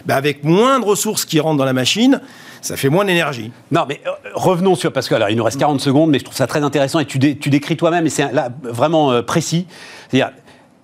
Ben, 0.07 0.15
avec 0.17 0.45
moins 0.45 0.81
de 0.81 0.85
ressources 0.85 1.25
qui 1.25 1.41
rentrent 1.41 1.59
dans 1.59 1.65
la 1.65 1.73
machine, 1.73 2.21
ça 2.61 2.77
fait 2.77 2.89
moins 2.89 3.05
d'énergie. 3.05 3.53
Non, 3.71 3.85
mais 3.89 4.01
euh, 4.07 4.11
revenons 4.35 4.75
sur. 4.75 4.93
Parce 4.93 5.09
que, 5.09 5.15
alors, 5.15 5.31
il 5.31 5.37
nous 5.37 5.45
reste 5.45 5.59
40 5.59 5.81
secondes, 5.81 6.11
mais 6.11 6.19
je 6.19 6.25
trouve 6.25 6.37
ça 6.37 6.47
très 6.47 6.63
intéressant 6.63 6.99
et 6.99 7.05
tu, 7.07 7.19
dé- 7.19 7.37
tu 7.37 7.51
décris 7.51 7.77
toi-même, 7.77 8.07
et 8.07 8.11
c'est 8.11 8.33
là 8.33 8.51
vraiment 8.63 9.13
euh, 9.13 9.23
précis. 9.23 9.67
C'est-à-dire. 10.11 10.33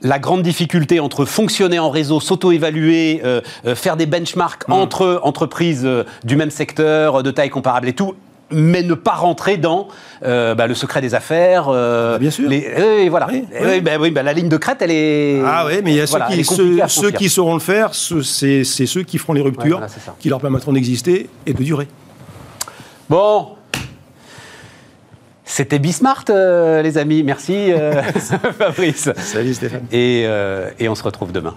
La 0.03 0.19
grande 0.19 0.43
difficulté 0.43 1.01
entre 1.01 1.25
fonctionner 1.25 1.79
en 1.79 1.89
réseau, 1.89 2.21
s'auto-évaluer, 2.21 3.23
euh, 3.25 3.41
euh, 3.65 3.75
faire 3.75 3.97
des 3.97 4.05
benchmarks 4.05 4.69
entre 4.69 5.21
entreprises 5.23 5.87
euh, 5.87 6.05
du 6.23 6.37
même 6.37 6.51
secteur, 6.51 7.23
de 7.23 7.31
taille 7.31 7.49
comparable 7.49 7.89
et 7.89 7.95
tout, 7.95 8.15
mais 8.51 8.83
ne 8.83 8.95
pas 8.95 9.15
rentrer 9.15 9.57
dans 9.57 9.89
euh, 10.25 10.55
bah, 10.55 10.67
le 10.67 10.75
secret 10.75 11.01
des 11.01 11.15
affaires. 11.15 11.67
euh, 11.69 12.15
Ah, 12.15 12.19
bien 12.19 12.31
sûr. 12.31 12.49
les- 12.49 13.09
voilà. 13.09 13.29
Oui, 13.31 13.81
bah, 13.81 13.93
oui, 14.01 14.11
bah, 14.11 14.23
la 14.23 14.33
ligne 14.33 14.49
de 14.49 14.57
crête, 14.57 14.79
elle 14.81 14.91
est. 14.93 15.41
Ah 15.45 15.65
oui, 15.67 15.81
mais 15.83 15.93
il 15.93 15.97
y 15.97 16.01
a 16.01 16.05
voilà, 16.07 16.29
ceux, 16.31 16.35
qui, 16.37 16.45
ceux, 16.45 17.11
ceux 17.11 17.29
sauront 17.29 17.55
le 17.55 17.61
faire, 17.61 17.91
c'est 17.95 18.65
ceux 18.65 19.03
qui 19.03 19.19
feront 19.19 19.33
les 19.33 19.41
Ouais, 19.41 19.47
ruptures, 19.47 19.79
voilà, 19.79 19.93
qui 20.21 20.29
leur 20.29 20.41
permettront 20.41 20.73
d'exister 20.73 21.29
et 21.47 21.53
de 21.55 21.63
durer. 21.63 21.89
Bon. 23.09 23.49
C'était 25.49 25.79
Bismart, 25.79 26.25
euh, 26.29 26.83
les 26.83 26.99
amis. 26.99 27.23
Merci, 27.23 27.73
euh, 27.73 28.03
Fabrice. 28.59 29.11
Salut 29.17 29.55
Stéphane. 29.55 29.87
Et, 29.93 30.25
euh, 30.27 30.71
et 30.81 30.89
on 30.89 30.95
se 30.97 31.05
retrouve 31.05 31.31
demain. 31.31 31.55